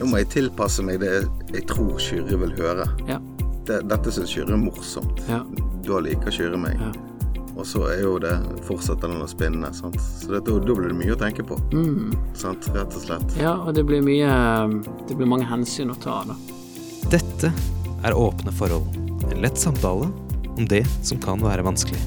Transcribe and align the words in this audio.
Nå 0.00 0.08
må 0.08 0.20
jeg 0.22 0.30
tilpasse 0.32 0.82
meg 0.86 1.02
det 1.02 1.12
jeg 1.52 1.66
tror 1.68 1.98
Kyrre 2.00 2.38
vil 2.40 2.54
høre. 2.56 2.86
Ja. 3.08 3.18
Det, 3.68 3.82
dette 3.90 4.12
syns 4.14 4.32
Kyrre 4.32 4.56
er 4.56 4.62
morsomt. 4.62 5.20
Ja. 5.28 5.42
Da 5.84 6.00
liker 6.02 6.32
Kyrre 6.32 6.56
meg. 6.60 6.80
Ja. 6.80 6.90
Og 7.60 7.66
så 7.68 7.82
er 7.90 7.98
jo 8.00 8.14
det 8.22 8.32
fortsetter 8.64 9.10
den 9.10 9.20
å 9.20 9.28
spinne. 9.28 9.68
Sant? 9.76 9.98
Så 10.00 10.30
det, 10.32 10.40
da 10.46 10.54
da 10.64 10.76
blir 10.78 10.88
det 10.88 10.96
mye 10.96 11.12
å 11.12 11.18
tenke 11.20 11.44
på. 11.44 11.58
Mm. 11.74 12.14
Sant? 12.38 12.70
Rett 12.72 12.96
og 12.96 13.04
slett. 13.04 13.36
ja, 13.40 13.52
og 13.60 13.74
det 13.76 13.84
blir 13.88 14.00
mye 14.06 14.30
Det 15.10 15.18
blir 15.18 15.28
mange 15.28 15.48
hensyn 15.50 15.92
å 15.92 15.98
ta, 16.00 16.22
da. 16.30 16.38
Dette 17.12 17.52
er 18.06 18.16
Åpne 18.16 18.54
forhold. 18.56 18.88
En 19.28 19.44
lett 19.44 19.60
samtale 19.60 20.08
om 20.56 20.64
det 20.70 20.86
som 21.04 21.20
kan 21.20 21.42
være 21.44 21.66
vanskelig. 21.66 22.00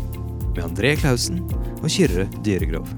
Med 0.56 0.64
André 0.66 0.96
Klausen 0.98 1.44
og 1.84 1.90
Kyrre 1.94 2.26
Dyregrov. 2.46 2.90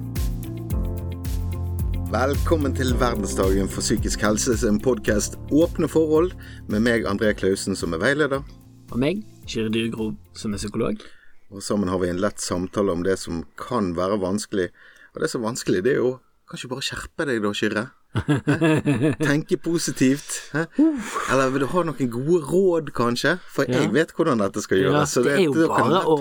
Velkommen 2.15 2.71
til 2.71 2.93
verdensdagen 2.95 3.67
for 3.67 3.83
psykisk 3.83 4.21
helse 4.23 4.53
en 4.69 4.77
podkast 4.79 5.33
Åpne 5.51 5.87
forhold, 5.91 6.29
med 6.71 6.83
meg 6.85 7.03
André 7.09 7.33
Klausen 7.35 7.75
som 7.75 7.91
er 7.97 7.99
veileder. 7.99 8.45
Og 8.93 9.01
meg, 9.01 9.25
Kyrre 9.49 9.73
Dyregrov, 9.73 10.13
som 10.37 10.53
er 10.55 10.61
psykolog. 10.61 11.01
Og 11.51 11.65
sammen 11.65 11.91
har 11.91 11.99
vi 11.99 12.07
en 12.13 12.21
lett 12.23 12.39
samtale 12.39 12.93
om 12.95 13.03
det 13.03 13.17
som 13.19 13.41
kan 13.59 13.91
være 13.97 14.21
vanskelig. 14.21 14.69
Og 15.11 15.25
det 15.25 15.31
som 15.33 15.43
er 15.43 15.49
vanskelig, 15.49 15.83
det 15.83 15.97
er 15.97 15.99
jo 16.05 16.13
Kan 16.47 16.61
ikke 16.61 16.71
bare 16.77 16.87
skjerpe 16.87 17.27
deg 17.27 17.43
da, 17.43 17.51
Kyrre? 17.57 17.85
Tenke 19.19 19.57
positivt. 19.57 20.53
Eller 20.53 21.49
vil 21.53 21.65
du 21.65 21.67
ha 21.71 21.83
noen 21.87 22.09
gode 22.13 22.39
råd, 22.47 22.91
kanskje? 22.95 23.35
For 23.51 23.67
jeg 23.69 23.91
vet 23.95 24.13
hvordan 24.15 24.41
dette 24.43 24.63
skal 24.63 24.79
gjøres. 24.81 25.15
Ja, 25.17 25.23
det 25.25 25.33
er 25.35 25.43
jo 25.43 25.53
kan 25.55 25.89
bare 25.91 26.01
å 26.07 26.17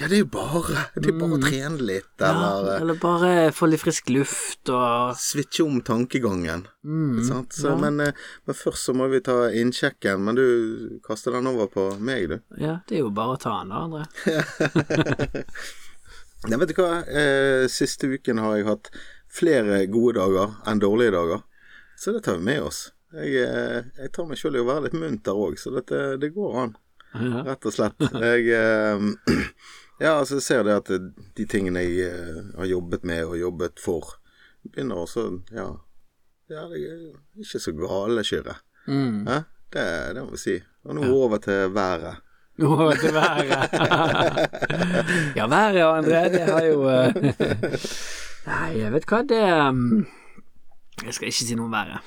Ja, 0.00 0.08
det 0.08 0.18
er 0.18 0.22
jo 0.22 0.30
bare 0.32 0.86
Det 0.96 1.12
er 1.12 1.18
bare 1.20 1.38
å 1.38 1.42
trene 1.44 1.88
litt, 1.90 2.10
eller 2.18 2.70
ja, 2.70 2.78
Eller 2.80 3.00
bare 3.00 3.32
få 3.54 3.68
litt 3.70 3.82
frisk 3.84 4.08
luft 4.14 4.72
og 4.72 5.14
switche 5.20 5.66
om 5.66 5.80
tankegangen. 5.84 6.66
mm, 6.84 7.22
Sant? 7.28 7.52
Så, 7.56 7.68
ja. 7.72 7.76
men, 7.80 8.00
eh, 8.00 8.12
men 8.46 8.58
først 8.58 8.88
så 8.88 8.96
må 8.96 9.08
vi 9.12 9.20
ta 9.24 9.50
innsjekken. 9.52 10.24
Men 10.24 10.38
du 10.38 10.44
kaster 11.04 11.36
den 11.36 11.48
over 11.50 11.68
på 11.72 11.88
meg, 12.00 12.28
du. 12.32 12.38
Ja, 12.60 12.78
det 12.88 12.98
er 12.98 13.04
jo 13.04 13.14
bare 13.14 13.36
å 13.36 13.40
ta 13.40 13.58
den 13.62 13.74
da, 13.74 13.84
André. 13.84 14.04
Nei, 16.44 16.58
vet 16.60 16.74
du 16.74 16.76
hva. 16.76 16.98
Eh, 17.08 17.64
siste 17.72 18.08
uken 18.12 18.40
har 18.42 18.58
jeg 18.58 18.66
hatt 18.68 18.90
flere 19.34 19.84
gode 19.90 20.18
dager 20.20 20.54
enn 20.70 20.82
dårlige 20.82 21.14
dager. 21.14 21.44
Så 21.98 22.12
det 22.12 22.24
tar 22.26 22.38
vi 22.38 22.44
med 22.44 22.62
oss. 22.62 22.86
Jeg, 23.14 23.34
eh, 23.42 23.84
jeg 23.98 24.10
tar 24.14 24.26
meg 24.26 24.38
sjøl 24.38 24.58
i 24.58 24.62
å 24.62 24.66
være 24.66 24.88
litt 24.88 24.98
munter 24.98 25.38
òg, 25.38 25.58
så 25.58 25.70
dette, 25.74 26.16
det 26.22 26.32
går 26.34 26.58
an. 26.64 26.76
Ja. 27.14 27.44
Rett 27.46 27.66
og 27.68 27.74
slett. 27.74 28.06
Jeg 28.18 28.50
eh, 28.50 29.10
Ja, 30.02 30.16
altså, 30.18 30.40
jeg 30.40 30.42
ser 30.42 30.64
det 30.66 30.74
at 30.74 30.88
de 31.38 31.44
tingene 31.46 31.84
jeg 31.84 32.08
eh, 32.10 32.38
har 32.58 32.66
jobbet 32.66 33.04
med 33.06 33.22
og 33.28 33.38
jobbet 33.38 33.78
for, 33.78 34.16
begynner 34.66 35.04
også 35.04 35.28
Ja, 35.54 35.68
ja 36.50 36.64
det 36.72 36.80
er 36.82 37.04
ikke 37.38 37.62
så 37.62 37.74
gale, 37.78 38.24
Kyrre. 38.26 38.58
Mm. 38.90 39.22
Ja, 39.28 39.42
Det, 39.70 39.86
det 40.14 40.24
må 40.24 40.34
vi 40.34 40.42
si. 40.42 40.56
Og 40.84 40.98
nå 40.98 41.06
over 41.14 41.38
til 41.42 41.70
været. 41.74 42.18
Nå 42.58 42.74
over 42.74 42.98
til 42.98 43.14
været. 43.14 43.48
ja, 45.38 45.46
været, 45.46 45.86
André, 45.86 46.28
det 46.34 46.42
har 46.50 46.66
jo 46.66 46.82
Nei, 48.44 48.68
jeg 48.78 48.92
vet 48.92 49.06
hva, 49.08 49.22
det 49.28 49.40
er... 49.40 49.78
Jeg 51.04 51.16
skal 51.16 51.30
ikke 51.30 51.46
si 51.48 51.56
noe 51.58 51.72
verre. 51.72 52.02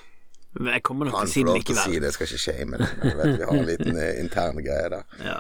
Jeg 0.57 0.81
kommer 0.85 1.09
nok 1.09 1.19
til 1.19 1.27
å 1.27 1.31
si 1.31 1.43
lov 1.45 1.59
til 1.65 1.77
å 1.77 1.83
si 1.83 1.97
det, 1.97 2.07
jeg 2.07 2.15
skal 2.15 2.29
ikke 2.29 2.41
shame 2.41 2.79
det. 2.81 2.87
Men 3.01 3.17
vet, 3.19 3.33
vi 3.33 3.47
har 3.49 3.57
en 3.57 3.67
liten 3.67 3.99
eh, 4.01 4.21
intern 4.21 4.61
greie 4.65 4.87
der. 4.93 5.03
Ja. 5.25 5.37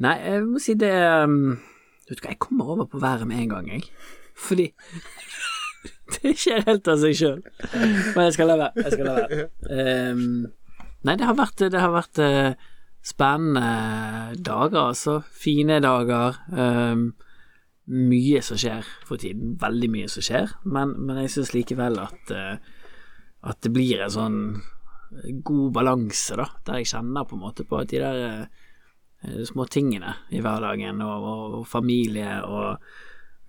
Nei, 0.00 0.16
jeg 0.24 0.46
må 0.48 0.62
si 0.62 0.74
det 0.80 0.94
Du 0.96 2.10
Vet 2.10 2.18
du 2.18 2.24
hva, 2.24 2.32
jeg 2.32 2.40
kommer 2.42 2.72
over 2.74 2.88
på 2.90 2.98
været 3.02 3.28
med 3.28 3.42
en 3.44 3.52
gang, 3.52 3.68
jeg. 3.70 3.84
Fordi 4.40 4.70
Det 6.14 6.34
skjer 6.36 6.64
helt 6.66 6.88
av 6.90 6.98
seg 7.00 7.14
sjøl. 7.16 7.42
Men 7.70 8.26
jeg 8.26 8.34
skal 8.34 8.50
la 8.50 8.56
være. 8.60 8.84
Jeg 8.84 8.94
skal 8.96 9.06
la 9.06 9.14
være. 9.20 9.44
Um, 9.70 10.24
nei, 11.06 11.14
det 11.20 11.28
har 11.28 11.36
vært, 11.38 11.62
det 11.70 11.80
har 11.80 11.92
vært 11.94 12.20
uh, 12.24 12.70
spennende 13.06 14.40
dager, 14.42 14.80
altså. 14.90 15.20
Fine 15.30 15.78
dager. 15.84 16.40
Um, 16.50 17.12
mye 17.90 18.40
som 18.44 18.58
skjer 18.60 18.86
for 19.06 19.20
tiden. 19.20 19.56
Veldig 19.60 19.90
mye 19.92 20.10
som 20.10 20.24
skjer. 20.24 20.54
Men, 20.64 20.94
men 21.06 21.22
jeg 21.24 21.34
syns 21.34 21.54
likevel 21.56 21.98
at, 22.02 22.34
eh, 22.34 22.56
at 23.50 23.60
det 23.64 23.72
blir 23.74 24.04
en 24.04 24.14
sånn 24.14 24.40
god 25.42 25.70
balanse, 25.74 26.38
da. 26.38 26.46
Der 26.66 26.80
jeg 26.80 26.90
kjenner 26.92 27.26
på 27.26 27.36
en 27.36 27.44
måte 27.44 27.66
på 27.66 27.80
at 27.80 27.90
de 27.90 28.02
der 28.02 28.20
eh, 28.30 29.44
små 29.48 29.66
tingene 29.70 30.14
i 30.30 30.42
hverdagen, 30.42 31.02
og, 31.04 31.30
og, 31.32 31.56
og 31.60 31.68
familie 31.68 32.40
og 32.46 32.78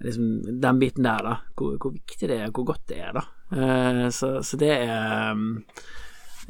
liksom 0.01 0.59
den 0.61 0.79
biten 0.81 1.05
der, 1.05 1.25
da. 1.27 1.35
Hvor, 1.55 1.77
hvor 1.77 1.93
viktig 1.95 2.29
det 2.29 2.39
er, 2.41 2.53
hvor 2.53 2.71
godt 2.73 2.87
det 2.89 3.01
er, 3.01 3.13
da. 3.17 3.25
Eh, 3.51 4.07
så, 4.09 4.39
så 4.43 4.57
det 4.57 4.71
er 4.71 5.35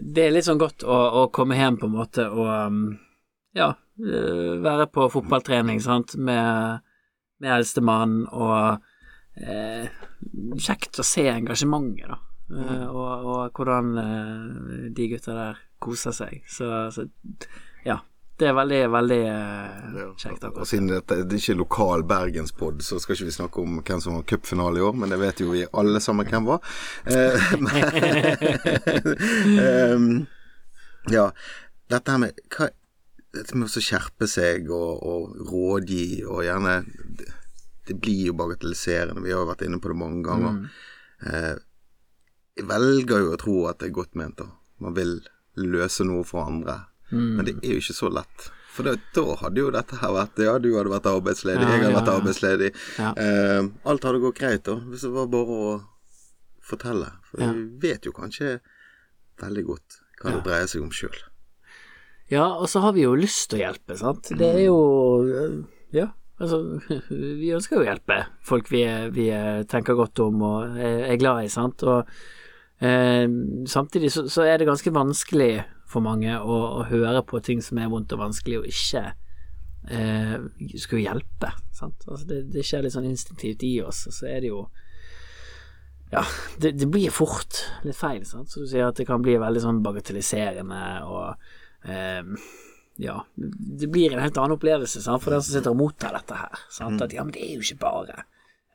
Det 0.02 0.24
er 0.24 0.32
litt 0.32 0.48
sånn 0.48 0.62
godt 0.62 0.86
å, 0.88 0.98
å 1.22 1.28
komme 1.36 1.58
hjem 1.60 1.78
på 1.78 1.90
en 1.90 1.94
måte 1.94 2.24
og 2.32 2.48
um, 2.48 2.84
ja, 3.58 3.68
eh, 4.00 4.54
være 4.64 4.88
på 4.88 5.10
fotballtrening, 5.12 5.82
sant, 5.84 6.16
med, 6.16 6.80
med 7.42 7.56
eldstemann, 7.58 8.20
og 8.32 9.42
eh, 9.42 9.90
kjekt 10.62 11.02
å 11.02 11.06
se 11.06 11.26
engasjementet, 11.32 12.12
da. 12.12 12.20
Eh, 12.52 12.88
og, 12.90 13.26
og 13.32 13.60
hvordan 13.60 13.92
eh, 13.98 14.88
de 14.92 15.10
gutta 15.14 15.36
der 15.36 15.60
koser 15.82 16.16
seg. 16.16 16.42
Så, 16.50 16.68
så 16.94 17.08
ja. 17.88 18.02
Det 18.42 18.48
er 18.50 18.56
veldig, 18.58 18.78
veldig 18.90 19.20
eh, 19.30 19.98
kjekt 20.18 20.48
Og 20.50 20.64
siden 20.66 20.88
dette 20.90 21.20
det 21.30 21.36
er 21.38 21.44
ikke 21.44 21.60
lokal 21.60 22.04
bergenspod, 22.10 22.80
så 22.82 22.98
skal 22.98 23.14
ikke 23.14 23.28
vi 23.28 23.36
snakke 23.36 23.62
om 23.62 23.76
hvem 23.86 24.02
som 24.02 24.18
var 24.18 24.26
cupfinale 24.32 24.82
i 24.82 24.86
år, 24.88 24.96
men 24.98 25.14
det 25.14 25.20
vet 25.22 25.44
jo 25.44 25.52
vi 25.54 25.62
alle 25.78 26.02
sammen 26.02 26.26
hvem 26.26 26.48
var. 26.50 26.64
Men, 27.62 27.84
ehm, 29.68 30.08
ja, 31.14 31.28
dette 31.94 32.16
her 32.16 32.24
med 32.24 32.42
hva, 32.56 32.72
Dette 33.32 33.56
med 33.56 33.70
å 33.70 33.84
skjerpe 33.84 34.28
seg 34.28 34.70
og, 34.76 35.04
og 35.08 35.36
rådgi 35.48 36.24
og 36.28 36.44
gjerne 36.44 36.82
det, 37.20 37.30
det 37.88 37.98
blir 38.00 38.28
jo 38.30 38.38
bagatelliserende. 38.38 39.24
Vi 39.24 39.32
har 39.34 39.44
jo 39.44 39.50
vært 39.50 39.64
inne 39.66 39.80
på 39.82 39.92
det 39.92 40.00
mange 40.00 40.24
ganger. 40.26 40.58
Eh, 41.26 41.54
jeg 42.60 42.68
velger 42.70 43.24
jo 43.24 43.32
å 43.34 43.40
tro 43.40 43.56
at 43.72 43.80
det 43.82 43.90
er 43.90 43.96
godt 43.96 44.18
ment. 44.20 44.42
da. 44.42 44.50
Man 44.84 44.96
vil 44.98 45.16
løse 45.60 46.06
noe 46.08 46.26
for 46.28 46.46
andre. 46.46 46.78
Men 47.12 47.44
det 47.48 47.58
er 47.60 47.74
jo 47.76 47.82
ikke 47.82 47.98
så 47.98 48.10
lett. 48.12 48.52
For 48.72 48.88
da, 48.88 48.94
da 49.16 49.36
hadde 49.42 49.60
jo 49.60 49.72
dette 49.74 49.98
her 50.00 50.14
vært 50.16 50.40
Ja, 50.40 50.54
du 50.64 50.70
hadde 50.78 50.94
vært 50.94 51.10
arbeidsledig, 51.12 51.66
Ja, 51.66 51.72
jeg 51.74 51.82
hadde 51.82 51.90
ja, 51.90 51.98
vært 51.98 52.12
arbeidsledig. 52.14 52.70
Ja. 53.02 53.10
Eh, 53.20 53.72
alt 53.92 54.08
hadde 54.08 54.22
gått 54.24 54.40
greit 54.40 54.64
da, 54.68 54.78
hvis 54.88 55.04
det 55.04 55.12
var 55.16 55.28
bare 55.34 55.58
å 55.58 55.74
fortelle. 56.64 57.10
For 57.28 57.42
vi 57.42 57.66
vet 57.84 58.08
jo 58.08 58.16
kanskje 58.16 58.60
veldig 59.42 59.66
godt 59.68 60.00
hva 60.22 60.38
det 60.38 60.46
dreier 60.46 60.72
seg 60.72 60.86
om 60.86 60.94
sjøl. 60.96 61.18
Ja, 62.32 62.48
og 62.56 62.70
så 62.72 62.82
har 62.86 62.96
vi 62.96 63.04
jo 63.04 63.14
lyst 63.20 63.50
til 63.52 63.60
å 63.60 63.66
hjelpe, 63.66 63.98
sant. 64.00 64.32
Det 64.40 64.48
er 64.48 64.62
jo 64.64 64.78
øh, 65.28 65.58
Ja, 65.96 66.08
altså 66.40 66.62
Vi 67.42 67.52
ønsker 67.56 67.78
jo 67.78 67.84
å 67.84 67.90
hjelpe 67.90 68.22
folk 68.48 68.72
vi, 68.72 68.86
vi 69.12 69.28
tenker 69.72 70.00
godt 70.00 70.24
om 70.24 70.46
og 70.48 70.80
er 70.80 71.20
glad 71.20 71.44
i, 71.46 71.52
sant. 71.52 71.84
Og 71.84 72.08
eh, 72.80 73.28
samtidig 73.68 74.14
så, 74.16 74.26
så 74.32 74.48
er 74.48 74.62
det 74.62 74.70
ganske 74.72 74.96
vanskelig 74.96 75.54
for 75.92 76.04
mange 76.06 76.38
å, 76.40 76.60
å 76.80 76.86
høre 76.88 77.24
på 77.28 77.42
ting 77.44 77.60
som 77.64 77.82
er 77.82 77.92
vondt 77.92 78.16
og 78.16 78.24
vanskelig, 78.24 78.62
og 78.62 78.70
ikke 78.70 79.04
eh, 79.92 80.38
skulle 80.80 81.04
hjelpe, 81.04 81.52
sant. 81.76 82.06
Altså 82.08 82.30
det, 82.30 82.46
det 82.54 82.64
skjer 82.68 82.86
litt 82.86 82.96
sånn 82.96 83.10
instinktivt 83.10 83.66
i 83.68 83.76
oss, 83.84 84.06
og 84.08 84.16
så 84.16 84.30
er 84.32 84.46
det 84.46 84.54
jo 84.54 84.64
ja, 86.12 86.26
det, 86.60 86.74
det 86.76 86.90
blir 86.92 87.12
fort 87.14 87.62
litt 87.88 87.96
feil, 87.96 88.24
sant. 88.28 88.52
Så 88.52 88.64
du 88.64 88.68
sier 88.68 88.90
at 88.90 89.00
det 89.00 89.08
kan 89.08 89.24
bli 89.24 89.38
veldig 89.40 89.64
sånn 89.64 89.84
bagatelliserende 89.84 90.82
og 91.08 91.52
Ehm, 91.86 92.36
ja, 93.02 93.16
det 93.82 93.88
blir 93.88 94.14
en 94.14 94.22
helt 94.22 94.38
annen 94.38 94.58
opplevelse 94.58 95.02
sant, 95.02 95.24
for 95.24 95.34
den 95.34 95.42
som 95.42 95.56
sitter 95.56 95.74
og 95.74 95.80
mottar 95.80 96.14
dette 96.18 96.38
her. 96.38 96.62
Sant? 96.74 97.02
At 97.02 97.16
ja, 97.16 97.26
men 97.26 97.34
det 97.36 97.44
er 97.46 97.56
jo 97.56 97.66
ikke 97.66 97.82
bare. 97.82 98.24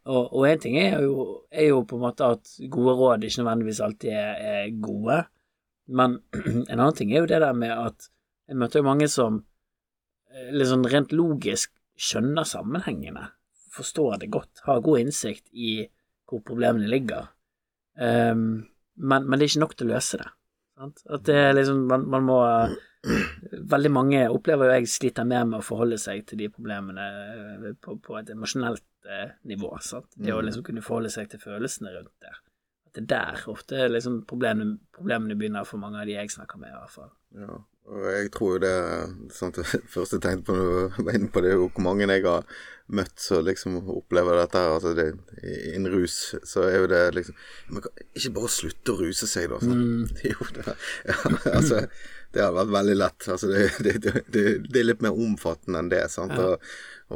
Og, 0.06 0.46
én 0.46 0.54
en 0.54 0.62
ting 0.62 0.76
er 0.78 1.00
jo, 1.02 1.42
er 1.50 1.72
jo 1.72 1.82
på 1.86 1.98
en 1.98 2.04
måte 2.06 2.28
at 2.36 2.52
gode 2.70 2.94
råd 2.94 3.26
ikke 3.26 3.42
nødvendigvis 3.42 3.82
alltid 3.82 4.12
er, 4.14 4.44
er 4.52 4.76
gode, 4.82 5.24
men 5.86 6.20
en 6.70 6.78
annen 6.78 6.98
ting 6.98 7.12
er 7.12 7.24
jo 7.24 7.30
det 7.30 7.42
der 7.42 7.56
med 7.58 7.74
at 7.74 8.08
jeg 8.46 8.58
møter 8.60 8.80
jo 8.80 8.86
mange 8.86 9.08
som 9.10 9.40
liksom 10.54 10.84
rent 10.90 11.14
logisk 11.16 11.72
skjønner 11.98 12.46
sammenhengene, 12.46 13.30
forstår 13.74 14.20
det 14.22 14.30
godt, 14.30 14.62
har 14.66 14.84
god 14.84 15.02
innsikt 15.04 15.46
i 15.52 15.86
hvor 16.26 16.42
problemene 16.46 16.88
ligger, 16.90 17.30
um, 17.98 18.66
men, 18.96 19.26
men 19.26 19.38
det 19.38 19.46
er 19.46 19.52
ikke 19.52 19.62
nok 19.62 19.76
til 19.76 19.88
å 19.88 19.94
løse 19.94 20.20
det. 20.20 20.28
Sant? 20.76 21.02
At 21.08 21.24
det 21.28 21.36
er 21.40 21.54
liksom 21.56 21.84
man, 21.88 22.06
man 22.12 22.26
må 22.26 22.38
Veldig 23.76 23.92
mange 23.92 24.24
opplever 24.32 24.70
jo 24.70 24.78
jeg 24.78 24.90
sliter 24.90 25.28
mer 25.28 25.44
med 25.48 25.60
å 25.60 25.66
forholde 25.66 25.98
seg 26.00 26.24
til 26.26 26.40
de 26.42 26.50
problemene 26.52 27.06
eh, 27.12 27.70
på, 27.82 27.98
på 28.02 28.18
et 28.20 28.32
emosjonelt 28.34 28.84
eh, 29.06 29.36
nivå. 29.50 29.70
Sant? 29.84 30.10
Det 30.16 30.34
å 30.34 30.42
liksom 30.44 30.66
kunne 30.66 30.84
forholde 30.84 31.12
seg 31.14 31.30
til 31.30 31.42
følelsene 31.42 31.94
rundt 31.94 32.14
det. 32.24 32.34
At 32.88 32.98
det 32.98 33.04
er 33.04 33.12
der 33.12 33.46
ofte 33.52 33.86
liksom 33.92 34.22
problemene, 34.28 34.78
problemene 34.96 35.38
begynner 35.38 35.68
for 35.68 35.82
mange 35.82 36.02
av 36.02 36.08
de 36.08 36.16
jeg 36.16 36.34
snakker 36.34 36.62
med, 36.62 36.72
i 36.72 36.78
hvert 36.80 36.94
fall. 36.96 37.12
Ja, 37.36 37.58
og 37.86 38.06
jeg 38.10 38.30
tror 38.34 38.56
jo 38.56 38.62
det 38.64 38.72
sånn, 39.36 39.52
Det 39.54 39.66
første 39.94 40.18
jeg 40.18 40.24
tenkte 40.24 40.48
på 40.50 40.56
når 40.56 41.06
var 41.06 41.18
inne 41.18 41.30
på 41.30 41.42
det, 41.44 41.52
jo 41.54 41.68
hvor 41.68 41.84
mange 41.86 42.08
jeg 42.10 42.24
har 42.24 42.58
møtt 42.86 43.18
som 43.22 43.44
liksom 43.46 43.78
opplever 43.94 44.40
dette 44.40 44.62
her. 44.62 44.74
Altså 44.76 44.94
det, 44.96 45.06
Innen 45.74 45.90
rus 45.94 46.34
så 46.46 46.66
er 46.66 46.80
jo 46.80 46.90
det 46.90 47.02
liksom 47.14 47.38
Men 47.70 47.86
ikke 48.14 48.34
bare 48.38 48.52
slutte 48.56 48.94
å 48.94 49.00
ruse 49.00 49.30
seg, 49.30 49.50
da. 49.54 49.60
Mm. 49.62 50.06
Jo, 50.32 50.50
det, 50.56 50.76
ja, 51.06 51.18
altså, 51.58 51.84
det 52.36 52.44
har 52.44 52.52
vært 52.52 52.72
veldig 52.74 52.96
lett. 52.98 53.28
Altså 53.32 53.48
det, 53.52 53.68
det, 53.80 54.12
det, 54.28 54.44
det 54.68 54.80
er 54.80 54.88
litt 54.90 55.04
mer 55.04 55.16
omfattende 55.16 55.80
enn 55.80 55.92
det. 55.92 56.02
Sant? 56.12 56.36
Og, 56.36 56.66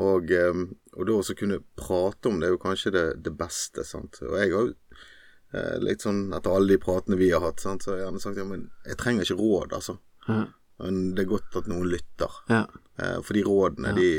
og, 0.01 0.33
um, 0.49 0.67
og 0.97 1.07
da 1.09 1.17
også 1.19 1.37
kunne 1.37 1.61
prate 1.77 2.31
om 2.31 2.41
det 2.41 2.49
er 2.49 2.55
jo 2.55 2.63
kanskje 2.63 2.95
det, 2.97 3.07
det 3.27 3.35
beste. 3.37 3.85
Sant? 3.87 4.23
Og 4.25 4.39
jeg 4.41 4.55
har 4.55 4.73
eh, 4.73 5.77
litt 5.85 6.07
sånn 6.07 6.31
etter 6.37 6.57
alle 6.57 6.73
de 6.75 6.81
pratene 6.83 7.21
vi 7.21 7.33
har 7.35 7.45
hatt, 7.45 7.61
sant? 7.61 7.85
så 7.85 7.93
har 7.93 8.01
jeg 8.01 8.07
gjerne 8.09 8.25
sagt 8.25 8.41
ja, 8.41 8.49
men 8.49 8.67
jeg 8.89 9.01
trenger 9.03 9.29
ikke 9.29 9.41
råd, 9.43 9.77
altså. 9.81 9.99
Ja. 10.29 10.43
Men 10.81 11.01
det 11.13 11.27
er 11.27 11.33
godt 11.35 11.61
at 11.61 11.69
noen 11.69 11.91
lytter. 11.93 12.43
Ja. 12.49 12.65
Eh, 12.97 13.19
for 13.21 13.37
de 13.37 13.45
rådene, 13.45 13.97
de 13.99 14.11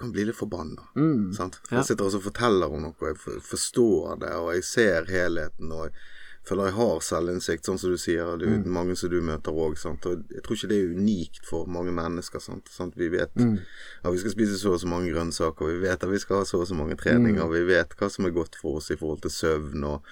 kan 0.00 0.14
bli 0.14 0.24
litt 0.24 0.38
forbanna. 0.38 0.86
Mm. 0.96 1.32
Sant? 1.36 1.58
Ja. 1.68 1.80
Jeg 1.80 1.90
sitter 1.90 2.06
også 2.06 2.22
og 2.22 2.28
forteller 2.30 2.72
om 2.72 2.86
noe, 2.86 3.10
jeg 3.10 3.42
forstår 3.44 4.22
det, 4.22 4.30
og 4.38 4.54
jeg 4.54 4.64
ser 4.64 5.10
helheten. 5.10 5.74
Og 5.74 5.90
jeg 5.90 5.98
føler 6.46 6.64
jeg 6.70 6.74
har 6.74 7.00
selvinnsikt, 7.00 7.64
sånn 7.68 7.78
som 7.78 7.90
du 7.90 7.96
sier. 8.00 8.36
Det 8.38 8.48
er 8.48 8.58
Mm. 8.58 8.66
mange 8.72 8.96
som 8.96 9.10
du 9.10 9.20
møter 9.20 9.52
òg. 9.52 9.76
Jeg 9.76 10.42
tror 10.42 10.56
ikke 10.56 10.68
det 10.68 10.78
er 10.80 10.94
unikt 10.96 11.44
for 11.46 11.66
mange 11.66 11.92
mennesker. 11.92 12.40
Sant? 12.40 12.68
Sant? 12.68 12.94
Vi 12.96 13.08
vet 13.08 13.34
Mm. 13.36 13.58
at 14.04 14.12
vi 14.12 14.18
skal 14.18 14.30
spise 14.32 14.58
så 14.58 14.72
og 14.72 14.80
så 14.80 14.86
mange 14.88 15.12
grønnsaker, 15.12 15.66
vi 15.66 15.78
vet 15.88 16.02
at 16.02 16.08
vi 16.10 16.18
skal 16.18 16.36
ha 16.38 16.42
så 16.44 16.60
og 16.60 16.66
så 16.66 16.74
mange 16.74 16.96
treninger, 16.96 17.44
Mm. 17.44 17.50
vi 17.52 17.64
vet 17.74 17.90
hva 17.96 18.10
som 18.10 18.24
er 18.26 18.30
godt 18.30 18.56
for 18.56 18.76
oss 18.76 18.90
i 18.90 18.96
forhold 18.96 19.20
til 19.22 19.30
søvn 19.30 19.84
og 19.84 20.02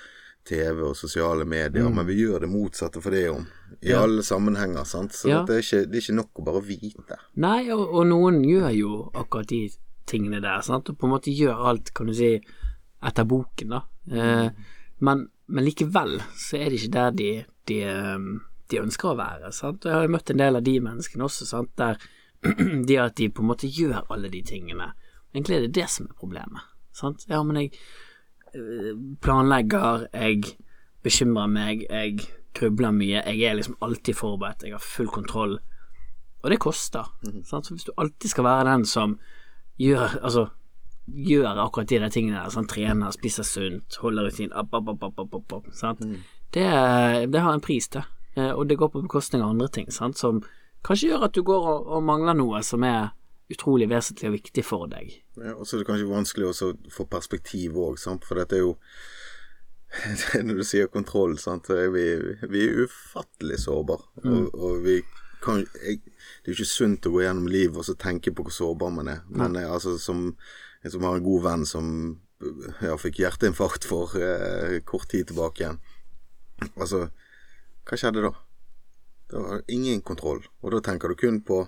TV 0.45 0.81
og 0.83 0.97
sosiale 0.97 1.45
medier, 1.45 1.89
Mm. 1.89 1.95
men 1.95 2.07
vi 2.07 2.15
gjør 2.25 2.41
det 2.41 2.49
motsatte 2.49 3.03
for 3.03 3.11
det 3.11 3.29
om. 3.31 3.47
I 3.83 3.89
Ja. 3.89 4.03
alle 4.03 4.23
sammenhenger, 4.23 4.85
sant. 4.87 5.13
Så 5.13 5.29
Ja. 5.29 5.45
det, 5.45 5.51
er 5.57 5.61
ikke, 5.61 5.91
det 5.91 5.97
er 5.97 6.13
ikke 6.13 6.15
nok 6.15 6.35
å 6.39 6.45
bare 6.45 6.63
vite. 6.63 7.17
Nei, 7.37 7.71
og, 7.71 7.89
og 7.95 8.07
noen 8.07 8.43
gjør 8.45 8.71
jo 8.79 9.11
akkurat 9.15 9.47
de 9.49 9.71
tingene 10.07 10.41
der, 10.41 10.61
sant, 10.63 10.89
og 10.89 10.99
på 10.99 11.05
en 11.05 11.11
måte 11.11 11.35
gjør 11.37 11.55
alt, 11.67 11.93
kan 11.95 12.07
du 12.07 12.15
si, 12.15 12.41
etter 13.03 13.25
boken, 13.25 13.69
da. 13.69 13.83
Eh, 14.11 14.51
men, 15.01 15.29
men 15.49 15.65
likevel 15.65 16.19
så 16.37 16.59
er 16.59 16.71
det 16.71 16.81
ikke 16.83 16.95
der 16.95 17.17
de, 17.17 17.31
de, 17.71 17.79
eh, 17.89 18.29
de 18.71 18.81
ønsker 18.83 19.13
å 19.13 19.19
være, 19.19 19.53
sant. 19.57 19.85
Og 19.85 19.91
jeg 19.91 19.97
har 19.97 20.07
jo 20.09 20.15
møtt 20.17 20.33
en 20.33 20.43
del 20.43 20.61
av 20.61 20.67
de 20.67 20.75
menneskene 20.85 21.29
også, 21.29 21.49
sant, 21.49 21.73
der 21.81 22.01
de 22.89 22.99
at 23.03 23.17
de 23.19 23.31
på 23.33 23.45
en 23.45 23.51
måte 23.51 23.71
gjør 23.71 24.05
alle 24.13 24.31
de 24.33 24.43
tingene. 24.47 24.93
Egentlig 25.33 25.57
er 25.57 25.67
det 25.67 25.77
det 25.81 25.89
som 25.93 26.09
er 26.09 26.21
problemet, 26.21 26.69
sant. 26.97 27.25
Ja, 27.31 27.41
men 27.47 27.63
jeg 27.63 27.73
eh, 28.53 28.93
planlegger, 29.25 30.09
jeg 30.13 30.55
bekymrer 31.05 31.51
meg, 31.51 31.87
jeg 31.89 32.29
grubler 32.59 32.93
mye, 32.95 33.23
jeg 33.23 33.43
er 33.47 33.59
liksom 33.59 33.79
alltid 33.85 34.19
forberedt, 34.19 34.67
jeg 34.67 34.77
har 34.77 34.85
full 34.85 35.11
kontroll. 35.13 35.59
Og 36.43 36.53
det 36.53 36.61
koster. 36.63 37.09
sant? 37.45 37.67
Så 37.67 37.75
hvis 37.75 37.89
du 37.89 37.93
alltid 37.97 38.31
skal 38.31 38.47
være 38.47 38.71
den 38.71 38.85
som 38.87 39.19
gjør 39.79 40.19
Altså 40.23 40.49
gjør 41.15 41.61
akkurat 41.65 41.89
de 41.89 41.99
der 42.03 42.13
tingene 42.13 42.43
der, 42.43 42.53
sånn, 42.53 42.69
trener, 42.71 43.13
spiser 43.15 43.47
sunt, 43.47 43.99
holder 44.03 44.29
rutin, 44.29 44.53
opp, 44.53 44.75
opp, 44.75 44.95
opp, 44.95 45.05
opp, 45.09 45.35
opp, 45.41 45.53
opp, 45.59 45.69
sant? 45.77 46.03
Det, 46.55 46.65
det 47.33 47.45
har 47.45 47.53
en 47.53 47.65
pris, 47.65 47.89
det. 47.93 48.05
Eh, 48.37 48.53
Og 48.53 48.69
det 48.69 48.79
går 48.79 48.93
på 48.93 49.03
bekostning 49.05 49.43
av 49.43 49.55
andre 49.55 49.69
ting, 49.69 49.91
sant? 49.93 50.19
som 50.19 50.43
kanskje 50.87 51.13
gjør 51.13 51.29
at 51.29 51.35
du 51.35 51.43
går 51.43 51.71
og, 51.75 51.87
og 51.97 52.05
mangler 52.07 52.37
noe 52.39 52.63
som 52.63 52.85
er 52.87 53.11
utrolig 53.53 53.89
vesentlig 53.89 54.29
og 54.29 54.37
viktig 54.37 54.65
for 54.65 54.91
deg. 54.91 55.15
Ja, 55.41 55.55
og 55.55 55.65
så 55.67 55.77
er 55.77 55.83
det 55.83 55.89
kanskje 55.89 56.11
vanskelig 56.11 56.51
å 56.51 56.73
få 56.93 57.09
perspektiv 57.09 57.79
òg, 57.81 57.99
for 57.99 58.41
dette 58.41 58.59
er 58.59 58.67
jo 58.67 58.77
Når 60.45 60.59
du 60.59 60.65
sier 60.69 60.91
kontroll, 60.93 61.39
sant, 61.41 61.71
vi, 61.73 62.03
vi 62.53 62.65
er 62.67 62.83
ufattelig 62.85 63.63
sårbare. 63.63 64.05
Og, 64.21 64.51
og 64.53 64.83
vi 64.85 64.99
kan 65.41 65.63
jeg, 65.81 66.03
Det 66.05 66.51
er 66.51 66.53
jo 66.53 66.57
ikke 66.59 66.69
sunt 66.69 67.09
å 67.09 67.13
gå 67.15 67.23
gjennom 67.23 67.49
livet 67.49 67.81
og 67.81 67.87
så 67.87 67.95
tenke 67.97 68.35
på 68.35 68.45
hvor 68.45 68.53
sårbar 68.53 68.93
man 68.93 69.09
er. 69.09 69.23
Men 69.33 69.57
ja. 69.57 69.71
altså, 69.73 69.97
som 69.97 70.35
en 70.83 70.91
som 70.95 71.07
har 71.07 71.19
en 71.19 71.25
god 71.27 71.45
venn 71.45 71.65
som 71.67 71.87
ja, 72.85 72.95
fikk 73.01 73.21
hjerteinfarkt 73.23 73.87
for 73.89 74.15
eh, 74.19 74.79
kort 74.87 75.09
tid 75.11 75.31
tilbake 75.31 75.65
igjen. 75.65 75.81
Altså, 76.75 77.09
hva 77.89 77.99
skjedde 77.99 78.25
da? 78.27 78.35
Det 79.29 79.43
var 79.45 79.65
ingen 79.69 80.03
kontroll. 80.07 80.45
Og 80.63 80.73
da 80.75 80.83
tenker 80.85 81.11
du 81.11 81.19
kun 81.19 81.43
på 81.45 81.65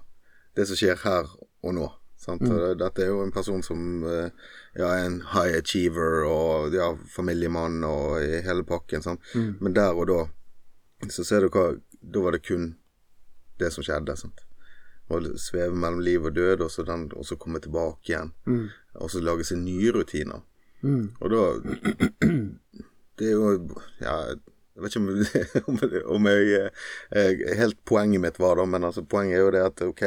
det 0.56 0.66
som 0.68 0.78
skjer 0.78 1.00
her 1.04 1.28
og 1.64 1.74
nå. 1.76 1.88
Sant? 2.20 2.44
Og 2.44 2.76
Dette 2.78 3.04
er 3.04 3.10
jo 3.10 3.22
en 3.24 3.32
person 3.32 3.62
som 3.64 4.04
eh, 4.04 4.28
ja, 4.76 4.90
er 4.90 5.06
en 5.06 5.20
high 5.32 5.56
achiever 5.58 6.26
og 6.28 6.76
ja, 6.76 6.90
familiemann 7.08 7.80
og 7.88 8.20
i 8.22 8.42
hele 8.44 8.64
pakken. 8.68 9.04
Sant? 9.04 9.24
Men 9.34 9.76
der 9.76 9.96
og 9.96 10.10
da 10.10 10.20
så 11.08 11.24
ser 11.24 11.46
du 11.46 11.54
hva 11.54 11.72
Da 12.00 12.20
var 12.20 12.32
det 12.32 12.44
kun 12.44 12.74
det 13.60 13.72
som 13.72 13.84
skjedde. 13.84 14.14
Sant? 14.16 14.40
Å 15.10 15.20
sveve 15.40 15.74
mellom 15.74 16.00
liv 16.06 16.28
og 16.28 16.36
død, 16.36 16.62
og 16.66 16.70
så, 16.70 16.84
den, 16.86 17.08
og 17.16 17.26
så 17.26 17.38
komme 17.40 17.60
tilbake 17.62 18.12
igjen. 18.12 18.30
Og 19.00 19.10
så 19.10 19.22
lage 19.22 19.46
seg 19.48 19.58
nye 19.64 19.90
rutiner. 19.96 20.44
Og 21.20 21.26
da 21.32 21.44
Det 23.20 23.26
er 23.28 23.34
jo 23.36 23.50
Ja, 24.00 24.14
jeg 24.80 24.84
vet 24.84 24.94
ikke 24.96 25.62
om, 25.68 25.78
om, 26.14 26.26
jeg, 26.30 26.70
jeg 27.12 27.56
Helt 27.58 27.76
poenget 27.84 28.22
mitt 28.22 28.38
var 28.40 28.56
da, 28.56 28.64
men 28.64 28.86
altså 28.88 29.02
poenget 29.04 29.36
er 29.36 29.42
jo 29.42 29.50
det 29.52 29.64
at 29.66 29.82
ok, 29.84 30.02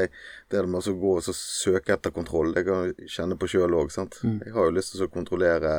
det 0.49 0.63
med 0.65 0.89
å 0.89 0.95
gå 0.97 1.11
og 1.19 1.25
så 1.27 1.35
søke 1.37 1.93
etter 1.93 2.13
kontroll, 2.15 2.55
det 2.55 2.63
kan 2.65 2.87
jeg 2.87 3.11
kjenne 3.11 3.37
på 3.37 3.51
sjøl 3.51 3.75
òg, 3.77 3.91
sant. 3.93 4.17
Jeg 4.23 4.55
har 4.55 4.65
jo 4.65 4.73
lyst 4.73 4.95
til 4.95 5.05
å 5.05 5.11
kontrollere 5.13 5.75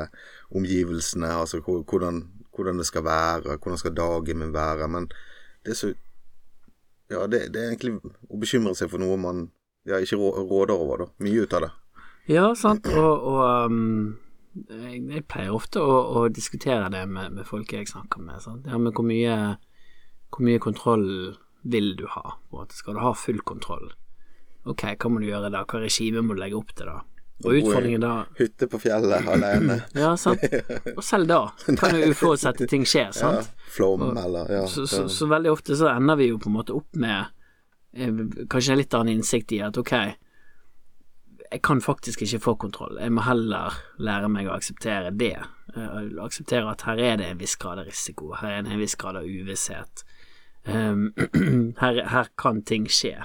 omgivelsene, 0.55 1.32
altså 1.41 1.59
hvordan, 1.65 2.23
hvordan 2.55 2.79
det 2.79 2.87
skal 2.87 3.06
være, 3.09 3.59
hvordan 3.59 3.82
skal 3.82 3.97
dagen 3.99 4.43
min 4.44 4.55
være, 4.55 4.91
men 4.94 5.11
det 5.65 5.75
er 5.75 5.81
så 5.81 5.93
Ja, 7.12 7.27
det, 7.29 7.49
det 7.53 7.61
er 7.61 7.73
egentlig 7.73 7.99
å 8.03 8.41
bekymre 8.41 8.75
seg 8.79 8.91
for 8.93 9.03
noe 9.03 9.17
man 9.21 9.49
ja, 9.85 10.01
ikke 10.01 10.19
rå, 10.21 10.31
råder 10.49 10.75
over, 10.77 11.05
da. 11.05 11.09
Mye 11.25 11.45
ut 11.45 11.56
av 11.56 11.67
det. 11.67 11.73
Ja, 12.33 12.47
sant, 12.56 12.87
og, 12.89 13.27
og 13.29 13.41
um, 13.69 14.15
jeg, 14.71 15.03
jeg 15.12 15.25
pleier 15.29 15.53
ofte 15.53 15.83
å, 15.85 15.99
å 16.17 16.27
diskutere 16.33 16.89
det 16.93 17.03
med, 17.11 17.35
med 17.37 17.49
folk 17.49 17.75
jeg 17.77 17.91
snakker 17.91 18.23
med. 18.25 18.41
Sant? 18.45 18.69
Ja, 18.71 18.81
men 18.81 18.95
hvor 18.97 19.05
mye, 19.05 19.37
hvor 20.33 20.47
mye 20.49 20.62
kontroll 20.62 21.06
vil 21.65 21.93
du 21.99 22.06
ha? 22.15 22.39
Skal 22.73 22.97
du 22.97 23.05
ha 23.05 23.12
full 23.17 23.43
kontroll? 23.45 23.93
Ok, 24.65 24.87
hva 24.97 25.11
må 25.12 25.21
du 25.21 25.29
gjøre 25.29 25.53
da? 25.53 25.67
Hva 25.69 25.83
regime 25.83 26.25
må 26.25 26.37
du 26.37 26.41
legge 26.41 26.56
opp 26.56 26.73
til 26.77 26.89
da? 26.89 27.03
Og 27.44 27.58
utfordringen 27.61 28.00
da 28.00 28.12
Hytte 28.38 28.69
på 28.73 28.81
fjellet 28.82 29.29
alene. 29.29 29.79
Ja, 30.02 30.14
sant. 30.20 30.43
Og 30.96 31.02
selv 31.05 31.29
da 31.29 31.41
kan 31.79 31.94
jo 31.96 32.11
uforutsette 32.14 32.67
ting 32.70 32.87
skje, 32.88 33.08
Ja, 33.11 33.14
sant. 33.17 33.52
flom 33.75 34.06
eller 34.17 34.50
ja. 34.52 34.67
Så, 34.70 34.87
så, 34.91 35.06
så 35.12 35.29
veldig 35.31 35.52
ofte 35.52 35.76
så 35.76 35.91
ender 35.93 36.17
vi 36.20 36.31
jo 36.31 36.41
på 36.41 36.50
en 36.50 36.56
måte 36.58 36.76
opp 36.76 36.96
med 36.96 37.26
eh, 37.96 38.12
kanskje 38.50 38.75
en 38.75 38.81
litt 38.81 38.96
annen 38.96 39.19
innsikt 39.19 39.52
i 39.52 39.61
at 39.67 39.76
ok, 39.81 39.94
jeg 41.55 41.62
kan 41.62 41.81
faktisk 41.85 42.25
ikke 42.25 42.41
få 42.43 42.55
kontroll, 42.64 42.96
jeg 42.99 43.12
må 43.14 43.23
heller 43.26 43.76
lære 44.02 44.31
meg 44.32 44.49
å 44.49 44.56
akseptere 44.56 45.12
det. 45.14 45.37
Eh, 45.76 46.00
akseptere 46.25 46.70
at 46.73 46.82
her 46.88 46.99
er 46.99 47.20
det 47.20 47.29
en 47.31 47.39
viss 47.43 47.55
grad 47.60 47.79
av 47.82 47.86
risiko, 47.91 48.32
her 48.41 48.58
er 48.58 48.67
det 48.67 48.74
en 48.74 48.82
viss 48.82 48.96
grad 48.98 49.20
av 49.20 49.29
uvisshet. 49.29 50.03
Um, 50.65 51.10
her, 51.82 52.01
her 52.08 52.31
kan 52.41 52.63
ting 52.65 52.89
skje 52.89 53.19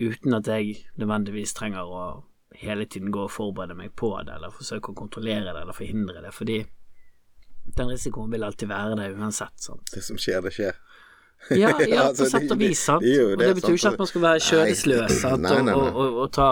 uten 0.00 0.34
at 0.34 0.48
jeg 0.48 0.86
nødvendigvis 0.98 1.52
trenger 1.54 1.84
å 1.86 2.04
hele 2.62 2.86
tiden 2.86 3.12
gå 3.14 3.26
og 3.26 3.32
forberede 3.32 3.76
meg 3.78 3.94
på 3.98 4.12
det, 4.26 4.36
eller 4.36 4.54
forsøke 4.54 4.92
å 4.92 4.98
kontrollere 4.98 5.50
det 5.50 5.62
eller 5.64 5.76
forhindre 5.76 6.22
det, 6.24 6.32
fordi 6.34 6.60
den 7.76 7.90
risikoen 7.92 8.30
vil 8.32 8.44
alltid 8.44 8.70
være 8.70 8.96
der 8.98 9.18
uansett. 9.18 9.54
Sant? 9.62 9.92
det 9.94 10.02
som 10.04 10.18
skjer, 10.20 10.40
det 10.44 10.54
skjer. 10.54 10.78
Ja, 11.50 11.72
ja 11.82 12.02
Altså, 12.08 12.24
på 12.24 12.30
sett 12.30 12.54
og 12.54 12.60
vis, 12.60 12.84
sant. 12.86 13.02
det 13.02 13.18
og 13.24 13.36
det 13.38 13.48
det, 13.48 13.54
betyr 13.58 13.74
jo 13.74 13.80
ikke 13.80 13.92
at 13.94 14.02
man 14.02 14.10
skal 14.10 14.24
være 14.26 14.42
kjødesløs 14.46 15.20
sant? 15.24 15.42
Nei, 15.42 15.58
nei, 15.58 15.58
Og, 15.58 15.64
nei. 15.66 15.74
og, 15.74 16.00
og, 16.02 16.18
og 16.24 16.32
ta 16.36 16.48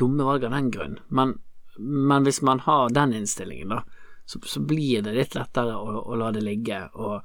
dumme 0.00 0.26
valg 0.28 0.44
av 0.44 0.56
den 0.56 0.72
grunn. 0.74 0.98
Men, 1.08 1.38
men 1.78 2.26
hvis 2.28 2.42
man 2.44 2.60
har 2.66 2.92
den 2.92 3.14
innstillingen, 3.16 3.72
da, 3.72 3.82
så, 4.26 4.40
så 4.44 4.60
blir 4.60 5.04
det 5.06 5.14
litt 5.16 5.36
lettere 5.38 5.76
å, 5.78 6.02
å 6.04 6.20
la 6.20 6.32
det 6.34 6.44
ligge, 6.44 6.82
og 6.94 7.24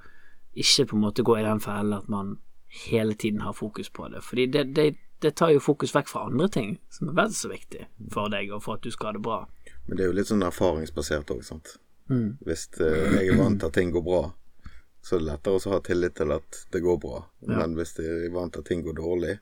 ikke 0.53 0.88
på 0.91 0.97
en 0.97 1.05
måte 1.05 1.25
gå 1.25 1.38
i 1.39 1.45
den 1.45 1.61
fellen 1.63 1.97
at 1.97 2.09
man 2.11 2.35
hele 2.88 3.15
tiden 3.19 3.41
har 3.41 3.55
fokus 3.57 3.89
på 3.89 4.07
det. 4.11 4.21
Fordi 4.23 4.47
det, 4.47 4.63
det, 4.75 4.88
det 5.21 5.35
tar 5.37 5.53
jo 5.53 5.61
fokus 5.61 5.93
vekk 5.95 6.09
fra 6.09 6.25
andre 6.27 6.49
ting 6.49 6.75
som 6.89 7.11
er 7.11 7.17
vel 7.21 7.33
så 7.35 7.51
viktig 7.51 7.87
for 8.13 8.31
deg, 8.33 8.51
og 8.53 8.63
for 8.65 8.79
at 8.79 8.85
du 8.85 8.91
skal 8.93 9.11
ha 9.11 9.15
det 9.17 9.23
bra. 9.25 9.39
Men 9.85 9.97
det 9.97 10.05
er 10.05 10.11
jo 10.11 10.17
litt 10.17 10.29
sånn 10.29 10.45
erfaringsbasert 10.45 11.33
òg, 11.33 11.43
sant. 11.45 11.75
Mm. 12.11 12.37
Hvis 12.45 12.67
eh, 12.81 13.17
jeg 13.17 13.31
er 13.31 13.39
vant 13.39 13.61
til 13.61 13.69
at 13.69 13.77
ting 13.77 13.93
går 13.93 14.05
bra, 14.05 14.21
så 15.01 15.17
er 15.17 15.23
det 15.23 15.29
lettere 15.29 15.57
å 15.57 15.73
ha 15.73 15.81
tillit 15.85 16.17
til 16.17 16.33
at 16.35 16.61
det 16.73 16.81
går 16.83 16.97
bra. 17.01 17.21
Ja. 17.47 17.61
Men 17.61 17.77
hvis 17.77 17.95
jeg 17.99 18.27
er 18.27 18.33
vant 18.33 18.53
til 18.55 18.65
at 18.65 18.69
ting 18.69 18.83
går 18.85 18.97
dårlig, 18.97 19.37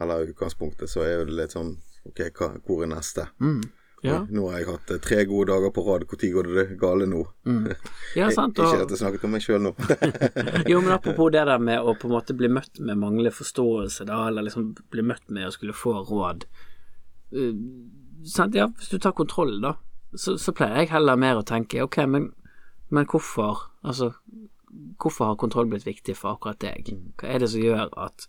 eller 0.00 0.24
i 0.24 0.32
utgangspunktet, 0.32 0.90
så 0.90 1.04
er 1.06 1.24
det 1.26 1.36
litt 1.36 1.56
sånn 1.56 1.76
Ok, 2.08 2.22
hva, 2.38 2.46
hvor 2.64 2.80
er 2.80 2.88
neste? 2.88 3.26
Mm. 3.42 3.58
Ja, 4.06 4.20
Nå 4.30 4.44
har 4.50 4.60
jeg 4.60 4.68
hatt 4.68 4.90
eh, 4.94 5.00
tre 5.02 5.24
gode 5.26 5.50
dager 5.50 5.72
på 5.74 5.82
rad, 5.82 6.04
når 6.06 6.32
går 6.34 6.48
det 6.54 6.64
gale 6.78 7.06
nå? 7.10 7.24
ja 8.18 8.28
sant. 8.34 8.58
Ikke 8.58 8.84
at 8.84 8.92
jeg 8.94 9.00
snakket 9.00 9.26
om 9.26 9.34
meg 9.34 9.42
sjøl 9.42 9.64
nå. 9.64 9.72
Jo, 10.70 10.78
men 10.84 10.94
apropos 10.94 11.30
det 11.34 11.42
der 11.48 11.62
med 11.62 11.82
å 11.82 11.96
på 11.98 12.06
en 12.06 12.14
måte 12.14 12.36
bli 12.38 12.50
møtt 12.52 12.78
med 12.78 13.00
manglende 13.00 13.34
forståelse, 13.34 14.06
da, 14.08 14.20
eller 14.30 14.46
liksom 14.46 14.70
bli 14.94 15.04
møtt 15.06 15.26
med 15.34 15.48
å 15.48 15.54
skulle 15.54 15.74
få 15.74 15.96
råd. 16.06 16.46
Uh, 17.34 17.54
sant? 18.22 18.54
Ja, 18.58 18.68
hvis 18.78 18.92
du 18.92 19.00
tar 19.02 19.16
kontroll, 19.18 19.56
da, 19.64 19.74
så, 20.14 20.38
så 20.40 20.54
pleier 20.54 20.84
jeg 20.84 20.92
heller 20.94 21.18
mer 21.18 21.42
å 21.42 21.46
tenke 21.46 21.82
ok, 21.84 22.04
men 22.08 22.34
Men 22.88 23.04
hvorfor, 23.04 23.66
altså, 23.84 24.14
hvorfor 24.96 25.26
har 25.28 25.34
kontroll 25.36 25.66
blitt 25.68 25.84
viktig 25.84 26.14
for 26.16 26.30
akkurat 26.32 26.56
deg? 26.62 26.86
Hva 27.20 27.28
er 27.28 27.42
det 27.42 27.50
som 27.52 27.60
gjør 27.60 27.90
at 28.00 28.24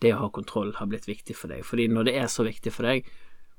det 0.00 0.14
å 0.14 0.22
ha 0.22 0.28
kontroll 0.32 0.70
har 0.78 0.88
blitt 0.88 1.04
viktig 1.04 1.36
for 1.36 1.52
deg? 1.52 1.60
Fordi 1.60 1.90
når 1.92 2.08
det 2.08 2.14
er 2.16 2.30
så 2.32 2.46
viktig 2.46 2.72
for 2.72 2.88
deg, 2.88 3.04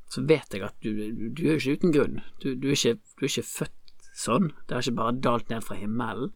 så 0.09 0.23
vet 0.25 0.53
jeg 0.53 0.65
at 0.65 0.75
du, 0.81 0.89
du, 0.93 1.27
du 1.29 1.43
er 1.45 1.55
jo 1.55 1.59
ikke 1.59 1.77
uten 1.79 1.93
grunn. 1.93 2.21
Du, 2.41 2.53
du, 2.55 2.71
er 2.71 2.77
ikke, 2.77 2.97
du 3.19 3.25
er 3.25 3.29
ikke 3.29 3.49
født 3.49 3.75
sånn. 4.17 4.51
Det 4.65 4.75
har 4.75 4.85
ikke 4.85 4.99
bare 4.99 5.17
dalt 5.21 5.51
ned 5.53 5.65
fra 5.65 5.77
himmelen. 5.79 6.33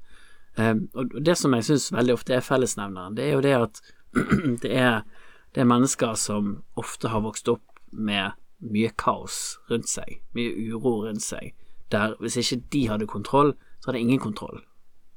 Um, 0.53 0.86
og 0.94 1.15
det 1.25 1.34
som 1.39 1.56
jeg 1.58 1.65
syns 1.65 1.89
veldig 1.96 2.13
ofte 2.13 2.36
er 2.38 2.46
fellesnevneren, 2.46 3.18
det 3.18 3.25
er 3.25 3.34
jo 3.34 3.44
det 3.46 3.53
at 3.58 3.82
det 4.63 4.70
er, 4.70 5.01
det 5.56 5.63
er 5.63 5.70
mennesker 5.70 6.13
som 6.20 6.60
ofte 6.77 7.10
har 7.10 7.25
vokst 7.25 7.50
opp 7.50 7.65
med 7.89 8.38
mye 8.63 8.92
kaos 9.01 9.58
rundt 9.72 9.89
seg, 9.89 10.20
mye 10.38 10.53
uro 10.70 11.00
rundt 11.08 11.25
seg, 11.25 11.56
der 11.92 12.13
hvis 12.22 12.38
ikke 12.39 12.62
de 12.75 12.84
hadde 12.92 13.10
kontroll, 13.10 13.56
så 13.82 13.89
hadde 13.89 14.06
ingen 14.06 14.22
kontroll. 14.22 14.62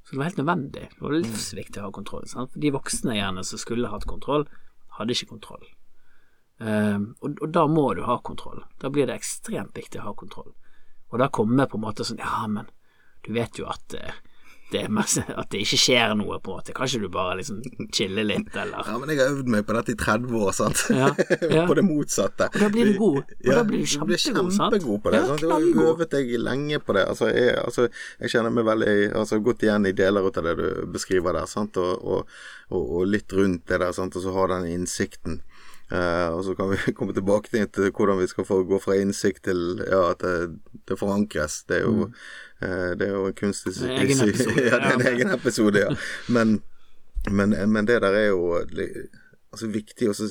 Så 0.07 0.15
det 0.15 0.19
var 0.19 0.31
helt 0.31 0.41
nødvendig, 0.41 0.89
det 0.95 1.03
var 1.05 1.15
livsviktig 1.19 1.83
å 1.83 1.89
ha 1.89 1.95
kontroll. 1.95 2.25
Sant? 2.31 2.53
For 2.55 2.63
de 2.63 2.73
voksne 2.75 3.19
gjerne 3.19 3.45
som 3.45 3.61
skulle 3.61 3.93
hatt 3.93 4.09
kontroll, 4.09 4.47
hadde 4.97 5.13
ikke 5.13 5.35
kontroll. 5.35 5.65
Um, 6.59 7.11
og, 7.21 7.37
og, 7.43 7.51
da 7.53 7.67
må 7.69 7.91
du 7.95 8.05
ha 8.09 8.17
kontroll. 8.25 8.63
Da 8.81 8.89
blir 8.93 9.09
det 9.09 9.19
ekstremt 9.19 9.77
viktig 9.77 10.01
å 10.01 10.09
ha 10.09 10.15
kontroll. 10.17 10.55
Og 11.13 11.21
da 11.21 11.29
kommer 11.29 11.69
på 11.69 11.77
en 11.77 11.85
måte 11.85 12.07
sånn 12.07 12.23
Ja, 12.23 12.47
men 12.49 12.71
du 13.27 13.35
vet 13.37 13.59
jo 13.61 13.67
at 13.69 13.95
uh, 13.99 14.15
det, 14.71 14.83
at 15.37 15.51
det 15.53 15.61
ikke 15.63 15.79
skjer 15.79 16.15
noe, 16.19 16.39
på 16.43 16.51
en 16.51 16.59
måte. 16.59 16.75
Kan 16.75 16.89
ikke 16.89 17.05
du 17.05 17.11
bare 17.13 17.37
liksom 17.39 17.61
chille 17.95 18.25
litt, 18.27 18.49
eller 18.59 18.89
Ja, 18.89 18.97
men 18.99 19.13
jeg 19.13 19.21
har 19.21 19.35
øvd 19.37 19.51
meg 19.55 19.67
på 19.69 19.77
dette 19.77 19.95
i 19.95 19.99
30 20.01 20.39
år, 20.41 20.51
sant. 20.57 20.83
Ja, 20.91 21.11
ja. 21.53 21.67
på 21.71 21.77
det 21.79 21.85
motsatte. 21.87 22.49
Og 22.51 22.65
da 22.65 22.71
blir 22.75 22.91
du 22.91 22.99
god. 22.99 23.21
Og 23.23 23.47
Ja, 23.47 23.61
da 23.61 23.65
blir 23.69 23.85
du 23.85 24.07
blir 24.09 24.23
kjempegod, 24.23 24.57
sant? 24.57 24.75
kjempegod 24.75 25.05
på 25.05 25.15
det. 25.15 25.21
Ja, 25.23 25.29
sant? 25.31 25.45
Jeg 25.45 25.53
har 25.53 25.63
knallgod. 25.63 25.91
øvet 25.93 26.17
deg 26.17 26.35
lenge 26.43 26.81
på 26.83 26.99
det. 26.99 27.05
Altså, 27.13 27.31
jeg, 27.31 27.55
altså, 27.63 27.87
jeg 28.25 28.35
kjenner 28.35 28.57
meg 28.59 28.67
veldig 28.73 28.97
altså, 29.23 29.41
godt 29.51 29.67
igjen 29.69 29.87
i 29.87 29.95
deler 30.03 30.27
av 30.27 30.41
det 30.49 30.57
du 30.59 30.67
beskriver 30.97 31.39
der, 31.39 31.51
sant? 31.51 31.79
Og, 31.83 31.93
og, 32.03 32.39
og, 32.73 32.83
og 32.83 33.07
litt 33.13 33.37
rundt 33.39 33.69
det 33.71 33.81
der, 33.85 33.95
sant? 33.95 34.19
og 34.19 34.27
så 34.27 34.35
ha 34.35 34.49
den 34.57 34.67
innsikten. 34.73 35.45
Eh, 35.90 36.28
og 36.35 36.45
så 36.45 36.55
kan 36.55 36.71
vi 36.71 36.76
komme 36.99 37.14
tilbake 37.14 37.49
til, 37.50 37.90
hvordan 37.90 38.19
vi 38.19 38.26
skal 38.26 38.45
få 38.45 38.62
gå 38.66 38.78
fra 38.83 38.97
innsikt 38.99 39.45
til 39.45 39.83
ja, 39.87 40.11
at 40.11 40.21
det, 40.21 40.59
det 40.88 40.99
forankres. 40.99 41.62
Det 41.69 41.76
er 41.76 41.83
jo, 41.83 42.11
eh, 42.61 42.93
det 42.99 43.09
er 43.09 43.12
jo 43.14 43.26
en 43.26 43.35
kunstig 43.35 43.75
Mm. 43.76 43.90
En 43.90 44.00
egen 44.00 44.21
episode, 44.28 44.64
ja, 44.64 44.78
det 44.78 44.87
er 44.87 44.95
en 44.95 45.07
egen 45.07 45.31
episode, 45.31 45.78
ja. 45.78 45.97
Men, 46.28 46.62
men, 47.31 47.55
men 47.73 47.87
det 47.87 48.00
der 48.02 48.12
er 48.12 48.26
jo 48.26 48.57
altså, 48.57 49.66
viktig 49.66 50.09
også 50.09 50.28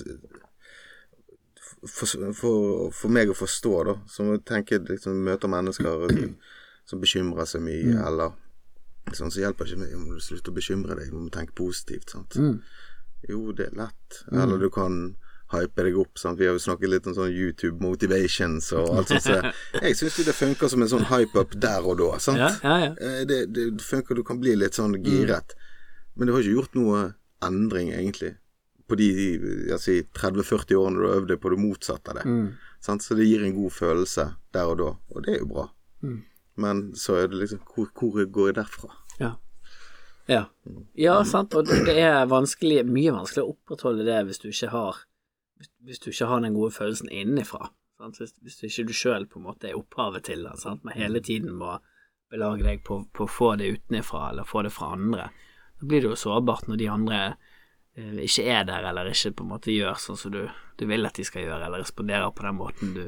for, 1.88 2.34
for, 2.34 2.90
for 2.92 3.14
meg 3.14 3.30
å 3.30 3.38
forstå, 3.38 3.74
da, 3.88 3.96
som 4.10 4.32
å 4.34 4.40
tenke 4.42 4.80
liksom, 4.82 5.22
møter 5.24 5.52
mennesker 5.52 6.08
som 6.86 7.02
bekymrer 7.02 7.48
seg 7.50 7.64
mye, 7.66 7.96
eller 8.08 8.34
sånn, 9.14 9.32
så 9.32 9.44
hjelper 9.44 9.70
ikke 9.70 9.84
meg 9.84 9.94
om 9.96 10.10
du 10.10 10.20
slutter 10.24 10.52
å 10.52 10.56
bekymre 10.56 10.98
deg, 10.98 11.14
du 11.14 11.22
må 11.28 11.30
tenke 11.34 11.56
positivt. 11.58 12.10
Sant? 12.12 12.36
Mm. 12.42 12.60
Jo, 13.30 13.52
det 13.58 13.70
er 13.70 13.78
lett. 13.80 14.20
Eller 14.34 14.62
du 14.62 14.68
kan 14.74 15.16
hype 15.56 15.84
deg 15.88 15.98
opp. 16.00 16.18
Sant? 16.22 16.40
Vi 16.40 16.48
har 16.48 16.56
jo 16.58 16.62
snakket 16.64 16.92
litt 16.92 17.08
om 17.10 17.16
sånn 17.18 17.32
YouTube 17.34 17.82
motivations 17.84 18.72
og 18.76 18.92
alt 19.00 19.12
sånt. 19.14 19.26
Så 19.26 19.38
jeg 19.86 19.98
syns 20.00 20.20
det 20.28 20.36
funker 20.38 20.72
som 20.72 20.86
en 20.86 20.92
sånn 20.92 21.08
hype-up 21.10 21.56
der 21.62 21.86
og 21.88 22.00
da. 22.02 22.10
Sant? 22.24 22.42
Ja, 22.44 22.52
ja, 22.64 22.78
ja. 22.86 22.92
Eh, 23.00 23.22
Det, 23.30 23.40
det 23.56 23.68
funker, 23.84 24.16
du 24.16 24.24
kan 24.28 24.40
bli 24.42 24.56
litt 24.60 24.78
sånn 24.78 24.98
giret. 25.04 25.56
Men 26.16 26.28
du 26.28 26.36
har 26.36 26.44
ikke 26.44 26.58
gjort 26.60 26.78
noe 26.80 27.06
endring, 27.44 27.92
egentlig, 27.94 28.36
på 28.88 28.96
de 29.00 29.10
si, 29.82 29.98
30-40 30.16 30.78
årene 30.80 31.02
du 31.02 31.10
øvde 31.10 31.38
på 31.42 31.52
det 31.52 31.60
motsatte 31.60 32.14
av 32.14 32.20
det. 32.22 32.26
Mm. 32.30 32.52
Sant? 32.86 33.04
Så 33.04 33.18
det 33.18 33.26
gir 33.28 33.44
en 33.44 33.56
god 33.58 33.74
følelse 33.74 34.30
der 34.56 34.72
og 34.72 34.78
da, 34.80 34.92
og 35.12 35.26
det 35.26 35.34
er 35.36 35.42
jo 35.42 35.50
bra. 35.50 35.66
Mm. 36.06 36.22
Men 36.62 36.86
så 36.96 37.18
er 37.20 37.28
det 37.28 37.42
liksom 37.42 37.60
Hvor, 37.68 37.90
hvor 37.98 38.26
går 38.32 38.48
jeg 38.52 38.56
derfra? 38.62 38.94
Ja. 39.20 39.34
Ja. 40.28 40.46
ja, 40.98 41.20
sant, 41.28 41.54
og 41.54 41.68
det 41.68 41.84
det 41.86 42.00
er 42.02 42.24
vanskelig, 42.26 42.80
mye 42.90 43.12
vanskelig 43.14 43.44
å 43.44 43.52
opprettholde 43.52 44.06
det 44.08 44.24
hvis 44.26 44.40
du 44.42 44.48
ikke 44.50 44.72
har 44.74 45.04
hvis- 45.86 46.02
du 46.04 46.10
ikke 46.12 46.28
har 46.28 46.42
den 46.42 46.54
gode 46.54 46.72
følelsen 46.72 47.10
innenfra. 47.10 47.70
Hvis, 48.00 48.34
hvis 48.44 48.58
du 48.60 48.66
ikke 48.68 48.88
du 48.88 48.94
sjøl 48.94 49.26
på 49.26 49.40
en 49.40 49.46
måte 49.48 49.70
er 49.70 49.78
opphavet 49.78 50.26
til 50.28 50.44
den, 50.44 50.58
sant? 50.58 50.84
men 50.84 50.98
hele 50.98 51.22
tiden 51.24 51.54
må 51.56 51.78
belage 52.30 52.64
deg 52.66 52.84
på, 52.84 53.06
på 53.14 53.26
å 53.26 53.32
få 53.32 53.56
det 53.58 53.70
utenfra 53.78 54.30
eller 54.32 54.44
få 54.44 54.64
det 54.66 54.74
fra 54.76 54.92
andre. 54.98 55.30
Da 55.80 55.88
blir 55.88 56.02
det 56.04 56.10
jo 56.10 56.20
sårbart 56.20 56.68
når 56.68 56.82
de 56.82 56.90
andre 56.92 57.20
eh, 57.96 58.20
ikke 58.26 58.46
er 58.52 58.68
der, 58.68 58.90
eller 58.90 59.10
ikke 59.12 59.32
på 59.38 59.46
en 59.46 59.54
måte 59.54 59.74
gjør 59.74 59.98
sånn 60.02 60.20
som 60.20 60.34
du, 60.36 60.44
du 60.78 60.86
vil 60.90 61.08
at 61.08 61.16
de 61.16 61.26
skal 61.28 61.46
gjøre, 61.46 61.66
eller 61.66 61.84
responderer 61.86 62.32
på 62.36 62.46
den 62.48 62.60
måten 62.60 62.94
du, 62.98 63.04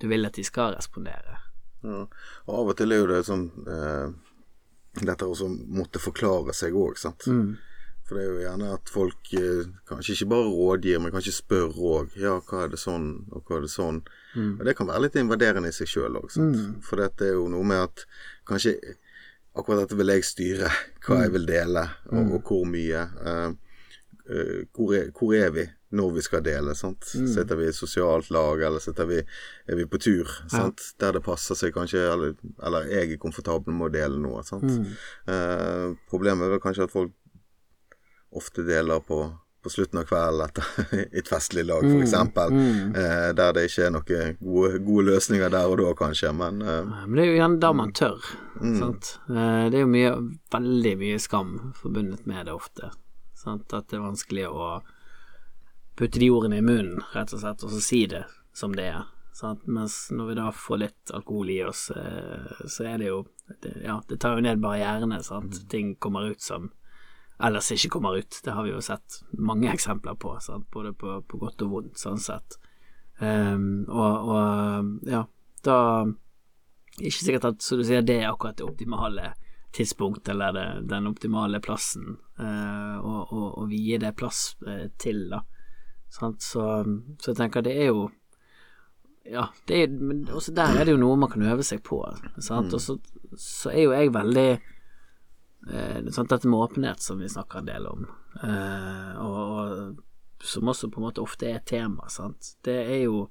du 0.00 0.08
vil 0.08 0.26
at 0.26 0.38
de 0.38 0.44
skal 0.46 0.74
respondere. 0.78 1.38
Ja. 1.84 2.04
Og 2.46 2.54
av 2.58 2.72
og 2.72 2.76
til 2.76 2.92
er 2.92 3.02
jo 3.02 3.08
det 3.08 3.22
sånn 3.28 3.46
eh, 3.64 4.10
Dette 5.00 5.24
å 5.24 5.46
måtte 5.70 6.00
forklare 6.02 6.50
seg 6.52 6.74
òg, 6.74 6.96
sant. 6.98 7.22
Mm. 7.30 7.52
For 8.10 8.18
det 8.18 8.24
er 8.24 8.30
jo 8.32 8.40
gjerne 8.42 8.68
at 8.74 8.90
folk 8.90 9.28
eh, 9.38 9.68
kanskje 9.86 10.16
ikke 10.16 10.26
bare 10.32 10.48
rådgir, 10.50 10.96
men 10.98 11.12
kanskje 11.14 11.36
spør 11.36 11.76
òg. 11.78 12.16
Ja, 12.18 12.32
hva 12.42 12.64
er 12.64 12.72
det 12.72 12.80
sånn, 12.82 13.04
og 13.30 13.44
hva 13.46 13.60
er 13.60 13.68
det 13.68 13.70
sånn? 13.70 14.00
Mm. 14.34 14.56
Og 14.56 14.64
det 14.66 14.74
kan 14.80 14.88
være 14.90 15.04
litt 15.04 15.18
invaderende 15.20 15.70
i 15.70 15.76
seg 15.76 15.92
sjøl 15.92 16.18
òg, 16.18 16.26
mm. 16.34 16.80
For 16.82 16.98
dette 16.98 17.28
er 17.28 17.36
jo 17.36 17.46
noe 17.52 17.68
med 17.70 17.84
at 17.84 18.02
kanskje 18.50 18.74
akkurat 19.54 19.84
dette 19.84 19.98
vil 20.00 20.10
jeg 20.10 20.26
styre, 20.26 20.72
hva 21.06 21.20
jeg 21.22 21.36
vil 21.36 21.46
dele, 21.52 21.86
og, 22.10 22.34
og 22.40 22.50
hvor 22.50 22.66
mye. 22.72 23.04
Eh, 23.30 23.46
eh, 24.26 24.56
hvor, 24.74 24.96
er, 24.98 25.14
hvor 25.14 25.36
er 25.38 25.54
vi 25.54 25.68
når 25.94 26.10
vi 26.18 26.26
skal 26.26 26.42
dele? 26.46 26.74
Sant? 26.78 27.06
Sitter 27.14 27.62
vi 27.62 27.68
i 27.68 27.70
et 27.70 27.78
sosialt 27.78 28.34
lag, 28.34 28.66
eller 28.66 29.06
vi, 29.06 29.22
er 29.70 29.78
vi 29.78 29.86
på 29.86 30.02
tur? 30.02 30.34
Sant? 30.50 30.82
Der 30.98 31.14
det 31.14 31.22
passer 31.26 31.58
seg 31.58 31.78
kanskje, 31.78 32.02
eller, 32.10 32.34
eller 32.58 32.90
jeg 32.90 33.14
er 33.14 33.22
komfortabel 33.22 33.74
med 33.78 33.92
å 33.92 33.94
dele 34.00 34.18
noe. 34.18 34.42
Sant? 34.46 34.66
Eh, 35.30 35.88
problemet 36.10 36.46
er 36.46 36.56
vel 36.56 36.66
kanskje 36.66 36.90
at 36.90 36.98
folk 36.98 37.14
ofte 38.32 38.62
deler 38.66 39.00
på, 39.02 39.18
på 39.62 39.70
slutten 39.72 39.98
av 40.00 40.06
kvelden 40.08 40.44
etter 40.46 41.08
et 41.20 41.28
festlig 41.28 41.64
lag, 41.66 41.82
for 41.82 42.00
eksempel. 42.04 42.54
Eh, 42.54 43.26
der 43.36 43.52
det 43.56 43.66
ikke 43.68 43.86
er 43.88 43.92
noen 43.96 44.38
gode, 44.40 44.78
gode 44.86 45.06
løsninger 45.10 45.50
der 45.52 45.66
og 45.72 45.78
da, 45.82 45.90
kanskje, 45.98 46.32
men 46.36 46.62
eh, 46.62 46.84
Men 46.86 47.16
det 47.18 47.24
er 47.26 47.30
jo 47.32 47.38
gjerne 47.40 47.60
da 47.66 47.72
man 47.76 47.92
tør. 47.92 48.30
Sant? 48.78 49.12
Eh, 49.28 49.68
Det 49.70 49.80
er 49.80 49.84
jo 49.84 49.92
mye, 49.92 50.14
veldig 50.54 50.94
mye 51.04 51.18
skam 51.20 51.54
forbundet 51.80 52.26
med 52.30 52.46
det 52.46 52.54
ofte. 52.56 52.92
Sant? 53.34 53.72
At 53.72 53.88
det 53.90 53.98
er 53.98 54.06
vanskelig 54.08 54.48
å 54.48 54.72
putte 55.96 56.18
de 56.22 56.30
ordene 56.32 56.58
i 56.60 56.64
munnen, 56.64 57.02
rett 57.12 57.32
og 57.34 57.40
slett, 57.42 57.62
og 57.66 57.72
så 57.74 57.80
si 57.84 58.04
det 58.08 58.24
som 58.56 58.72
det 58.76 58.86
er. 58.94 59.02
Sant? 59.36 59.66
Mens 59.68 60.08
når 60.12 60.30
vi 60.30 60.34
da 60.40 60.48
får 60.52 60.78
litt 60.82 61.12
alkohol 61.16 61.50
i 61.52 61.60
oss, 61.64 61.90
eh, 61.94 62.64
så 62.68 62.86
er 62.94 62.98
det 63.02 63.10
jo 63.10 63.22
det, 63.62 63.74
Ja, 63.84 64.00
det 64.08 64.20
tar 64.20 64.36
jo 64.38 64.44
ned 64.44 64.60
barrierene, 64.62 65.22
sant. 65.24 65.58
Ting 65.72 65.94
kommer 65.96 66.30
ut 66.32 66.40
som 66.44 66.70
ellers 67.42 67.70
ikke 67.74 67.94
kommer 67.96 68.18
ut. 68.20 68.40
Det 68.44 68.54
har 68.54 68.66
vi 68.66 68.72
jo 68.74 68.80
sett 68.84 69.20
mange 69.38 69.70
eksempler 69.72 70.18
på, 70.20 70.34
sant? 70.44 70.68
både 70.72 70.92
på, 70.96 71.20
på 71.28 71.40
godt 71.40 71.64
og 71.66 71.76
vondt, 71.76 72.00
sånn 72.00 72.20
sett. 72.20 72.58
Um, 73.20 73.84
og, 73.88 74.32
og 74.32 75.08
ja, 75.10 75.24
da 75.64 75.76
ikke 77.00 77.24
sikkert 77.24 77.48
at 77.50 77.64
så 77.64 77.78
du 77.78 77.84
sier, 77.86 78.04
det 78.04 78.20
er 78.20 78.30
akkurat 78.30 78.58
det 78.58 78.66
optimale 78.66 79.32
tidspunkt 79.72 80.28
eller 80.28 80.54
det, 80.56 80.66
den 80.90 81.06
optimale 81.06 81.60
plassen 81.62 82.16
eh, 82.40 82.96
å, 82.98 83.20
å, 83.22 83.42
å 83.62 83.66
vie 83.70 84.00
det 84.02 84.10
plass 84.18 84.56
uh, 84.66 84.88
til, 84.98 85.28
da. 85.30 85.44
Sant? 86.10 86.42
Så, 86.42 86.64
så 87.22 87.30
jeg 87.30 87.38
tenker 87.38 87.62
det 87.62 87.76
er 87.78 87.92
jo 87.92 88.08
Ja, 89.30 89.44
det 89.68 89.84
er, 89.84 89.92
men 89.94 90.24
også 90.32 90.50
der 90.56 90.80
er 90.80 90.88
det 90.88 90.96
jo 90.96 90.98
noe 90.98 91.18
man 91.20 91.30
kan 91.30 91.44
øve 91.46 91.62
seg 91.62 91.84
på. 91.86 92.00
Sant? 92.42 92.72
Og 92.74 92.82
så, 92.82 92.96
så 93.38 93.70
er 93.70 93.84
jo 93.84 93.92
jeg 93.94 94.10
veldig 94.16 94.46
eh? 94.56 94.64
Dette 95.66 96.48
med 96.48 96.56
åpenhet 96.56 97.02
som 97.04 97.18
vi 97.20 97.28
snakker 97.28 97.60
en 97.60 97.68
del 97.68 97.86
om, 97.90 98.06
eh, 98.42 99.10
og, 99.20 99.36
og 99.36 100.44
som 100.46 100.70
også 100.72 100.88
på 100.88 101.00
en 101.00 101.04
måte 101.04 101.20
ofte 101.20 101.50
er 101.50 101.58
et 101.58 101.68
tema, 101.68 102.08
sant. 102.08 102.54
Det 102.64 102.78
er 102.80 103.02
jo 103.04 103.26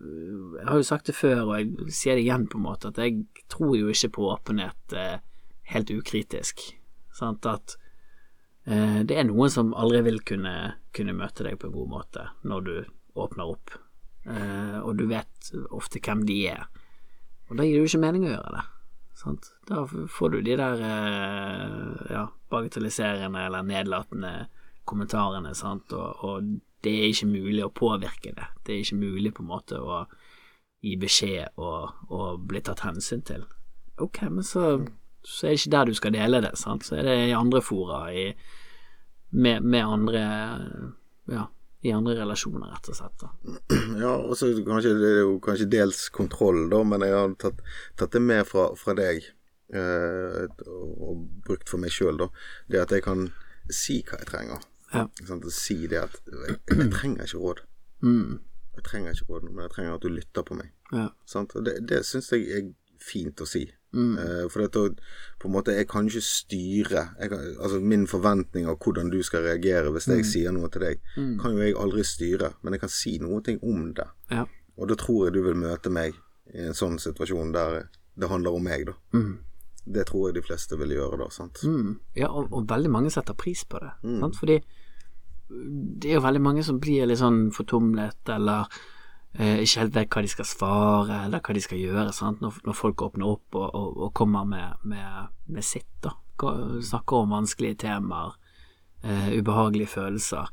jeg 0.00 0.64
har 0.64 0.78
jo 0.78 0.86
sagt 0.86 1.10
det 1.10 1.16
før, 1.16 1.42
og 1.44 1.56
jeg 1.58 1.92
sier 1.92 2.16
det 2.16 2.24
igjen, 2.24 2.46
på 2.48 2.56
en 2.56 2.64
måte, 2.64 2.88
at 2.88 3.00
jeg 3.02 3.24
tror 3.52 3.74
jo 3.76 3.90
ikke 3.92 4.12
på 4.16 4.28
åpenhet 4.32 4.94
eh, 4.96 5.18
helt 5.74 5.92
ukritisk. 5.92 6.62
Sant? 7.16 7.46
At 7.46 7.76
eh, 8.64 9.02
det 9.04 9.18
er 9.18 9.28
noen 9.28 9.52
som 9.52 9.74
aldri 9.76 10.02
vil 10.06 10.22
kunne, 10.24 10.54
kunne 10.96 11.16
møte 11.16 11.44
deg 11.46 11.58
på 11.60 11.68
en 11.68 11.76
god 11.76 11.92
måte 11.92 12.26
når 12.48 12.66
du 12.66 12.74
åpner 13.20 13.52
opp, 13.52 13.74
eh, 14.24 14.78
og 14.80 14.94
du 14.96 15.06
vet 15.10 15.52
ofte 15.68 16.00
hvem 16.00 16.24
de 16.28 16.38
er. 16.54 16.68
Og 17.50 17.58
da 17.58 17.66
gir 17.66 17.80
det 17.80 17.84
jo 17.84 17.90
ikke 17.92 18.04
mening 18.06 18.28
å 18.28 18.34
gjøre 18.36 18.54
det. 18.56 18.66
Sant? 19.20 19.50
Da 19.68 19.84
får 19.84 20.32
du 20.32 20.40
de 20.40 20.56
der 20.56 20.80
eh, 20.80 22.12
ja, 22.14 22.24
bagatelliserende 22.52 23.42
eller 23.46 23.66
nedlatende 23.68 24.32
kommentarene, 24.88 25.52
sant, 25.54 25.92
og, 25.92 26.24
og 26.24 26.46
det 26.84 26.94
er 26.96 27.10
ikke 27.10 27.28
mulig 27.28 27.64
å 27.66 27.74
påvirke 27.74 28.32
det. 28.36 28.48
Det 28.64 28.74
er 28.74 28.84
ikke 28.84 29.02
mulig 29.02 29.34
på 29.36 29.44
en 29.44 29.50
måte 29.50 29.80
å 29.80 30.06
gi 30.80 30.96
beskjed 31.00 31.60
og, 31.60 32.06
og 32.08 32.46
bli 32.48 32.62
tatt 32.64 32.86
hensyn 32.86 33.20
til. 33.28 33.44
Ok, 34.00 34.22
men 34.32 34.46
så, 34.46 34.64
så 35.20 35.46
er 35.46 35.52
det 35.52 35.60
ikke 35.60 35.74
der 35.76 35.90
du 35.90 35.98
skal 35.98 36.16
dele 36.16 36.40
det, 36.46 36.54
sant. 36.56 36.88
Så 36.88 36.96
er 36.96 37.04
det 37.04 37.16
i 37.28 37.36
andre 37.36 37.60
fora, 37.64 38.06
i, 38.16 38.30
med, 39.36 39.62
med 39.62 39.84
andre 39.84 40.22
Ja, 41.30 41.44
i 41.80 41.92
andre 41.96 42.14
relasjoner, 42.18 42.68
rett 42.68 42.88
og 42.92 42.96
slett. 42.98 43.22
Da. 43.22 43.30
Ja, 44.02 44.14
og 44.18 44.34
så 44.36 44.50
kanskje 44.66 44.94
det 45.00 45.12
er 45.14 45.22
jo 45.22 45.38
kanskje 45.44 45.68
dels 45.72 46.08
kontroll, 46.12 46.66
da, 46.72 46.82
men 46.84 47.04
jeg 47.06 47.16
har 47.16 47.36
tatt, 47.40 47.62
tatt 48.00 48.16
det 48.16 48.20
med 48.24 48.44
fra, 48.48 48.66
fra 48.76 48.94
deg 48.98 49.24
eh, 49.72 50.42
og, 50.66 51.24
brukt 51.46 51.72
for 51.72 51.80
meg 51.80 51.94
sjøl, 51.94 52.20
da, 52.20 52.28
det 52.68 52.82
at 52.84 52.94
jeg 52.96 53.06
kan 53.06 53.30
si 53.72 54.00
hva 54.04 54.20
jeg 54.20 54.28
trenger. 54.28 54.68
Ja. 54.90 55.06
Sånn, 55.24 55.42
si 55.54 55.78
det 55.88 56.02
at 56.02 56.20
jeg, 56.26 56.58
jeg 56.68 56.90
trenger 56.98 57.24
ikke 57.24 57.42
råd. 57.44 57.64
Mm. 58.04 58.40
Jeg 58.76 58.86
trenger 58.86 59.16
ikke 59.16 59.32
råd, 59.32 59.48
men 59.48 59.64
jeg 59.64 59.74
trenger 59.76 59.96
at 59.96 60.04
du 60.04 60.12
lytter 60.12 60.46
på 60.46 60.58
meg. 60.58 60.72
Ja. 60.92 61.08
Sånn, 61.28 61.48
det, 61.64 61.78
det 61.88 62.02
syns 62.08 62.32
jeg 62.34 62.48
er 62.50 62.70
fint 63.02 63.40
å 63.40 63.46
si. 63.48 63.64
Mm. 63.92 64.12
Uh, 64.18 64.44
for 64.52 64.62
dette, 64.62 65.02
på 65.42 65.48
en 65.48 65.54
måte, 65.56 65.74
jeg 65.74 65.88
kan 65.90 66.06
ikke 66.06 66.22
styre 66.22 67.00
kan, 67.18 67.40
Altså 67.58 67.80
Min 67.82 68.04
forventning 68.06 68.68
av 68.70 68.76
hvordan 68.78 69.10
du 69.10 69.18
skal 69.26 69.42
reagere 69.42 69.90
hvis 69.90 70.06
Mm. 70.06 70.16
jeg 70.16 70.24
sier 70.30 70.52
noe 70.54 70.68
til 70.70 70.80
deg, 70.84 71.00
kan 71.42 71.56
jo 71.56 71.58
jeg 71.64 71.74
aldri 71.74 72.04
styre, 72.06 72.52
men 72.62 72.72
jeg 72.76 72.80
kan 72.84 72.88
si 72.88 73.18
noe 73.18 73.42
om 73.62 73.92
det. 73.94 74.06
Ja. 74.30 74.44
Og 74.78 74.88
da 74.88 74.94
tror 74.94 75.26
jeg 75.26 75.34
du 75.34 75.42
vil 75.42 75.58
møte 75.58 75.90
meg 75.90 76.14
i 76.54 76.66
en 76.68 76.74
sånn 76.74 76.98
situasjon 76.98 77.52
der 77.52 77.88
det 78.16 78.28
handler 78.28 78.54
om 78.54 78.62
meg, 78.62 78.86
da. 78.86 78.94
Mm. 79.12 79.38
Det 79.90 80.06
tror 80.06 80.28
jeg 80.28 80.34
de 80.34 80.42
fleste 80.46 80.76
vil 80.78 80.90
gjøre 80.94 81.18
da, 81.18 81.28
sant. 81.30 81.58
Mm. 81.64 81.98
Ja, 82.14 82.28
og, 82.28 82.52
og 82.52 82.68
veldig 82.68 82.90
mange 82.90 83.10
setter 83.10 83.34
pris 83.34 83.64
på 83.64 83.80
det. 83.80 83.90
Sant? 84.04 84.36
Fordi 84.38 84.60
det 85.50 86.10
er 86.10 86.14
jo 86.20 86.24
veldig 86.24 86.42
mange 86.42 86.62
som 86.62 86.78
blir 86.82 87.06
litt 87.10 87.18
sånn 87.18 87.48
fortumlet, 87.54 88.20
eller 88.28 88.68
ikke 89.34 89.84
helt 89.84 89.94
vet 89.94 90.14
hva 90.14 90.22
de 90.24 90.30
skal 90.32 90.48
svare, 90.48 91.18
eller 91.26 91.42
hva 91.44 91.54
de 91.54 91.62
skal 91.62 91.78
gjøre? 91.78 92.10
Når, 92.40 92.56
når 92.66 92.76
folk 92.76 93.02
åpner 93.06 93.28
opp 93.30 93.58
og, 93.58 93.68
og, 93.68 94.00
og 94.06 94.14
kommer 94.18 94.48
med, 94.48 94.80
med, 94.82 95.30
med 95.46 95.66
sitt, 95.66 95.90
da. 96.02 96.16
Snakker 96.40 97.22
om 97.22 97.36
vanskelige 97.36 97.82
temaer, 97.84 98.34
eh, 99.04 99.30
ubehagelige 99.38 99.92
følelser. 99.92 100.50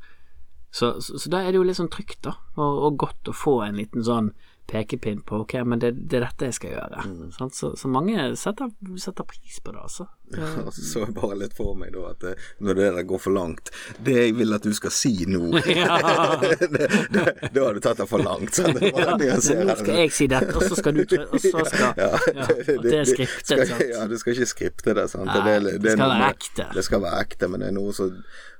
Så, 0.70 1.00
så, 1.00 1.18
så 1.18 1.32
da 1.32 1.40
er 1.42 1.50
det 1.50 1.58
jo 1.58 1.64
litt 1.66 1.78
sånn 1.78 1.90
trygt, 1.92 2.20
da, 2.26 2.36
og, 2.58 2.82
og 2.86 2.98
godt 3.00 3.30
å 3.32 3.36
få 3.36 3.56
en 3.64 3.78
liten 3.80 4.04
sånn 4.04 4.30
pekepinn 4.68 5.22
på 5.24 5.40
ok, 5.42 5.54
men 5.64 5.80
det, 5.80 5.92
det 6.10 6.18
er 6.18 6.26
dette 6.26 6.48
jeg 6.50 6.56
skal 6.58 6.74
gjøre. 6.74 7.04
Sant? 7.32 7.56
Så, 7.56 7.70
så 7.80 7.88
mange 7.88 8.20
setter, 8.36 8.68
setter 9.00 9.24
pris 9.28 9.60
på 9.64 9.72
det, 9.72 9.80
altså. 9.80 10.08
Ja, 10.36 10.48
Og 10.66 10.74
så 10.76 10.84
så 10.84 11.02
jeg 11.06 11.14
bare 11.16 11.38
litt 11.40 11.54
for 11.56 11.76
meg 11.78 11.94
da 11.94 12.02
at 12.10 12.24
eh, 12.28 12.48
når 12.60 12.76
det 12.76 12.88
der 12.98 13.06
går 13.08 13.20
for 13.22 13.32
langt 13.32 13.70
Det 14.04 14.12
jeg 14.12 14.34
vil 14.36 14.52
at 14.52 14.66
du 14.66 14.74
skal 14.76 14.92
si 14.92 15.12
nå 15.24 15.40
det, 16.42 16.68
det, 16.68 17.22
Da 17.54 17.64
har 17.64 17.78
du 17.78 17.80
tatt 17.80 18.02
det 18.02 18.08
for 18.10 18.20
langt. 18.20 18.52
Sånn, 18.58 18.76
Det 18.76 18.92
det 19.22 19.38
ser 19.46 19.64
Nå 19.64 19.78
skal 19.80 20.02
jeg 20.02 20.12
si 20.18 20.28
dette, 20.28 20.52
og 20.52 20.68
så 20.68 20.76
skal 20.76 21.00
du. 21.00 21.16
Og 21.16 21.40
så 21.40 21.64
skal 21.70 21.96
ja, 21.96 22.10
at 22.12 22.70
det 22.84 22.94
er 22.98 23.08
skriptet, 23.08 23.48
skal, 23.48 23.64
sant. 23.72 23.84
Ja, 23.88 24.04
du 24.10 24.16
skal 24.20 24.36
ikke 24.36 24.52
skripte 24.52 24.96
det. 25.00 25.08
Sant? 25.14 25.32
Nei, 25.32 25.58
det, 25.64 25.78
det 25.80 25.96
skal 25.96 26.04
noe 26.04 26.20
være 26.20 26.30
ekte. 26.36 26.68
Det 26.76 26.84
skal 26.86 27.04
være 27.06 27.24
ekte, 27.24 27.50
men 27.50 27.64
det 27.64 27.72
er 27.72 27.76
noe 27.80 27.96
som 27.96 28.12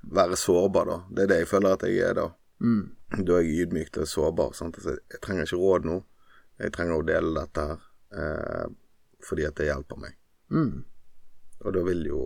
Være 0.09 0.37
sårbar, 0.39 0.87
da. 0.89 0.99
Det 1.13 1.25
er 1.25 1.31
det 1.33 1.39
jeg 1.43 1.49
føler 1.51 1.75
at 1.75 1.83
jeg 1.85 2.05
er 2.07 2.15
da. 2.17 2.29
Mm. 2.61 2.85
Da 3.25 3.39
er 3.39 3.47
jeg 3.47 3.67
ydmyk 3.67 3.97
og 4.03 4.09
sårbar. 4.11 4.55
Sant? 4.59 4.79
Altså, 4.81 4.97
jeg 5.13 5.23
trenger 5.25 5.47
ikke 5.49 5.61
råd 5.63 5.89
nå. 5.89 5.99
Jeg 6.59 6.75
trenger 6.75 6.99
å 6.99 7.07
dele 7.07 7.35
dette 7.41 7.67
her 7.71 7.85
eh, 8.19 8.69
fordi 9.29 9.47
at 9.49 9.59
det 9.59 9.69
hjelper 9.71 10.01
meg. 10.03 10.17
Mm. 10.55 10.85
Og 11.65 11.75
da 11.75 11.83
vil 11.87 12.05
jo, 12.07 12.23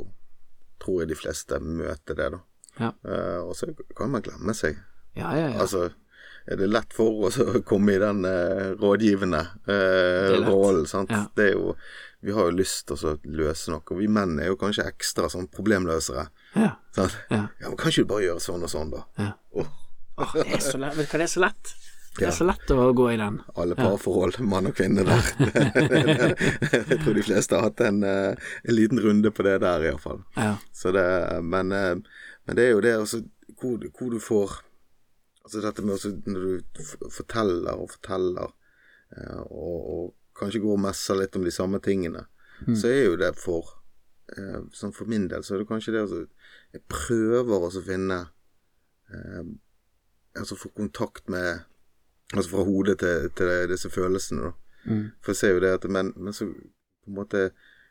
tror 0.83 1.03
jeg 1.03 1.13
de 1.13 1.19
fleste 1.19 1.59
møte 1.65 2.17
det, 2.19 2.31
da. 2.35 2.41
Ja. 2.81 2.93
Eh, 3.05 3.41
og 3.45 3.57
så 3.57 3.69
kan 3.97 4.13
man 4.13 4.25
glemme 4.25 4.55
seg. 4.57 4.79
Ja, 5.17 5.35
ja, 5.37 5.51
ja. 5.53 5.59
Altså, 5.61 5.91
er 6.49 6.59
det 6.59 6.71
lett 6.73 6.95
for 6.97 7.29
oss 7.29 7.37
å 7.43 7.61
komme 7.69 7.95
i 7.95 8.01
den 8.03 8.25
eh, 8.29 8.73
rådgivende 8.81 9.43
eh, 9.71 10.39
rollen, 10.49 10.89
sant. 10.91 11.13
Ja. 11.13 11.27
Det 11.37 11.53
er 11.53 11.55
jo 11.59 11.77
Vi 12.23 12.31
har 12.31 12.47
jo 12.47 12.55
lyst 12.55 12.85
til 12.87 13.01
å 13.03 13.17
løse 13.35 13.73
noe. 13.73 13.83
Og 13.91 13.99
vi 13.99 14.07
menn 14.07 14.37
er 14.39 14.53
jo 14.53 14.59
kanskje 14.61 14.85
ekstra 14.87 15.27
sånn 15.33 15.49
problemløsere. 15.51 16.29
ja. 16.55 16.77
Sant? 16.95 17.17
Ja. 17.33 17.49
Ja, 17.59 17.69
men 17.69 17.77
kan 17.81 17.91
ikke 17.91 18.05
du 18.05 18.11
bare 18.13 18.27
gjøre 18.29 18.43
sånn 18.45 18.63
og 18.63 18.71
sånn, 18.71 18.93
da? 18.93 19.01
ja. 19.19 19.31
Åh, 19.59 19.71
Åh, 20.23 20.37
det 20.39 20.59
er 20.59 20.65
så 20.65 20.79
lett. 20.81 20.97
Vet 20.99 21.09
du 21.09 21.17
hva, 21.17 21.23
det 21.23 21.29
er 21.29 21.35
så 21.35 21.43
lett. 21.45 21.75
Det 22.19 22.27
er 22.29 22.35
så 22.37 22.45
lett 22.45 22.71
å 22.75 22.91
gå 22.93 23.07
i 23.15 23.17
den. 23.17 23.39
alle 23.57 23.77
parforhold, 23.77 24.37
mann 24.45 24.69
og 24.69 24.77
kvinne 24.77 25.05
der. 25.07 25.29
jeg 26.91 26.99
tror 27.01 27.17
de 27.17 27.25
fleste 27.25 27.57
har 27.57 27.71
hatt 27.71 27.81
en, 27.87 28.03
eh, 28.05 28.51
en 28.69 28.77
liten 28.77 29.01
runde 29.01 29.33
på 29.33 29.47
det 29.47 29.55
der, 29.65 29.87
iallfall. 29.89 30.21
Ja. 30.37 30.59
Så 30.77 30.93
det, 30.93 31.05
men, 31.41 31.73
eh, 31.73 31.95
men 32.45 32.59
det 32.59 32.67
er 32.67 32.75
jo 32.75 32.83
det 32.85 32.93
altså, 32.99 33.23
hvor, 33.61 33.81
hvor 33.97 34.13
du 34.13 34.21
får 34.21 34.61
Altså 35.43 35.59
dette 35.59 35.83
med 35.83 35.97
også 35.97 36.13
når 36.31 36.43
du 36.47 37.09
forteller 37.11 37.81
og 37.83 37.89
forteller, 37.91 38.53
eh, 39.11 39.41
og, 39.51 39.79
og 39.91 40.37
kanskje 40.39 40.61
går 40.63 40.77
og 40.77 40.85
messer 40.85 41.19
litt 41.19 41.35
om 41.35 41.43
de 41.43 41.51
samme 41.51 41.81
tingene, 41.83 42.23
så 42.79 42.87
er 42.87 43.01
jo 43.09 43.17
det 43.19 43.33
for 43.41 43.73
Sånn 44.73 44.95
for 44.95 45.11
min 45.11 45.27
del 45.29 45.43
så 45.45 45.57
er 45.57 45.61
det 45.61 45.67
kanskje 45.69 45.93
det 45.93 46.05
altså 46.05 46.21
Jeg 46.73 46.85
prøver 46.89 47.67
også 47.67 47.83
å 47.83 47.89
finne 47.89 48.21
Altså 50.39 50.57
få 50.57 50.69
kontakt 50.77 51.29
med 51.29 51.61
Altså 52.33 52.49
fra 52.55 52.63
hodet 52.65 52.99
til, 53.03 53.27
til 53.37 53.69
disse 53.69 53.91
følelsene, 53.93 54.47
da. 54.49 54.53
Mm. 54.89 55.03
For 55.21 55.33
jeg 55.35 55.37
ser 55.37 55.51
jo 55.53 55.61
det 55.61 55.73
at 55.77 55.85
Men, 55.91 56.13
men 56.17 56.33
så 56.33 56.47
på 56.49 57.11
en 57.11 57.15
måte 57.19 57.51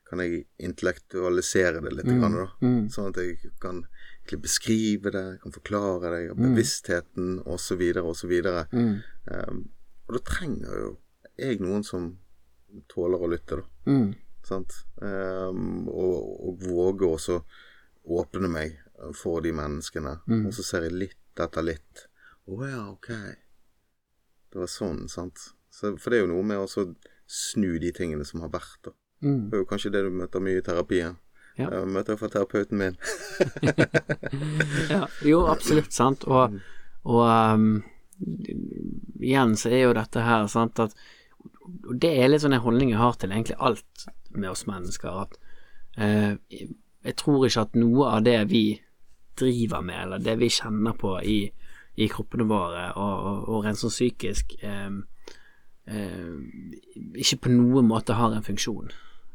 kan 0.10 0.20
jeg 0.20 0.46
intellektualisere 0.60 1.80
det 1.86 1.94
litt, 1.94 2.10
grann, 2.10 2.34
da. 2.36 2.48
Mm. 2.66 2.90
Sånn 2.92 3.12
at 3.14 3.20
jeg 3.22 3.52
kan 3.62 3.84
beskrive 4.42 5.12
det, 5.14 5.40
kan 5.44 5.54
forklare 5.56 6.10
det, 6.12 6.34
Mm. 6.36 6.42
bevisstheten 6.56 7.30
osv. 7.46 7.82
osv. 8.02 8.34
Mm. 8.74 8.98
Um, 9.32 9.62
og 10.08 10.18
da 10.18 10.20
trenger 10.26 10.82
jo 10.82 10.90
jeg 11.38 11.60
noen 11.62 11.84
som 11.84 12.18
tåler 12.90 13.22
å 13.24 13.30
lytte, 13.32 13.62
da. 13.62 13.92
Mm. 13.92 14.14
Sant? 14.44 14.74
Um, 15.02 15.88
og, 15.88 16.48
og 16.50 16.66
våge 16.66 17.08
også 17.08 17.42
åpne 18.10 18.50
meg 18.52 18.80
for 19.16 19.42
de 19.42 19.52
menneskene. 19.56 20.18
Mm. 20.28 20.46
Og 20.48 20.54
så 20.54 20.64
ser 20.66 20.90
jeg 20.90 20.98
litt 20.98 21.40
etter 21.40 21.64
litt. 21.64 22.08
Å 22.52 22.68
ja, 22.68 22.84
ok. 22.92 23.10
Det 24.52 24.60
var 24.60 24.68
sånn, 24.68 25.06
sant. 25.12 25.40
Så, 25.72 25.94
for 25.96 26.12
det 26.12 26.20
er 26.20 26.26
jo 26.26 26.34
noe 26.34 26.44
med 26.44 26.60
å 26.60 26.86
snu 27.32 27.78
de 27.80 27.94
tingene 27.96 28.26
som 28.28 28.44
har 28.44 28.52
vært, 28.52 28.80
da. 28.90 28.96
Mm. 29.22 29.48
Det 29.48 29.56
er 29.56 29.62
jo 29.62 29.70
kanskje 29.70 29.92
det 29.94 30.02
du 30.04 30.10
møter 30.18 30.44
mye 30.44 30.60
i 30.60 30.66
terapien. 30.66 31.16
Ja. 31.60 31.70
Jeg 31.70 31.88
møter 31.94 32.16
iallfall 32.16 32.34
terapeuten 32.34 32.80
min. 32.82 33.00
Ja, 34.92 35.06
jo, 35.24 35.46
absolutt, 35.52 35.94
sant. 35.96 36.26
Og, 36.28 36.58
og 37.08 37.24
um, 37.24 37.82
igjen 39.22 39.56
så 39.60 39.72
er 39.72 39.86
jo 39.86 39.96
dette 39.96 40.24
her, 40.26 40.48
sant, 40.52 40.80
at 40.84 40.96
og 41.88 41.96
det 42.04 42.12
er 42.20 42.30
litt 42.30 42.44
sånn 42.44 42.56
en 42.58 42.64
holdning 42.66 42.92
jeg 42.92 43.00
har 43.00 43.16
til 43.20 43.32
egentlig 43.32 43.58
alt 43.64 44.06
med 44.36 44.52
oss 44.52 44.66
mennesker, 44.68 45.24
at 45.24 45.38
uh, 46.02 46.34
jeg 46.52 47.18
tror 47.20 47.48
ikke 47.48 47.66
at 47.70 47.80
noe 47.80 48.10
av 48.18 48.26
det 48.28 48.38
vi 48.52 48.66
driver 49.40 49.84
med, 49.86 50.04
eller 50.04 50.24
det 50.24 50.36
vi 50.42 50.52
kjenner 50.52 50.98
på 51.00 51.16
i, 51.24 51.40
i 51.96 52.08
kroppene 52.12 52.48
våre, 52.48 52.92
og, 52.96 53.26
og, 53.30 53.48
og 53.52 53.66
rent 53.66 53.80
sånn 53.80 53.94
psykisk, 53.94 54.56
eh, 54.64 54.92
eh, 55.92 56.36
ikke 57.20 57.44
på 57.46 57.56
noen 57.56 57.90
måte 57.90 58.16
har 58.20 58.36
en 58.36 58.46
funksjon. 58.46 58.92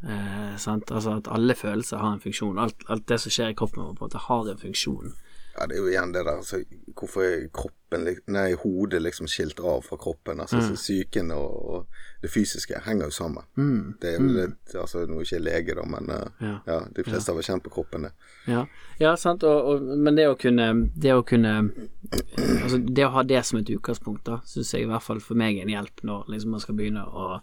Eh? 0.07 0.55
Altså 0.57 1.17
at 1.17 1.29
alle 1.33 1.55
følelser 1.55 2.01
har 2.01 2.17
en 2.17 2.23
funksjon. 2.23 2.59
Alt, 2.63 2.85
alt 2.89 3.09
det 3.09 3.21
som 3.23 3.35
skjer 3.35 3.53
i 3.53 3.59
kroppen 3.59 3.83
vår, 3.83 3.95
på 3.97 4.05
en 4.05 4.11
måte 4.11 4.25
har 4.29 4.51
en 4.53 4.61
funksjon. 4.61 5.15
Ja, 5.59 5.67
det 5.67 5.77
er 5.77 5.81
jo 5.81 5.89
igjen 5.89 6.13
det 6.13 6.23
der 6.27 6.37
altså, 6.37 6.59
Hvorfor 6.97 7.25
er 7.25 7.47
kroppen 7.55 8.09
Nei, 8.35 8.49
hodet 8.61 9.01
liksom 9.03 9.29
skilt 9.31 9.61
av 9.63 9.85
fra 9.87 9.97
kroppen? 10.01 10.41
Altså 10.43 10.59
mm. 10.61 10.75
psyken 10.77 11.31
og, 11.33 11.53
og 11.71 12.01
det 12.21 12.31
fysiske 12.33 12.81
henger 12.85 13.09
jo 13.09 13.15
sammen. 13.15 13.47
Mm. 13.57 13.95
Det 14.03 14.11
er 14.11 14.17
jo 14.19 14.33
litt 14.35 14.75
Altså, 14.75 15.05
nå 15.07 15.21
er 15.21 15.29
ikke 15.29 15.41
lege, 15.45 15.77
da, 15.79 15.85
men 15.95 16.11
eh, 16.13 16.43
Ja. 16.43 16.55
ja, 16.67 16.79
de 16.97 17.05
fleste 17.07 17.33
har 17.33 17.39
vel 17.39 17.47
kjent 17.47 17.65
på 17.65 17.73
kroppen, 17.79 18.09
det. 18.09 18.13
Ja, 18.51 18.67
ja 19.01 19.15
sant, 19.21 19.47
og, 19.47 19.71
og, 19.71 19.87
men 19.97 20.19
det 20.19 20.27
å 20.29 20.37
kunne 20.41 20.69
Det 20.93 21.15
å 21.15 21.25
kunne 21.27 21.55
Altså, 21.63 22.83
det 22.83 23.07
å 23.07 23.15
ha 23.17 23.25
det 23.25 23.45
som 23.47 23.61
et 23.63 23.73
utgangspunkt, 23.73 24.27
da, 24.29 24.41
syns 24.51 24.75
jeg 24.75 24.85
i 24.85 24.91
hvert 24.91 25.07
fall 25.07 25.23
for 25.25 25.39
meg 25.39 25.57
er 25.57 25.69
en 25.69 25.75
hjelp 25.77 26.05
når 26.11 26.29
liksom 26.35 26.57
man 26.57 26.65
skal 26.65 26.77
begynne 26.77 27.07
å, 27.07 27.41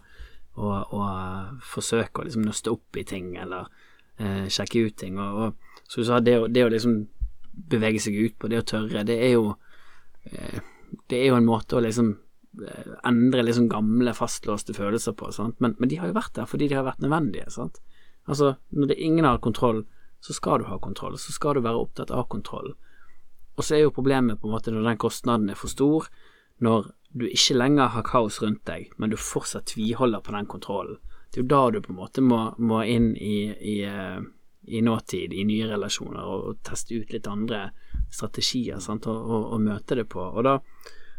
å, 0.54 0.70
å 1.00 1.10
forsøke 1.74 2.20
å 2.20 2.28
liksom 2.28 2.46
nøste 2.46 2.72
opp 2.74 3.00
i 3.00 3.06
ting, 3.08 3.34
eller 3.40 3.72
eh, 4.20 4.44
sjekke 4.52 4.86
ut 4.86 5.00
ting, 5.00 5.18
og, 5.18 5.40
og 5.48 5.74
så 5.88 6.00
du 6.00 6.06
sa, 6.08 6.20
det 6.20 6.38
å, 6.40 6.46
det 6.48 6.64
å 6.64 6.70
liksom 6.72 6.94
bevege 7.54 8.02
seg 8.02 8.18
ut 8.18 8.36
på, 8.38 8.50
det 8.50 8.62
å 8.62 8.68
tørre, 8.68 9.04
det 9.06 9.16
er 9.22 9.34
jo 9.36 9.54
eh, 10.30 10.60
Det 11.10 11.18
er 11.18 11.32
jo 11.32 11.38
en 11.38 11.48
måte 11.48 11.76
å 11.76 11.82
liksom 11.82 12.12
eh, 12.62 12.92
endre 13.08 13.42
liksom 13.42 13.68
gamle, 13.68 14.14
fastlåste 14.14 14.74
følelser 14.76 15.16
på, 15.18 15.30
men, 15.58 15.74
men 15.78 15.90
de 15.90 15.98
har 15.98 16.10
jo 16.10 16.18
vært 16.18 16.36
der 16.38 16.48
fordi 16.50 16.68
de 16.70 16.78
har 16.78 16.86
vært 16.86 17.02
nødvendige, 17.02 17.50
sant. 17.50 17.80
Altså, 18.30 18.54
når 18.70 18.92
det 18.92 19.02
ingen 19.02 19.26
har 19.26 19.42
kontroll, 19.44 19.84
så 20.24 20.32
skal 20.32 20.62
du 20.62 20.68
ha 20.70 20.78
kontroll, 20.78 21.18
så 21.18 21.32
skal 21.32 21.58
du 21.58 21.64
være 21.64 21.82
opptatt 21.82 22.10
av 22.10 22.28
kontroll. 22.32 22.72
Og 23.56 23.64
så 23.64 23.76
er 23.76 23.84
jo 23.84 23.94
problemet 23.94 24.40
på 24.40 24.48
en 24.48 24.54
måte 24.54 24.72
når 24.72 24.86
den 24.88 25.00
kostnaden 25.02 25.50
er 25.52 25.58
for 25.58 25.70
stor, 25.70 26.06
når 26.64 26.88
du 27.14 27.26
ikke 27.28 27.58
lenger 27.58 27.92
har 27.94 28.06
kaos 28.06 28.40
rundt 28.42 28.64
deg, 28.66 28.88
men 28.98 29.12
du 29.12 29.18
fortsatt 29.20 29.68
tviholder 29.74 30.22
på 30.24 30.34
den 30.34 30.48
kontrollen. 30.50 30.96
Det 31.30 31.40
er 31.40 31.44
jo 31.44 31.50
da 31.50 31.60
du 31.74 31.80
på 31.82 31.92
en 31.92 31.98
måte 31.98 32.22
må, 32.24 32.40
må 32.58 32.80
inn 32.86 33.12
i, 33.18 33.36
i, 33.52 33.76
eh, 33.86 34.22
i 34.66 34.82
nåtid, 34.82 35.32
i 35.32 35.44
nye 35.44 35.68
relasjoner, 35.70 36.22
og, 36.24 36.44
og 36.48 36.60
teste 36.66 37.00
ut 37.00 37.12
litt 37.12 37.26
andre 37.30 37.68
strategier 38.12 38.80
sant, 38.80 39.08
og, 39.10 39.18
og, 39.30 39.48
og 39.56 39.64
møte 39.64 39.98
det 39.98 40.06
på. 40.12 40.22
Og 40.22 40.44
da, 40.46 40.58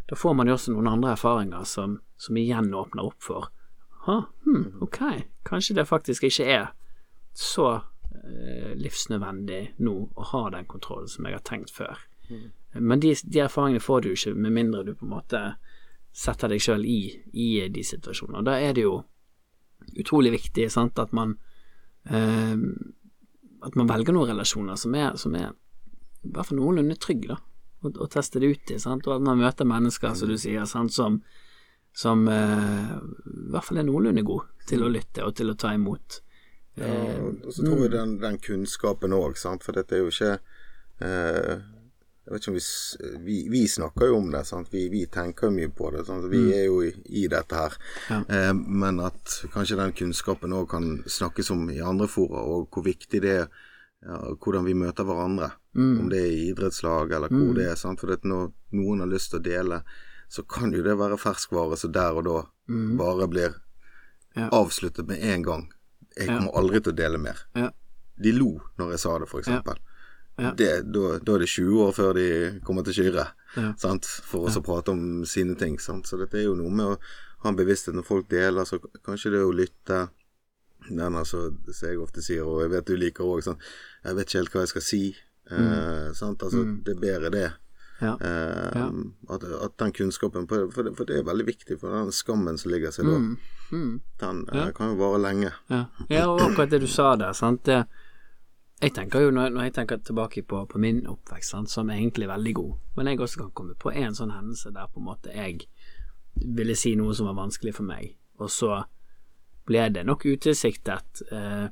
da 0.10 0.18
får 0.18 0.38
man 0.38 0.50
jo 0.50 0.58
også 0.58 0.74
noen 0.74 0.94
andre 0.94 1.14
erfaringer 1.14 1.68
som, 1.70 2.00
som 2.18 2.40
igjen 2.42 2.74
åpner 2.74 3.06
opp 3.06 3.22
for 3.24 3.52
hm, 4.06 4.82
ok, 4.82 5.00
kanskje 5.44 5.76
det 5.76 5.86
faktisk 5.86 6.24
ikke 6.24 6.46
er 6.46 6.68
så 7.34 7.72
eh, 7.76 8.74
livsnødvendig 8.78 9.76
nå 9.78 9.96
å 10.16 10.28
ha 10.32 10.50
den 10.54 10.68
kontrollen 10.70 11.10
som 11.10 11.26
jeg 11.26 11.38
har 11.38 11.46
tenkt 11.46 11.74
før. 11.74 11.98
Men 12.74 13.00
de, 13.00 13.16
de 13.24 13.40
erfaringene 13.40 13.84
får 13.84 14.02
du 14.02 14.12
ikke 14.12 14.34
med 14.34 14.54
mindre 14.54 14.84
du 14.84 14.94
på 14.96 15.06
en 15.06 15.16
måte 15.16 15.42
setter 16.16 16.52
deg 16.52 16.64
sjøl 16.64 16.86
i, 16.88 17.02
i 17.34 17.50
de 17.70 17.84
situasjonene. 17.84 18.40
Og 18.40 18.48
da 18.48 18.60
er 18.60 18.76
det 18.76 18.86
jo 18.86 18.96
utrolig 20.00 20.32
viktig 20.36 20.70
sant, 20.72 21.00
at 21.00 21.14
man 21.14 21.36
eh, 22.10 22.56
At 23.66 23.76
man 23.80 23.90
velger 23.90 24.16
noen 24.16 24.30
relasjoner 24.34 24.78
som 24.80 24.96
er, 24.98 25.16
som 25.18 25.36
er 25.38 25.50
i 25.50 26.34
hvert 26.34 26.50
fall 26.50 26.60
noenlunde 26.60 26.98
trygge, 27.02 27.34
da. 27.34 27.40
Og, 27.86 27.98
og 28.02 28.10
teste 28.14 28.42
det 28.42 28.50
ut 28.54 28.74
i, 28.74 28.80
sant. 28.82 29.06
Og 29.08 29.18
at 29.18 29.26
man 29.26 29.42
møter 29.42 29.68
mennesker, 29.70 30.16
som 30.18 30.30
du 30.30 30.38
sier, 30.42 30.66
sant, 30.70 30.94
som, 30.94 31.20
som 31.94 32.26
eh, 32.32 32.94
i 32.96 33.50
hvert 33.54 33.68
fall 33.68 33.82
er 33.82 33.88
noenlunde 33.88 34.26
gode 34.26 34.50
til 34.70 34.86
å 34.86 34.90
lytte 34.90 35.26
og 35.26 35.36
til 35.38 35.54
å 35.54 35.58
ta 35.60 35.74
imot. 35.78 36.22
Ja, 36.76 36.92
og 36.92 37.54
så 37.56 37.64
tror 37.64 37.86
jeg 37.86 37.94
den, 37.94 38.18
den 38.20 38.38
kunnskapen 38.44 39.14
òg, 39.16 39.38
for 39.40 39.78
dette 39.78 39.96
er 39.96 40.02
jo 40.04 40.10
ikke 40.12 40.34
eh, 41.06 41.62
Jeg 42.26 42.34
vet 42.34 42.42
ikke 42.42 42.52
om 42.52 42.58
vi, 42.58 43.18
vi 43.26 43.36
Vi 43.54 43.60
snakker 43.70 44.08
jo 44.10 44.16
om 44.18 44.32
det, 44.34 44.42
sant. 44.50 44.72
Vi, 44.74 44.88
vi 44.90 45.04
tenker 45.14 45.52
mye 45.54 45.70
på 45.70 45.92
det. 45.94 46.06
Sant? 46.08 46.26
Vi 46.32 46.42
er 46.58 46.64
jo 46.66 46.80
i, 46.82 46.90
i 47.22 47.28
dette 47.30 47.56
her. 47.60 47.76
Ja. 48.10 48.18
Eh, 48.26 48.54
men 48.54 49.00
at 49.06 49.36
kanskje 49.54 49.78
den 49.78 49.94
kunnskapen 49.94 50.56
òg 50.58 50.68
kan 50.72 50.88
snakkes 51.06 51.52
om 51.54 51.68
i 51.70 51.78
andre 51.86 52.08
fora, 52.10 52.42
og 52.42 52.68
hvor 52.74 52.86
viktig 52.88 53.22
det 53.22 53.36
er 53.44 53.46
ja, 54.06 54.18
hvordan 54.42 54.66
vi 54.66 54.74
møter 54.78 55.06
hverandre. 55.06 55.52
Om 55.76 56.10
det 56.10 56.20
er 56.24 56.32
i 56.32 56.44
idrettslag 56.54 57.12
eller 57.12 57.30
hvor 57.34 57.54
det 57.58 57.66
er. 57.70 57.76
Sant? 57.76 58.00
For 58.02 58.14
når 58.24 58.52
noen 58.78 59.02
har 59.04 59.10
lyst 59.12 59.34
til 59.34 59.42
å 59.42 59.46
dele, 59.46 59.82
så 60.32 60.44
kan 60.50 60.72
jo 60.74 60.82
det 60.86 60.98
være 60.98 61.18
ferskvare 61.22 61.78
som 61.78 61.92
der 61.94 62.16
og 62.18 62.26
da 62.26 62.42
bare 62.98 63.28
blir 63.30 63.62
Ja. 64.36 64.50
avsluttet 64.52 65.08
med 65.08 65.22
en 65.24 65.44
gang. 65.44 65.68
Jeg 66.18 66.28
kommer 66.28 66.58
aldri 66.58 66.82
til 66.82 66.92
å 66.92 66.96
dele 66.96 67.18
mer. 67.18 67.38
Ja. 67.56 67.70
De 68.20 68.32
lo 68.32 68.62
når 68.80 68.92
jeg 68.96 69.00
sa 69.00 69.18
det, 69.20 69.30
eksempel. 69.32 69.78
Ja. 70.38 70.52
Da, 70.52 70.64
er 70.66 71.40
det 71.40 71.48
20 71.48 71.80
år 71.86 71.94
før 71.96 72.14
de 72.18 72.60
kommer 72.66 72.84
til 72.84 72.94
syre, 72.98 73.28
Ja. 73.56 73.74
sant? 73.78 74.06
for 74.06 74.48
å 74.50 74.64
prate 74.64 74.92
om 74.92 75.24
sine 75.26 75.56
ting. 75.56 75.78
Sant? 75.80 76.08
Så 76.08 76.18
dette 76.20 76.36
er 76.38 76.44
jo 76.50 76.56
noe 76.56 76.70
med 76.70 76.86
å 76.86 76.98
ha 77.44 77.50
en 77.50 77.56
bevissthet 77.56 77.96
når 77.96 78.04
folk 78.06 78.28
deler, 78.30 78.66
så 78.66 78.80
kanskje 79.06 79.32
det 79.32 79.40
er 79.40 79.46
å 79.48 79.56
lytte. 79.56 80.10
Den 80.90 81.16
altså, 81.16 81.50
som 81.74 81.90
jeg 81.90 81.98
ofte 81.98 82.22
sier, 82.22 82.44
og 82.46 82.62
jeg 82.62 82.70
vet 82.70 82.86
du 82.86 82.96
liker 82.96 83.24
òg, 83.26 83.42
sånn 83.42 83.58
Jeg 84.04 84.16
vet 84.16 84.28
ikke 84.28 84.38
helt 84.44 84.52
hva 84.54 84.62
jeg 84.62 84.68
skal 84.70 84.82
si. 84.82 85.16
Eh, 85.50 86.12
sant? 86.14 86.44
Altså, 86.44 86.84
Det 86.84 86.96
er 86.96 87.00
bedre 87.02 87.32
det. 87.32 87.54
Ja. 88.02 88.18
Eh, 88.20 88.72
Ja. 88.76 88.92
at, 89.30 89.44
at 89.44 89.78
den 89.78 89.92
kunnskapen 89.94 90.48
for, 90.50 90.68
det, 90.84 90.96
for 90.98 91.06
det 91.06 91.18
er 91.18 91.24
veldig 91.24 91.46
viktig, 91.48 91.80
for 91.80 91.90
den 91.96 92.12
skammen 92.12 92.58
som 92.60 92.72
ligger 92.72 92.92
seg 92.92 93.06
da, 93.06 93.18
Mm. 93.72 94.02
den 94.20 94.46
eh, 94.54 94.72
kan 94.74 94.90
jo 94.92 94.96
vare 95.00 95.18
lenge. 95.22 95.52
Ja. 95.70 95.86
ja, 96.10 96.28
og 96.30 96.40
akkurat 96.42 96.70
det 96.70 96.82
du 96.82 96.88
sa 96.88 97.16
der, 97.16 97.32
sant. 97.34 97.64
Det, 97.64 97.86
jeg 98.82 98.92
tenker 98.96 99.24
jo, 99.24 99.32
når, 99.32 99.56
jeg 99.64 99.74
tenker 99.78 100.02
tilbake 100.04 100.44
på, 100.44 100.66
på 100.68 100.80
min 100.82 101.06
oppvekst, 101.08 101.54
sant, 101.54 101.72
som 101.72 101.90
er 101.90 102.02
egentlig 102.02 102.28
veldig 102.28 102.54
god, 102.58 102.74
men 102.98 103.08
jeg 103.08 103.22
også 103.24 103.46
kan 103.46 103.54
komme 103.56 103.78
på 103.80 103.94
en 103.96 104.18
sånn 104.18 104.34
hendelse 104.36 104.74
der 104.76 104.90
på 104.92 105.00
en 105.00 105.08
måte 105.08 105.32
jeg 105.32 105.70
ville 106.36 106.76
si 106.76 106.92
noe 107.00 107.16
som 107.16 107.30
var 107.30 107.38
vanskelig 107.40 107.76
for 107.78 107.88
meg, 107.88 108.18
og 108.42 108.52
så 108.52 108.82
ble 109.66 109.88
det 109.96 110.04
nok 110.06 110.28
utilsiktet 110.28 111.24
eh, 111.32 111.70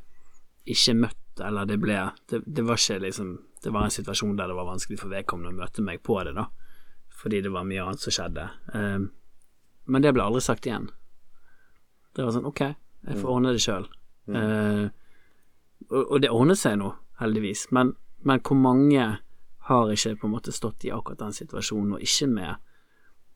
ikke 0.71 0.95
møtt, 1.01 1.41
eller 1.43 1.67
det 1.67 1.77
ble 1.81 1.99
det, 2.31 2.39
det 2.45 2.63
var 2.65 2.79
ikke 2.79 3.01
liksom 3.07 3.33
Det 3.63 3.71
var 3.71 3.87
en 3.87 3.93
situasjon 3.95 4.35
der 4.35 4.49
det 4.51 4.55
var 4.57 4.65
vanskelig 4.67 4.97
for 4.99 5.07
vedkommende 5.07 5.53
å 5.53 5.59
møte 5.61 5.83
meg 5.85 6.01
på 6.03 6.17
det, 6.27 6.33
da, 6.35 6.49
fordi 7.15 7.39
det 7.45 7.51
var 7.53 7.63
mye 7.63 7.83
annet 7.85 8.03
som 8.03 8.11
skjedde. 8.11 8.47
Eh, 8.75 9.05
men 9.87 10.03
det 10.03 10.11
ble 10.15 10.23
aldri 10.23 10.41
sagt 10.43 10.67
igjen. 10.67 10.89
Det 12.11 12.25
var 12.25 12.35
sånn 12.35 12.49
ok, 12.49 12.59
jeg 13.07 13.21
får 13.21 13.31
ordne 13.31 13.53
det 13.55 13.61
sjøl. 13.63 13.87
Eh, 14.27 14.83
og, 15.89 16.01
og 16.03 16.21
det 16.23 16.31
ordnet 16.31 16.59
seg 16.59 16.77
nå, 16.81 16.91
heldigvis, 17.19 17.67
men, 17.75 17.93
men 18.23 18.43
hvor 18.43 18.59
mange 18.59 19.07
har 19.67 19.91
ikke 19.91 20.17
på 20.19 20.27
en 20.27 20.35
måte 20.35 20.53
stått 20.55 20.85
i 20.87 20.91
akkurat 20.91 21.21
den 21.21 21.35
situasjonen, 21.35 21.95
og 21.95 22.03
ikke 22.03 22.29
med 22.31 22.55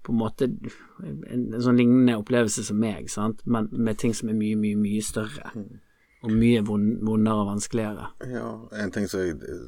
på 0.08 0.14
en 0.14 0.20
måte 0.22 0.48
en, 0.48 1.24
en 1.28 1.62
sånn 1.64 1.80
lignende 1.80 2.16
opplevelse 2.20 2.64
som 2.68 2.80
meg, 2.80 3.10
sant, 3.12 3.42
men 3.46 3.68
med 3.72 4.00
ting 4.00 4.16
som 4.16 4.32
er 4.32 4.38
mye, 4.40 4.56
mye, 4.60 4.80
mye 4.80 5.04
større. 5.04 5.52
Og 6.26 6.32
mye 6.34 6.64
vondere 6.66 7.36
og 7.44 7.52
vanskeligere. 7.52 8.08
Ja, 8.32 8.48
en 8.82 8.92
ting 8.92 9.06
som 9.08 9.22
jeg 9.22 9.36
eh, 9.46 9.68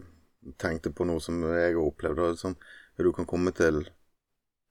tenkte 0.60 0.92
på 0.96 1.06
nå 1.06 1.20
som 1.22 1.44
jeg 1.46 1.76
har 1.76 1.82
opplevd, 1.84 2.24
er 2.24 2.56
at 2.56 3.04
du 3.06 3.12
kan 3.16 3.28
komme 3.30 3.54
til 3.56 3.84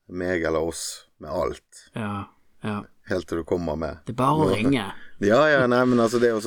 meg 0.09 0.42
eller 0.49 0.64
oss 0.64 0.83
med 1.21 1.31
alt, 1.31 1.85
Ja, 1.94 2.27
ja. 2.64 2.83
helt 3.11 3.29
til 3.29 3.38
du 3.38 3.44
kommer 3.44 3.77
med 3.77 3.99
Det 4.07 4.12
er 4.12 4.18
bare 4.21 4.47
å 4.47 4.51
ringe. 4.55 4.87
Ja, 5.21 5.40
ja, 5.51 5.66
nei, 5.66 5.81
men 5.85 5.99
altså 5.99 6.21
det 6.23 6.31
å 6.37 6.40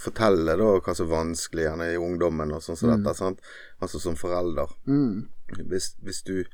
fortelle 0.00 0.56
da 0.58 0.70
hva 0.80 0.94
som 0.94 1.06
er 1.06 1.12
vanskelig 1.14 1.66
gjerne 1.68 1.90
i 1.92 1.96
ungdommen 2.00 2.52
og 2.56 2.62
sånn 2.64 2.76
som 2.78 2.90
dette, 2.94 3.14
sant. 3.14 3.40
Altså 3.80 4.00
som 4.02 4.16
forelder. 4.18 4.72
Mm, 4.86 5.28
Hvis, 5.70 5.92
hvis 6.02 6.22
du 6.26 6.44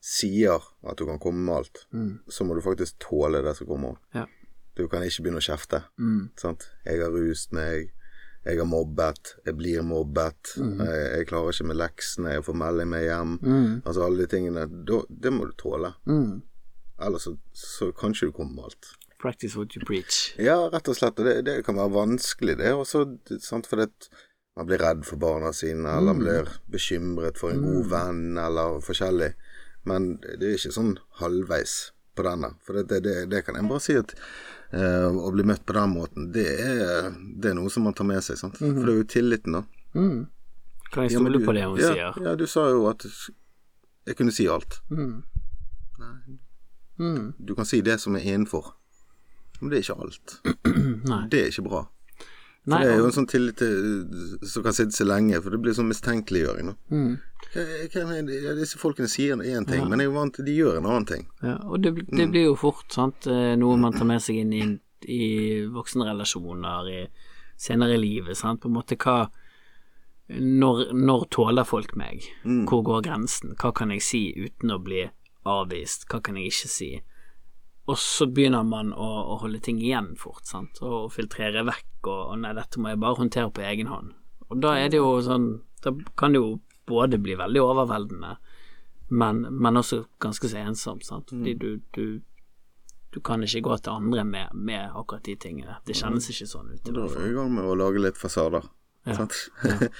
sier 0.00 0.58
at 0.82 0.96
du 0.98 1.04
kan 1.06 1.18
komme 1.22 1.44
med 1.44 1.54
alt, 1.60 1.84
mm, 1.92 2.12
så 2.28 2.44
må 2.44 2.54
du 2.56 2.62
faktisk 2.64 2.98
tåle 3.02 3.42
det 3.44 3.56
som 3.58 3.66
kommer. 3.70 3.96
ja. 4.14 4.26
Du 4.78 4.86
kan 4.88 5.02
ikke 5.02 5.22
begynne 5.26 5.40
å 5.42 5.44
kjefte. 5.44 5.82
Mm, 5.98 6.30
Sant? 6.40 6.68
Jeg 6.86 7.00
har 7.02 7.10
rust 7.12 7.50
meg, 7.52 7.90
jeg 8.46 8.56
har 8.56 8.64
mobbet, 8.70 9.34
jeg 9.44 9.56
blir 9.58 9.82
mobbet, 9.84 10.54
jeg, 10.56 11.00
jeg 11.18 11.26
klarer 11.28 11.52
ikke 11.52 11.66
med 11.68 11.76
leksene, 11.76 12.30
jeg 12.36 12.44
får 12.46 12.56
melding 12.62 12.88
med 12.88 13.02
hjem. 13.04 13.34
mm, 13.42 13.82
Altså 13.84 14.04
alle 14.06 14.22
de 14.22 14.28
tingene. 14.30 14.64
Da, 14.88 15.00
det 15.10 15.32
må 15.34 15.44
du 15.50 15.52
tåle. 15.60 15.92
mm. 16.06 16.40
Ellers 17.00 17.26
så, 17.28 17.36
så 17.56 17.90
kan 17.96 18.14
ikke 18.14 18.30
du 18.30 18.36
komme 18.40 18.56
med 18.56 18.70
alt. 18.70 18.90
Practice 19.20 19.56
what 19.58 19.76
you 19.76 19.84
preach. 19.84 20.32
Ja, 20.40 20.56
rett 20.72 20.88
og 20.88 20.96
slett. 20.96 21.18
Og 21.20 21.26
det, 21.28 21.36
det 21.44 21.58
kan 21.66 21.76
være 21.76 21.92
vanskelig, 21.92 22.56
det 22.60 22.72
også. 22.72 23.04
Sant? 23.44 23.68
For 23.68 23.82
det, 23.82 24.08
man 24.56 24.68
blir 24.68 24.80
redd 24.80 25.04
for 25.08 25.20
barna 25.20 25.52
sine, 25.56 25.84
eller 25.84 26.14
man 26.14 26.22
blir 26.24 26.48
bekymret 26.72 27.40
for 27.40 27.52
en 27.52 27.64
god 27.64 27.90
venn, 27.92 28.24
eller 28.40 28.80
forskjellig. 28.84 29.34
Men 29.88 30.14
det 30.22 30.40
er 30.48 30.56
ikke 30.56 30.72
sånn 30.76 30.94
halvveis 31.20 31.76
på 32.16 32.24
denne. 32.26 32.54
For 32.64 32.80
det, 32.80 33.02
det, 33.04 33.14
det, 33.32 33.44
kan 33.46 33.56
jeg 33.56 33.68
bare 33.68 33.84
si 33.84 33.96
at 34.00 34.12
uh, 34.74 35.08
å 35.08 35.30
bli 35.36 35.44
møtt 35.48 35.64
på 35.68 35.76
den 35.76 35.94
måten, 35.94 36.28
det 36.34 36.48
er, 36.60 37.10
det 37.40 37.52
er 37.52 37.56
noe 37.60 37.72
som 37.72 37.88
man 37.88 37.96
tar 37.96 38.08
med 38.08 38.24
seg. 38.24 38.40
Sant? 38.40 38.60
For 38.60 38.72
det 38.84 38.92
er 38.96 39.00
jo 39.02 39.08
tilliten, 39.16 39.56
da. 39.60 39.64
Mm. 39.96 40.20
Kan 40.90 41.06
jeg 41.06 41.14
Ja, 41.14 41.20
stole 41.20 41.38
du- 41.38 41.46
på 41.46 41.54
det 41.56 41.64
hun 41.68 41.80
ja, 41.80 41.92
sier? 41.92 42.22
Ja, 42.24 42.36
du 42.36 42.46
sa 42.50 42.66
jo 42.72 42.86
at 42.90 43.04
jeg 44.08 44.16
kunne 44.18 44.32
si 44.34 44.48
alt. 44.50 44.80
Mm. 44.90 45.22
Mm. 47.00 47.32
Du 47.38 47.54
kan 47.56 47.64
si 47.68 47.80
det 47.80 47.98
som 48.02 48.16
er 48.18 48.26
innenfor. 48.28 48.74
Men 49.60 49.70
det 49.72 49.78
er 49.80 49.86
ikke 49.86 50.02
alt. 50.04 50.36
Det 51.32 51.40
er 51.40 51.48
ikke 51.52 51.64
bra. 51.68 51.80
For 52.60 52.74
Nei, 52.74 52.78
det 52.84 52.90
er 52.92 52.98
jo 53.00 53.06
en 53.08 53.14
sånn 53.16 53.26
tillit 53.28 53.56
til, 53.56 53.76
som 54.44 54.62
kan 54.66 54.74
sitte 54.76 54.92
så 54.92 55.04
lenge, 55.08 55.38
for 55.40 55.54
det 55.54 55.58
blir 55.64 55.72
sånn 55.72 55.88
mistenkeliggjøring. 55.88 56.74
Mm. 56.92 57.14
Disse 58.60 58.78
folkene 58.78 59.08
sier 59.08 59.40
én 59.40 59.64
ting, 59.66 59.86
men 59.88 60.02
jeg 60.02 60.10
er 60.10 60.14
vant 60.14 60.34
til 60.36 60.44
de 60.44 60.56
gjør 60.58 60.76
en 60.78 60.88
annen 60.90 61.06
ting. 61.08 61.24
Ja, 61.42 61.56
og 61.64 61.80
det, 61.82 61.94
det 62.10 62.26
Mm. 62.26 62.30
blir 62.34 62.44
jo 62.50 62.56
fort 62.60 62.92
sant, 62.92 63.26
eh, 63.26 63.54
noe 63.56 63.76
man 63.80 63.92
tar 63.96 64.04
med 64.04 64.20
seg 64.22 64.42
inn 64.42 64.52
i, 64.52 64.62
i 65.08 65.64
voksenrelasjoner 65.72 66.90
i, 66.92 67.00
senere 67.56 67.96
i 67.96 68.02
livet. 68.04 68.36
Sant? 68.36 68.60
På 68.60 68.68
en 68.68 68.76
måte 68.76 68.96
hva 69.00 69.30
når, 70.30 70.92
når 70.94 71.24
tåler 71.32 71.64
folk 71.66 71.96
meg? 71.96 72.22
Mm. 72.44 72.66
Hvor 72.68 72.84
går 72.86 73.02
grensen? 73.08 73.56
Hva 73.58 73.72
kan 73.74 73.90
jeg 73.90 74.02
si 74.04 74.22
uten 74.36 74.70
å 74.70 74.78
bli 74.84 75.08
avvist? 75.48 76.06
Hva 76.10 76.20
kan 76.24 76.38
jeg 76.38 76.52
ikke 76.52 76.70
si? 76.72 76.90
Og 77.90 77.98
så 77.98 78.28
begynner 78.30 78.64
man 78.66 78.92
å, 78.92 79.08
å 79.34 79.38
holde 79.42 79.60
ting 79.64 79.80
igjen 79.82 80.12
fort, 80.20 80.44
sant, 80.46 80.78
og 80.84 81.10
filtrere 81.14 81.64
vekk, 81.66 81.92
og, 82.04 82.20
og 82.32 82.40
nei, 82.44 82.54
dette 82.58 82.80
må 82.80 82.92
jeg 82.92 83.00
bare 83.02 83.18
håndtere 83.18 83.52
på 83.54 83.64
egen 83.66 83.90
hånd. 83.90 84.14
Og 84.50 84.62
da 84.62 84.76
er 84.78 84.90
det 84.90 84.98
jo 84.98 85.12
sånn 85.22 85.60
Da 85.80 85.92
kan 86.18 86.34
det 86.34 86.40
jo 86.40 86.58
både 86.90 87.20
bli 87.22 87.36
veldig 87.38 87.60
overveldende, 87.62 88.34
men, 89.10 89.38
men 89.48 89.78
også 89.80 90.02
ganske 90.22 90.50
så 90.50 90.60
ensomt, 90.60 91.06
sant, 91.06 91.30
fordi 91.32 91.54
du, 91.56 91.70
du 91.96 92.20
du 93.10 93.18
kan 93.20 93.42
ikke 93.42 93.60
gå 93.66 93.76
til 93.82 93.90
andre 93.90 94.24
med, 94.24 94.52
med 94.54 94.92
akkurat 94.94 95.24
de 95.26 95.34
tingene. 95.36 95.80
Det 95.86 95.96
kjennes 95.98 96.28
ikke 96.30 96.46
sånn 96.46 96.68
ut. 96.70 96.84
Da 96.86 97.06
er 97.08 97.16
vi 97.16 97.32
i 97.32 97.34
gang 97.34 97.48
med 97.56 97.66
å 97.66 97.74
lage 97.78 98.02
litt 98.02 98.18
fasader. 98.18 98.68
Ja. 99.08 99.16
Ja. 99.16 99.26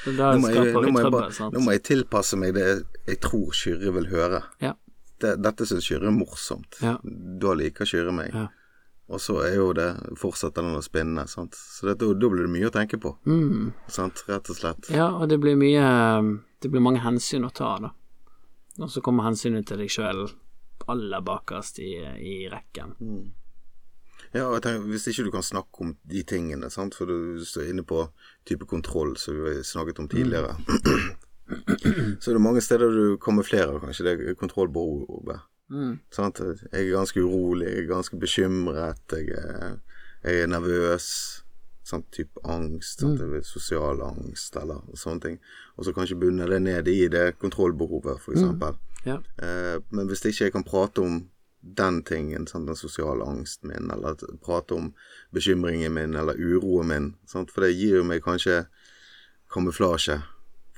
Nå 0.06 0.28
må, 0.42 0.50
jeg, 0.52 0.74
nå, 0.76 0.82
må 0.92 1.00
jeg 1.00 1.08
trøbbel, 1.08 1.10
bare, 1.14 1.32
sant. 1.32 1.54
nå 1.56 1.62
må 1.64 1.72
jeg 1.72 1.82
tilpasse 1.88 2.36
meg 2.38 2.52
det 2.54 2.66
jeg 3.08 3.18
tror 3.24 3.54
Kyrre 3.56 3.94
vil 3.96 4.10
høre. 4.12 4.42
Ja. 4.62 4.74
Det, 5.20 5.34
dette 5.42 5.66
syns 5.68 5.86
Kyrre 5.86 6.08
er 6.10 6.16
morsomt. 6.16 6.78
Ja. 6.84 6.96
Da 7.02 7.54
liker 7.58 7.88
Kyrre 7.88 8.14
meg. 8.16 8.34
Ja. 8.34 8.48
Og 9.10 9.18
så 9.18 9.40
er 9.42 9.56
jo 9.56 9.72
det 9.74 9.88
fortsetter 10.20 10.62
den 10.62 10.78
å 10.78 10.82
spinne. 10.84 11.24
Sant? 11.30 11.58
Så 11.58 11.88
det, 11.88 11.96
da, 11.98 12.28
blir 12.30 12.46
det 12.46 12.52
mye 12.52 12.68
å 12.68 12.74
tenke 12.74 13.00
på. 13.02 13.16
Mm. 13.26 13.72
Sant? 13.90 14.22
Rett 14.30 14.52
og 14.52 14.58
slett. 14.58 14.90
Ja, 14.94 15.08
og 15.16 15.26
det 15.32 15.40
blir 15.42 15.58
mye 15.58 15.88
Det 16.62 16.68
blir 16.70 16.84
mange 16.84 17.00
hensyn 17.02 17.46
å 17.48 17.50
ta, 17.50 17.72
da. 17.80 17.90
Og 18.80 18.90
så 18.92 19.02
kommer 19.02 19.26
hensynet 19.26 19.66
til 19.66 19.80
deg 19.80 19.90
sjøl 19.92 20.28
aller 20.90 21.22
bakerst 21.24 21.80
i, 21.82 21.92
i 22.20 22.34
rekken. 22.52 22.94
Ja, 24.30 24.46
og 24.46 24.58
jeg 24.58 24.62
tenker, 24.64 24.86
Hvis 24.92 25.08
ikke 25.10 25.26
du 25.26 25.32
kan 25.34 25.44
snakke 25.44 25.84
om 25.84 25.94
de 26.06 26.22
tingene, 26.22 26.70
sant? 26.70 26.94
for 26.94 27.10
du 27.10 27.42
står 27.44 27.72
inne 27.72 27.84
på 27.86 28.04
type 28.48 28.68
kontroll 28.70 29.16
som 29.18 29.40
vi 29.42 29.58
snakket 29.66 30.02
om 30.02 30.08
tidligere, 30.08 30.54
så 32.20 32.30
er 32.30 32.36
det 32.36 32.42
mange 32.42 32.62
steder 32.64 32.92
du 32.94 33.16
kamuflerer 33.22 33.80
kanskje 33.82 34.06
det 34.06 34.36
kontrollbehovet. 34.40 35.46
Mm. 35.70 36.00
Sånn 36.10 36.34
Jeg 36.34 36.56
er 36.72 36.90
ganske 36.96 37.22
urolig, 37.22 37.68
jeg 37.68 37.84
er 37.84 37.92
ganske 37.92 38.18
bekymret, 38.18 39.14
jeg 39.14 39.30
er, 39.38 39.78
jeg 40.24 40.42
er 40.44 40.50
nervøs. 40.50 41.08
Sånn 41.86 42.04
Type 42.14 42.42
angst, 42.46 43.00
sånn, 43.02 43.16
er 43.18 43.42
sosial 43.46 44.02
angst 44.04 44.54
eller 44.58 44.82
sånne 44.94 45.24
ting. 45.24 45.38
Og 45.76 45.86
så 45.86 45.94
kanskje 45.96 46.18
bunne 46.20 46.46
det 46.46 46.60
ned 46.62 46.90
i 46.90 47.08
det 47.10 47.32
kontrollbehovet, 47.40 48.20
for 48.22 48.36
eksempel. 48.36 48.76
Ja. 49.06 49.16
Eh, 49.42 49.80
men 49.90 50.10
hvis 50.10 50.22
ikke 50.22 50.46
jeg 50.46 50.54
kan 50.54 50.66
prate 50.66 51.02
om 51.02 51.22
den 51.60 52.02
tingen, 52.06 52.46
sånn, 52.48 52.68
den 52.68 52.78
sosiale 52.78 53.26
angsten 53.26 53.72
min, 53.72 53.90
eller 53.92 54.16
prate 54.44 54.76
om 54.76 54.92
bekymringen 55.34 55.92
min 55.96 56.14
eller 56.16 56.38
uroen 56.38 56.88
min. 56.88 57.08
sånn, 57.28 57.48
For 57.50 57.66
det 57.66 57.74
gir 57.74 57.98
jo 58.00 58.04
meg 58.06 58.22
kanskje 58.24 58.62
kamuflasje 59.52 60.20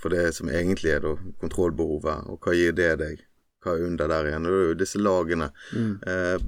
for 0.02 0.10
det 0.14 0.32
som 0.34 0.50
egentlig 0.50 0.90
er 0.96 1.04
da 1.04 1.12
kontrollbehovet, 1.40 2.26
og 2.32 2.40
hva 2.42 2.54
gir 2.58 2.74
det 2.76 2.90
deg? 3.00 3.20
Hva 3.62 3.76
er 3.78 3.84
under 3.86 4.08
der 4.10 4.26
igjen? 4.32 4.46
Og 4.48 4.52
det 4.52 4.60
er 4.64 4.68
jo 4.72 4.78
disse 4.80 4.98
lagene. 4.98 5.46
Eh, 5.78 6.38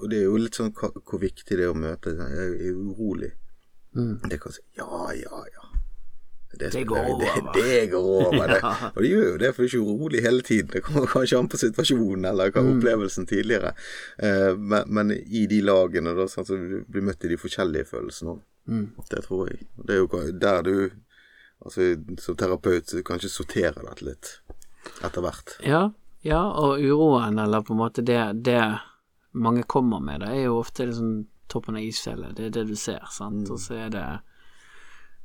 og 0.00 0.06
det 0.08 0.22
er 0.22 0.24
jo 0.30 0.38
litt 0.40 0.56
sånn 0.56 0.70
hvor 0.72 1.20
viktig 1.20 1.58
det 1.58 1.66
er 1.66 1.74
å 1.74 1.76
møte 1.76 2.14
Jeg 2.16 2.54
er 2.70 2.72
urolig. 2.72 3.34
Mm. 3.94 4.14
Det 4.32 4.40
kan 4.42 4.54
si 4.56 4.62
ja, 4.80 4.88
ja, 5.14 5.42
ja. 5.52 5.60
Det, 6.54 6.70
Det 6.70 6.84
går 6.86 7.02
det, 7.04 7.12
over. 7.12 7.52
det, 7.52 7.62
det 7.68 7.86
går 7.92 8.08
over. 8.26 8.48
Det. 8.48 8.58
Ja. 8.64 8.90
Og 8.94 9.02
det 9.02 9.10
gjør 9.10 9.24
jo 9.28 9.36
det, 9.42 9.48
for 9.54 9.60
du 9.60 9.66
er 9.66 9.70
ikke 9.74 9.92
urolig 9.92 10.22
hele 10.24 10.42
tiden. 10.46 10.70
Det 10.72 10.82
kommer 10.86 11.06
kanskje 11.10 11.38
an 11.42 11.48
på 11.50 11.58
situasjonen 11.60 12.24
eller 12.30 12.50
hva 12.54 12.62
Mm. 12.64 12.72
opplevelsen 12.78 13.26
tidligere. 13.28 13.74
Eh, 14.22 14.56
men, 14.56 14.84
men 14.88 15.10
i 15.18 15.44
de 15.50 15.60
lagene, 15.66 16.14
da, 16.16 16.28
sånn, 16.30 16.46
så 16.48 16.56
du 16.56 16.84
blir 16.88 17.02
møtt 17.10 17.24
i 17.26 17.32
de 17.34 17.38
forskjellige 17.42 17.90
følelsene 17.90 18.36
òg. 18.38 18.42
Mm. 18.70 18.84
Det 19.10 19.20
tror 19.26 19.50
jeg. 19.50 19.66
Det 19.84 19.96
er 19.98 20.00
jo 20.00 20.22
der 20.46 20.62
du 20.64 20.74
Altså, 21.64 21.94
som 22.20 22.36
terapeut 22.36 22.90
så 22.90 23.02
kanskje 23.06 23.32
sortere 23.32 23.84
dette 23.86 24.04
litt 24.04 24.32
etter 25.04 25.24
hvert. 25.24 25.54
Ja, 25.64 25.86
ja, 26.24 26.40
og 26.60 26.80
uroen, 26.80 27.38
eller 27.38 27.64
på 27.64 27.72
en 27.72 27.80
måte 27.80 28.04
det, 28.04 28.20
det 28.44 28.60
mange 29.32 29.64
kommer 29.68 30.00
med, 30.00 30.20
det 30.20 30.30
er 30.32 30.46
jo 30.46 30.60
ofte 30.60 30.86
liksom 30.88 31.26
toppen 31.52 31.76
av 31.76 31.84
isfjellet. 31.84 32.36
Det 32.36 32.46
er 32.46 32.54
det 32.54 32.64
du 32.70 32.76
ser, 32.76 33.02
sant. 33.12 33.50
Og 33.50 33.60
så 33.60 33.76
er 33.86 33.92
det 33.92 34.06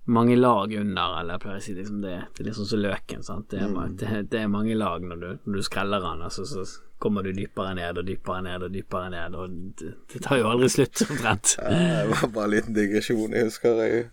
mange 0.10 0.36
lag 0.36 0.74
under, 0.74 1.16
eller 1.20 1.38
jeg 1.38 1.44
pleier 1.44 1.62
å 1.62 1.64
si 1.64 1.76
liksom 1.78 2.02
det, 2.04 2.16
det 2.36 2.44
er 2.44 2.50
liksom 2.50 2.68
så 2.68 2.76
som 2.76 2.84
løken, 2.84 3.24
sant. 3.24 3.48
Det 3.52 3.62
er, 3.62 3.72
mm. 3.72 3.98
det, 4.02 4.22
det 4.34 4.44
er 4.44 4.52
mange 4.52 4.76
lag 4.76 5.06
når 5.06 5.24
du, 5.24 5.28
når 5.46 5.60
du 5.60 5.68
skreller 5.68 6.04
den, 6.04 6.24
altså, 6.28 6.46
så 6.50 6.66
kommer 7.00 7.24
du 7.24 7.32
dypere 7.32 7.76
ned 7.78 8.02
og 8.02 8.08
dypere 8.08 8.44
ned 8.50 8.66
og 8.68 8.74
dypere 8.74 9.12
ned, 9.14 9.36
og 9.40 9.60
det, 9.80 9.94
det 10.12 10.24
tar 10.26 10.42
jo 10.42 10.50
aldri 10.52 10.72
slutt, 10.74 11.04
omtrent. 11.08 11.56
ja, 11.62 11.76
Det 12.04 12.16
var 12.16 12.34
bare 12.36 12.50
en 12.50 12.56
liten 12.58 12.76
digresjon. 12.76 13.38
Jeg 13.38 13.52
husker 13.52 13.84
jeg 13.86 14.08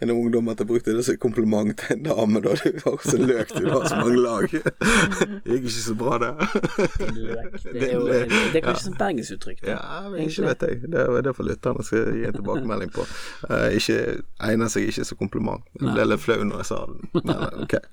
en 0.00 0.10
ungdom 0.10 0.48
at 0.48 0.60
jeg 0.62 0.68
brukte 0.68 0.94
det 0.96 1.04
som 1.04 1.16
kompliment 1.20 1.74
til 1.78 1.96
en 1.96 2.04
dame. 2.06 2.42
Da 2.44 2.54
du 2.62 2.78
var 2.84 3.00
så 3.04 3.16
løk, 3.18 3.54
du 3.58 3.68
har 3.70 3.88
så 3.88 3.96
mange 3.96 4.20
lag. 4.22 4.48
Det 5.44 5.54
gikk 5.54 5.66
ikke 5.68 5.72
så 5.72 5.94
bra, 5.94 6.18
det. 6.22 6.30
Løk, 7.16 7.58
det 7.64 7.88
er 7.88 7.94
jo 7.94 8.06
det 8.06 8.60
er 8.60 8.64
kanskje 8.64 8.84
sånn 8.84 8.98
bergensuttrykk. 8.98 9.60
det. 9.64 9.74
Ja, 9.74 10.00
men 10.10 10.28
ikke 10.28 10.46
vet 10.46 10.64
jeg. 10.66 10.80
Det 10.92 11.02
er 11.04 11.26
det 11.26 11.34
for 11.36 11.48
lytterne 11.48 11.84
skal 11.86 12.14
gi 12.14 12.24
en 12.28 12.38
tilbakemelding 12.38 12.94
på. 12.94 13.06
Uh, 13.48 13.68
ikke, 13.74 13.98
egner 14.50 14.72
seg 14.72 14.88
ikke 14.92 15.06
som 15.08 15.20
kompliment. 15.20 15.66
Jeg 15.80 15.92
ble 15.92 16.08
litt 16.12 16.24
flau 16.24 16.40
når 16.44 16.62
jeg 16.62 16.70
sa 16.70 16.80
det. 16.88 17.12
Men, 17.18 17.44
okay. 17.64 17.84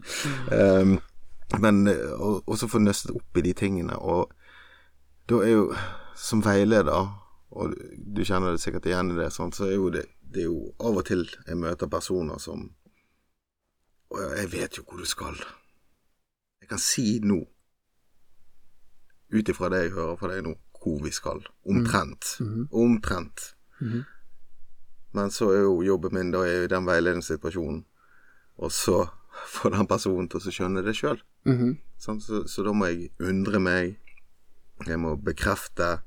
Um, 0.52 0.98
men 1.62 1.88
eh, 1.88 2.12
og, 2.18 2.42
og 2.46 2.58
så 2.58 2.68
få 2.68 2.82
nøstet 2.82 3.14
opp 3.16 3.38
i 3.38 3.44
de 3.46 3.54
tingene, 3.58 3.98
og 3.98 4.34
da 5.30 5.42
er 5.46 5.54
jo 5.54 5.68
som 6.18 6.42
veileder, 6.46 7.12
og 7.56 7.76
du 7.96 8.24
kjenner 8.26 8.56
det 8.56 8.62
sikkert 8.64 8.88
igjen 8.90 9.14
i 9.14 9.18
det, 9.20 9.30
sånn, 9.34 9.54
så 9.56 9.70
er 9.70 9.78
jo 9.78 9.92
det, 9.94 10.06
det 10.36 10.44
er 10.44 10.50
jo 10.50 10.74
av 10.84 11.00
og 11.00 11.06
til 11.08 11.24
jeg 11.48 11.58
møter 11.58 11.88
personer 11.92 12.42
som 12.44 12.68
Og 14.12 14.20
jeg 14.38 14.52
vet 14.52 14.78
jo 14.78 14.84
hvor 14.86 15.00
du 15.02 15.08
skal. 15.10 15.36
Jeg 16.62 16.70
kan 16.70 16.80
si 16.80 17.20
nå, 17.24 17.40
ut 19.34 19.50
ifra 19.50 19.70
det 19.74 19.80
jeg 19.82 19.96
hører 19.96 20.20
fra 20.20 20.30
deg 20.32 20.44
nå, 20.46 20.54
hvor 20.78 21.02
vi 21.04 21.12
skal. 21.12 21.42
Omtrent. 21.66 22.36
Omtrent. 22.72 23.42
Men 25.18 25.34
så 25.34 25.50
er 25.56 25.66
jo 25.66 25.82
jobben 25.84 26.14
min 26.16 26.32
da 26.32 26.44
er 26.46 26.64
i 26.64 26.72
den 26.72 26.86
veiledningssituasjonen, 26.88 27.82
og 28.62 28.72
så 28.72 29.08
får 29.58 29.76
den 29.76 29.90
personen 29.90 30.30
til 30.30 30.40
å 30.40 30.54
skjønne 30.54 30.86
det 30.86 30.96
sjøl. 30.96 31.20
Mhm. 31.50 31.78
Så, 31.98 32.18
så 32.22 32.64
da 32.64 32.74
må 32.76 32.92
jeg 32.92 33.10
undre 33.20 33.60
meg, 33.60 33.98
jeg 34.86 35.00
må 35.02 35.16
bekrefte, 35.18 36.00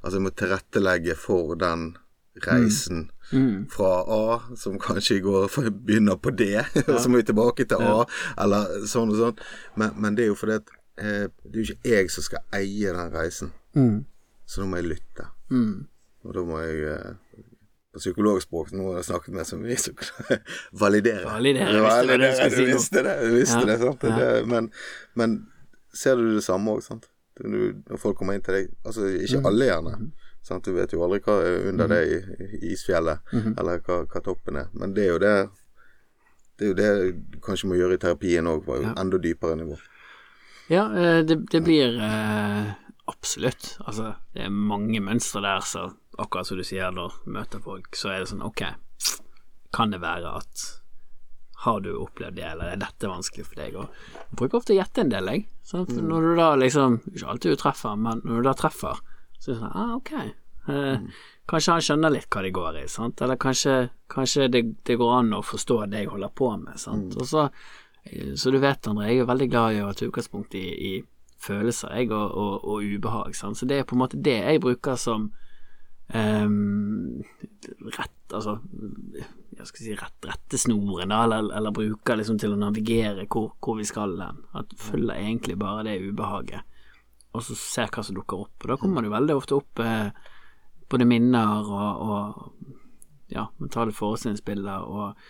altså 0.00 0.18
jeg 0.18 0.26
må 0.26 0.32
tilrettelegge 0.32 1.16
for 1.18 1.54
den 1.60 1.92
reisen 2.46 3.10
Mm. 3.32 3.66
fra 3.72 3.90
A, 4.04 4.40
som 4.56 4.78
kanskje 4.78 5.20
går 5.24 5.48
begynner 5.86 6.16
på 6.20 6.30
D, 6.36 6.50
og 6.88 6.98
så 7.00 7.08
må 7.08 7.16
vi 7.22 7.26
tilbake 7.30 7.64
til 7.70 7.80
A, 7.82 8.04
eller 8.38 8.84
sånn 8.86 9.10
og 9.14 9.16
sånn. 9.22 9.38
Men, 9.80 9.94
men 9.96 10.14
det 10.18 10.26
er 10.26 10.32
jo 10.32 10.36
fordi 10.38 10.58
at 10.60 10.68
eh, 10.98 11.26
det 11.44 11.54
er 11.54 11.62
jo 11.62 11.64
ikke 11.72 11.90
jeg 11.94 12.10
som 12.12 12.22
skal 12.28 12.44
eie 12.60 12.92
den 12.92 13.12
reisen, 13.14 13.52
Mm. 13.74 14.04
så 14.46 14.60
da 14.60 14.66
må 14.70 14.76
jeg 14.78 14.90
lytte. 14.92 15.24
Mm. 15.50 15.86
Og 16.24 16.34
da 16.36 16.42
må 16.46 16.60
jeg 16.62 16.84
eh, 16.92 17.40
på 17.94 17.98
psykologspråk 18.02 18.70
nå 18.74 18.90
har 18.90 19.00
jeg 19.00 19.08
snakket 19.08 19.34
med 19.34 19.46
så 19.48 19.56
mye, 19.58 19.76
så 19.78 19.92
validere. 20.84 21.24
validere. 21.26 21.80
Validere, 21.82 22.30
visste 22.30 22.50
du 22.50 22.60
du 22.60 22.70
visste 22.72 23.02
det, 23.06 23.16
du 23.24 23.34
visste 23.38 23.58
Ja, 23.60 23.66
det, 23.72 23.78
sant? 23.82 24.02
ja. 24.06 24.14
Det, 24.20 24.46
men, 24.50 24.70
men 25.14 25.36
ser 25.94 26.16
du 26.18 26.34
det 26.36 26.44
samme 26.46 26.74
òg, 26.76 26.82
sant? 26.86 27.08
Du, 27.40 27.48
når 27.90 27.98
folk 27.98 28.14
kommer 28.20 28.36
inn 28.38 28.42
til 28.46 28.54
deg 28.54 28.68
Altså, 28.86 29.08
ikke 29.10 29.40
Mm. 29.40 29.46
alle 29.50 29.66
gjerne. 29.66 29.94
Mhm. 30.44 30.48
Sant? 30.48 30.64
Du 30.68 30.74
vet 30.76 30.92
jo 30.92 31.00
aldri 31.04 31.20
hva 31.24 31.38
er 31.42 31.68
under 31.70 31.88
det 31.88 32.02
i, 32.12 32.18
mm 32.20 32.70
isfjellet, 32.74 33.18
Mhm. 33.32 33.54
eller 33.58 33.78
hva, 33.80 34.04
hva 34.06 34.20
toppen 34.22 34.56
er. 34.56 34.68
Men 34.74 34.92
det 34.94 35.04
er 35.08 35.12
jo 35.12 35.18
det 35.18 35.50
Det 36.56 36.64
er 36.66 36.68
jo 36.68 36.74
det 36.74 37.14
du 37.32 37.38
kanskje 37.42 37.66
må 37.66 37.74
gjøre 37.74 37.94
i 37.94 37.98
terapien 37.98 38.46
òg, 38.46 38.64
på 38.64 38.76
Ja. 38.80 38.92
enda 38.96 39.18
dypere 39.18 39.56
nivå. 39.56 39.76
Ja, 40.70 40.84
eh, 40.94 41.22
det, 41.22 41.50
det 41.50 41.64
blir 41.64 41.98
eh, 41.98 42.74
absolutt. 43.08 43.76
Altså, 43.84 44.14
det 44.34 44.44
er 44.44 44.50
mange 44.50 45.00
mønstre 45.02 45.42
der, 45.42 45.60
så 45.66 45.92
akkurat 46.16 46.46
som 46.46 46.56
du 46.56 46.62
sier, 46.62 46.92
når 46.92 47.10
du 47.24 47.30
møter 47.32 47.58
folk, 47.60 47.90
så 47.96 48.10
er 48.14 48.18
det 48.20 48.28
sånn, 48.28 48.44
ok, 48.46 48.62
kan 49.72 49.90
det 49.90 50.00
være 50.00 50.36
at 50.36 50.80
har 51.64 51.80
du 51.80 51.90
opplevd 51.98 52.36
det, 52.36 52.44
eller 52.44 52.64
er 52.72 52.76
dette 52.76 53.08
vanskelig 53.10 53.46
for 53.46 53.54
deg? 53.56 53.74
Og 53.74 53.88
jeg 54.14 54.36
bruker 54.36 54.58
ofte 54.60 54.74
å 54.74 54.78
gjette 54.78 54.98
en 55.00 55.08
del, 55.10 55.26
jeg. 55.26 55.46
For 55.66 55.84
når 55.86 56.20
du 56.20 56.36
da 56.36 56.54
liksom 56.56 57.00
Ikke 57.14 57.26
alltid 57.32 57.50
du 57.50 57.56
treffer, 57.56 57.96
men 57.98 58.20
når 58.24 58.36
du 58.36 58.42
da 58.42 58.52
treffer, 58.54 59.00
så 59.44 59.52
er 59.52 59.54
det 59.54 59.60
sånn 59.60 59.78
Ah, 59.84 59.94
ok. 59.98 60.12
Eh, 60.72 61.22
Kanskje 61.44 61.74
han 61.76 61.84
skjønner 61.84 62.12
litt 62.14 62.28
hva 62.32 62.42
det 62.46 62.54
går 62.56 62.78
i, 62.80 62.84
sant? 62.88 63.20
Eller 63.20 63.36
kanskje, 63.36 63.76
kanskje 64.08 64.48
det, 64.48 64.62
det 64.88 64.96
går 64.96 65.18
an 65.18 65.34
å 65.36 65.42
forstå 65.44 65.82
det 65.92 66.06
jeg 66.06 66.12
holder 66.14 66.32
på 66.32 66.54
med, 66.56 66.78
sant. 66.80 67.12
Og 67.20 67.28
så 67.28 67.48
så 68.36 68.50
du 68.52 68.58
vet, 68.60 68.84
André, 68.88 69.08
jeg 69.08 69.22
er 69.22 69.28
veldig 69.28 69.46
glad 69.48 69.76
i 69.76 69.80
å 69.80 69.92
ta 69.96 70.04
utgangspunkt 70.04 70.54
i, 70.60 70.64
i 70.68 70.90
følelser, 71.40 71.94
jeg, 71.96 72.10
og, 72.12 72.34
og, 72.36 72.66
og 72.68 72.84
ubehag. 72.84 73.36
Sant? 73.36 73.56
Så 73.56 73.68
det 73.68 73.78
er 73.80 73.86
på 73.88 73.96
en 73.96 74.02
måte 74.02 74.20
det 74.20 74.36
jeg 74.42 74.60
bruker 74.64 74.98
som 75.00 75.30
um, 76.12 77.22
rett 77.96 78.10
Altså, 78.34 78.56
jeg 79.54 79.66
skal 79.68 79.84
si 79.84 79.92
rett, 79.94 80.26
rettesnoren, 80.26 81.12
da, 81.12 81.20
eller, 81.26 81.50
eller 81.54 81.74
bruker 81.76 82.16
liksom 82.18 82.38
til 82.40 82.54
å 82.54 82.58
navigere 82.58 83.28
hvor, 83.30 83.52
hvor 83.62 83.76
vi 83.78 83.84
skal 83.86 84.16
hen. 84.18 84.40
At 84.58 84.72
følger 84.80 85.20
egentlig 85.20 85.54
bare 85.60 85.84
det 85.86 86.00
ubehaget, 86.02 86.64
og 87.34 87.42
så 87.42 87.56
ser 87.58 87.90
hva 87.90 88.04
som 88.06 88.16
dukker 88.16 88.46
opp. 88.46 88.54
Og 88.62 88.70
da 88.70 88.78
kommer 88.78 89.06
jo 89.06 89.12
veldig 89.14 89.36
ofte 89.36 89.58
opp 89.58 89.82
eh, 89.82 90.10
både 90.90 91.06
minner 91.08 91.66
og, 91.66 92.04
og 92.06 93.34
ja, 93.34 93.48
mentale 93.58 93.94
forestillingsbilder 93.94 94.84
og 94.86 95.24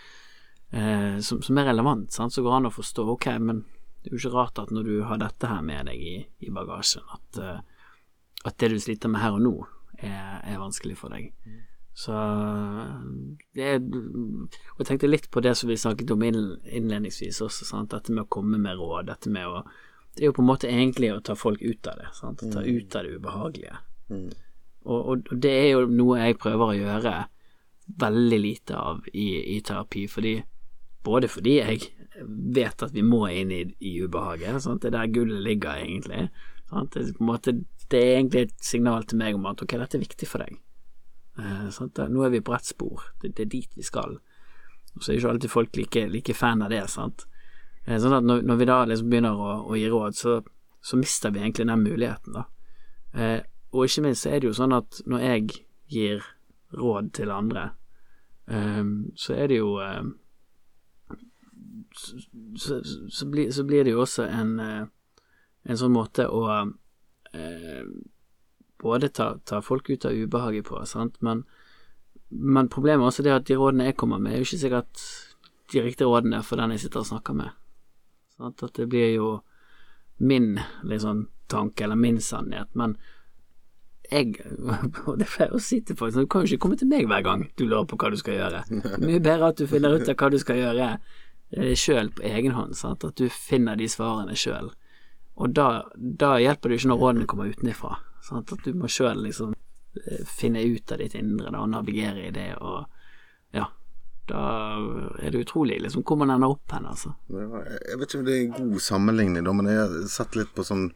eh, 0.75 1.21
som, 1.25 1.40
som 1.43 1.61
er 1.61 1.71
relevant, 1.71 2.12
sant? 2.12 2.35
så 2.35 2.45
går 2.45 2.53
det 2.53 2.59
an 2.59 2.71
å 2.71 2.75
forstå 2.75 3.07
ok, 3.14 3.29
men 3.40 3.62
det 4.03 4.11
er 4.11 4.17
jo 4.17 4.21
ikke 4.21 4.35
rart 4.35 4.61
at 4.61 4.73
når 4.75 4.90
du 4.90 4.97
har 5.09 5.23
dette 5.23 5.49
her 5.49 5.62
med 5.64 5.88
deg 5.88 6.03
i, 6.03 6.17
i 6.45 6.53
bagasjen, 6.53 7.07
at, 7.14 7.40
eh, 7.40 7.95
at 8.45 8.59
det 8.61 8.75
du 8.75 8.77
sliter 8.83 9.12
med 9.12 9.25
her 9.25 9.38
og 9.38 9.47
nå, 9.47 9.55
er, 10.05 10.43
er 10.45 10.61
vanskelig 10.61 10.99
for 11.01 11.14
deg. 11.14 11.31
Så 11.95 12.12
det 13.55 13.67
er 13.77 13.77
Og 13.79 14.81
jeg 14.83 14.87
tenkte 14.88 15.07
litt 15.07 15.29
på 15.31 15.38
det 15.45 15.53
som 15.55 15.71
vi 15.71 15.77
snakket 15.79 16.11
om 16.11 16.25
innledningsvis 16.27 17.38
også, 17.47 17.69
sant? 17.69 17.95
dette 17.95 18.12
med 18.12 18.27
å 18.27 18.33
komme 18.37 18.59
med 18.61 18.77
råd, 18.77 19.07
dette 19.12 19.33
med 19.33 19.47
å 19.47 19.62
Det 20.14 20.22
er 20.22 20.31
jo 20.31 20.37
på 20.37 20.42
en 20.44 20.50
måte 20.50 20.70
egentlig 20.70 21.11
å 21.11 21.20
ta 21.24 21.35
folk 21.38 21.62
ut 21.62 21.87
av 21.90 21.98
det, 21.98 22.09
sant? 22.14 22.42
å 22.42 22.50
ta 22.53 22.62
ut 22.62 22.96
av 22.96 23.07
det 23.07 23.18
ubehagelige. 23.18 23.79
Mm. 24.12 24.29
Og, 24.85 24.98
og, 25.00 25.31
det 25.42 25.53
er 25.53 25.68
jo 25.72 25.87
noe 25.90 26.20
jeg 26.20 26.38
prøver 26.40 26.70
å 26.70 26.77
gjøre 26.79 27.14
veldig 28.00 28.40
lite 28.40 28.79
av 28.79 29.09
i, 29.12 29.29
i 29.57 29.61
terapi, 29.64 30.07
fordi 30.09 30.35
både 31.05 31.29
fordi 31.29 31.55
jeg 31.59 31.88
vet 32.57 32.85
at 32.87 32.94
vi 32.94 33.03
må 33.05 33.27
inn 33.29 33.53
i, 33.53 33.62
i 33.85 33.96
ubehaget, 34.05 34.62
sant? 34.64 34.83
det 34.83 34.92
er 34.92 34.98
der 35.00 35.12
gullet 35.12 35.42
ligger 35.44 35.83
egentlig. 35.83 36.29
Sant? 36.70 36.94
Det, 36.94 37.03
er 37.03 37.16
på 37.18 37.24
en 37.24 37.33
måte, 37.33 37.57
det 37.92 38.00
er 38.00 38.14
egentlig 38.18 38.46
et 38.46 38.55
signal 38.64 39.09
til 39.09 39.20
meg 39.20 39.37
om 39.37 39.50
at 39.50 39.64
ok, 39.64 39.77
dette 39.83 39.98
er 39.98 40.05
viktig 40.07 40.31
for 40.31 40.44
deg. 40.44 40.61
Eh, 41.40 41.66
sant? 41.74 42.00
Nå 42.11 42.24
er 42.24 42.33
vi 42.33 42.44
på 42.44 42.55
rett 42.55 42.70
spor, 42.70 43.11
det, 43.22 43.35
det 43.35 43.48
er 43.48 43.53
dit 43.57 43.79
vi 43.79 43.85
skal. 43.87 44.18
Og 44.94 45.03
så 45.03 45.12
er 45.12 45.18
ikke 45.18 45.35
alltid 45.35 45.53
folk 45.53 45.79
like, 45.81 46.07
like 46.12 46.37
fan 46.38 46.62
av 46.64 46.72
det, 46.72 46.85
sant. 46.92 47.27
Eh, 47.87 48.01
Sånn 48.01 48.16
at 48.16 48.25
når, 48.25 48.57
vi 48.61 48.68
da 48.68 48.83
liksom 48.88 49.11
begynner 49.12 49.38
å, 49.38 49.57
å 49.68 49.79
gi 49.79 49.88
råd, 49.92 50.16
så, 50.16 50.38
så 50.85 50.99
mister 51.01 51.35
vi 51.35 51.42
egentlig 51.42 51.68
den 51.68 51.85
muligheten, 51.85 52.38
da. 52.38 52.47
Eh, 53.14 53.40
og 53.75 53.87
ikke 53.87 54.05
minst 54.07 54.25
så 54.25 54.33
er 54.33 54.40
det 54.40 54.51
jo 54.51 54.57
sånn 54.57 54.75
at 54.77 55.01
når 55.11 55.25
jeg 55.25 55.59
gir 55.92 56.27
råd 56.75 57.11
til 57.16 57.33
andre, 57.35 57.68
eh, 58.51 58.85
så 59.18 59.37
er 59.37 59.51
det 59.51 59.59
jo 59.61 59.75
eh, 59.83 60.05
så, 61.94 62.81
så, 63.11 63.27
blir, 63.27 63.51
så 63.55 63.64
blir 63.64 63.85
det 63.85 63.94
jo 63.94 64.03
også 64.05 64.27
en, 64.27 64.57
eh, 64.61 64.87
en 65.64 65.81
sånn 65.81 65.94
måte 65.94 66.27
å 66.31 66.44
eh, 67.35 67.85
både 68.83 69.11
ta, 69.14 69.35
ta 69.47 69.61
folk 69.64 69.90
ut 69.90 70.07
av 70.09 70.16
ubehaget 70.16 70.68
på, 70.68 70.81
sant, 70.88 71.20
men, 71.25 71.44
men 72.29 72.70
problemet 72.73 73.05
er 73.05 73.11
også 73.11 73.27
det 73.27 73.37
at 73.37 73.47
de 73.49 73.59
rådene 73.59 73.90
jeg 73.90 73.99
kommer 74.01 74.23
med, 74.23 74.35
er 74.35 74.42
jo 74.42 74.49
ikke 74.49 74.62
sikkert 74.64 75.05
de 75.73 75.85
riktige 75.85 76.09
rådene 76.11 76.42
for 76.47 76.61
den 76.61 76.75
jeg 76.75 76.87
sitter 76.87 77.03
og 77.03 77.11
snakker 77.12 77.38
med. 77.38 77.63
Sant? 78.38 78.62
At 78.62 78.75
det 78.75 78.88
blir 78.90 79.12
jo 79.14 79.29
min 80.16 80.61
liksom, 80.83 81.29
tanke 81.47 81.85
eller 81.85 81.99
min 81.99 82.20
sannhet, 82.20 82.70
men 82.73 82.97
jeg 84.12 84.37
Og 85.09 85.16
det 85.18 85.27
pleier 85.33 85.55
å 85.57 85.61
si 85.62 85.81
til 85.81 85.97
folk, 85.97 86.12
så 86.12 86.25
du 86.25 86.29
kan 86.31 86.44
jo 86.44 86.53
ikke 86.53 86.66
komme 86.66 86.77
til 86.77 86.90
meg 86.90 87.07
hver 87.09 87.25
gang 87.25 87.47
du 87.57 87.64
lurer 87.64 87.87
på 87.88 87.97
hva 87.99 88.11
du 88.12 88.18
skal 88.20 88.37
gjøre. 88.37 88.64
Mye 89.07 89.23
bedre 89.23 89.53
at 89.53 89.61
du 89.61 89.66
finner 89.70 89.97
ut 89.97 90.09
av 90.09 90.18
hva 90.20 90.31
du 90.33 90.38
skal 90.42 90.61
gjøre 90.61 90.88
sjøl 91.79 92.11
på 92.11 92.25
egen 92.27 92.55
hånd, 92.57 92.75
sant? 92.77 93.05
at 93.05 93.16
du 93.16 93.29
finner 93.31 93.79
de 93.79 93.88
svarene 93.88 94.37
sjøl. 94.37 94.73
Og 95.35 95.55
da, 95.55 95.85
da, 95.94 96.37
hjelper 96.42 96.70
det 96.70 96.77
jo 96.77 96.83
ikke 96.83 96.90
når 96.92 97.01
rådene 97.03 97.29
kommer 97.31 97.51
utenfra. 97.51 97.97
At 98.35 98.53
du 98.64 98.70
må 98.79 98.88
sjøl 98.90 99.25
liksom 99.25 99.55
eh, 99.55 100.23
finne 100.29 100.62
ut 100.62 100.92
av 100.94 101.03
ditt 101.03 101.16
indre 101.18 101.51
da, 101.51 101.62
og 101.62 101.73
navigere 101.73 102.29
i 102.29 102.35
det, 102.35 102.53
og. 102.61 102.90
Da 104.31 104.43
er 105.21 105.35
det 105.35 105.45
utrolig 105.45 105.77
liksom 105.85 106.05
hvor 106.07 106.17
man 106.21 106.33
ender 106.33 106.55
opp 106.55 106.73
hen, 106.73 106.87
altså. 106.89 107.13
Jeg 107.29 107.99
vet 108.01 108.09
ikke 108.09 108.21
om 108.21 108.27
det 108.29 108.37
er 108.37 108.45
en 108.45 108.55
god 108.57 108.85
sammenligning, 108.87 109.45
da, 109.45 109.53
men 109.57 109.69
jeg 109.69 109.83
har 109.83 109.97
sett 110.09 110.39
litt 110.39 110.55
på 110.57 110.65
sånn 110.65 110.87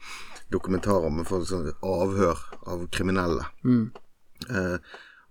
dokumentarer 0.53 1.13
med 1.13 1.29
folk 1.29 1.45
som 1.51 1.67
avhør 1.85 2.41
av 2.73 2.87
kriminelle. 2.95 3.45
Mm. 3.69 3.91
Eh, 4.49 4.79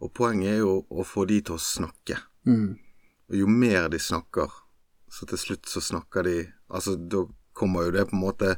og 0.04 0.14
poenget 0.14 0.52
er 0.52 0.62
jo 0.62 0.76
å 0.94 1.06
få 1.08 1.26
de 1.30 1.40
til 1.42 1.58
å 1.58 1.64
snakke. 1.64 2.20
Mm. 2.46 2.78
Og 3.32 3.40
jo 3.42 3.50
mer 3.50 3.90
de 3.92 4.00
snakker, 4.02 4.52
så 5.10 5.26
til 5.30 5.42
slutt 5.42 5.70
så 5.72 5.84
snakker 5.84 6.28
de 6.28 6.38
Altså, 6.68 6.98
da 7.00 7.22
kommer 7.56 7.86
jo 7.86 7.94
det 7.96 8.02
på 8.10 8.18
en 8.18 8.20
måte 8.26 8.50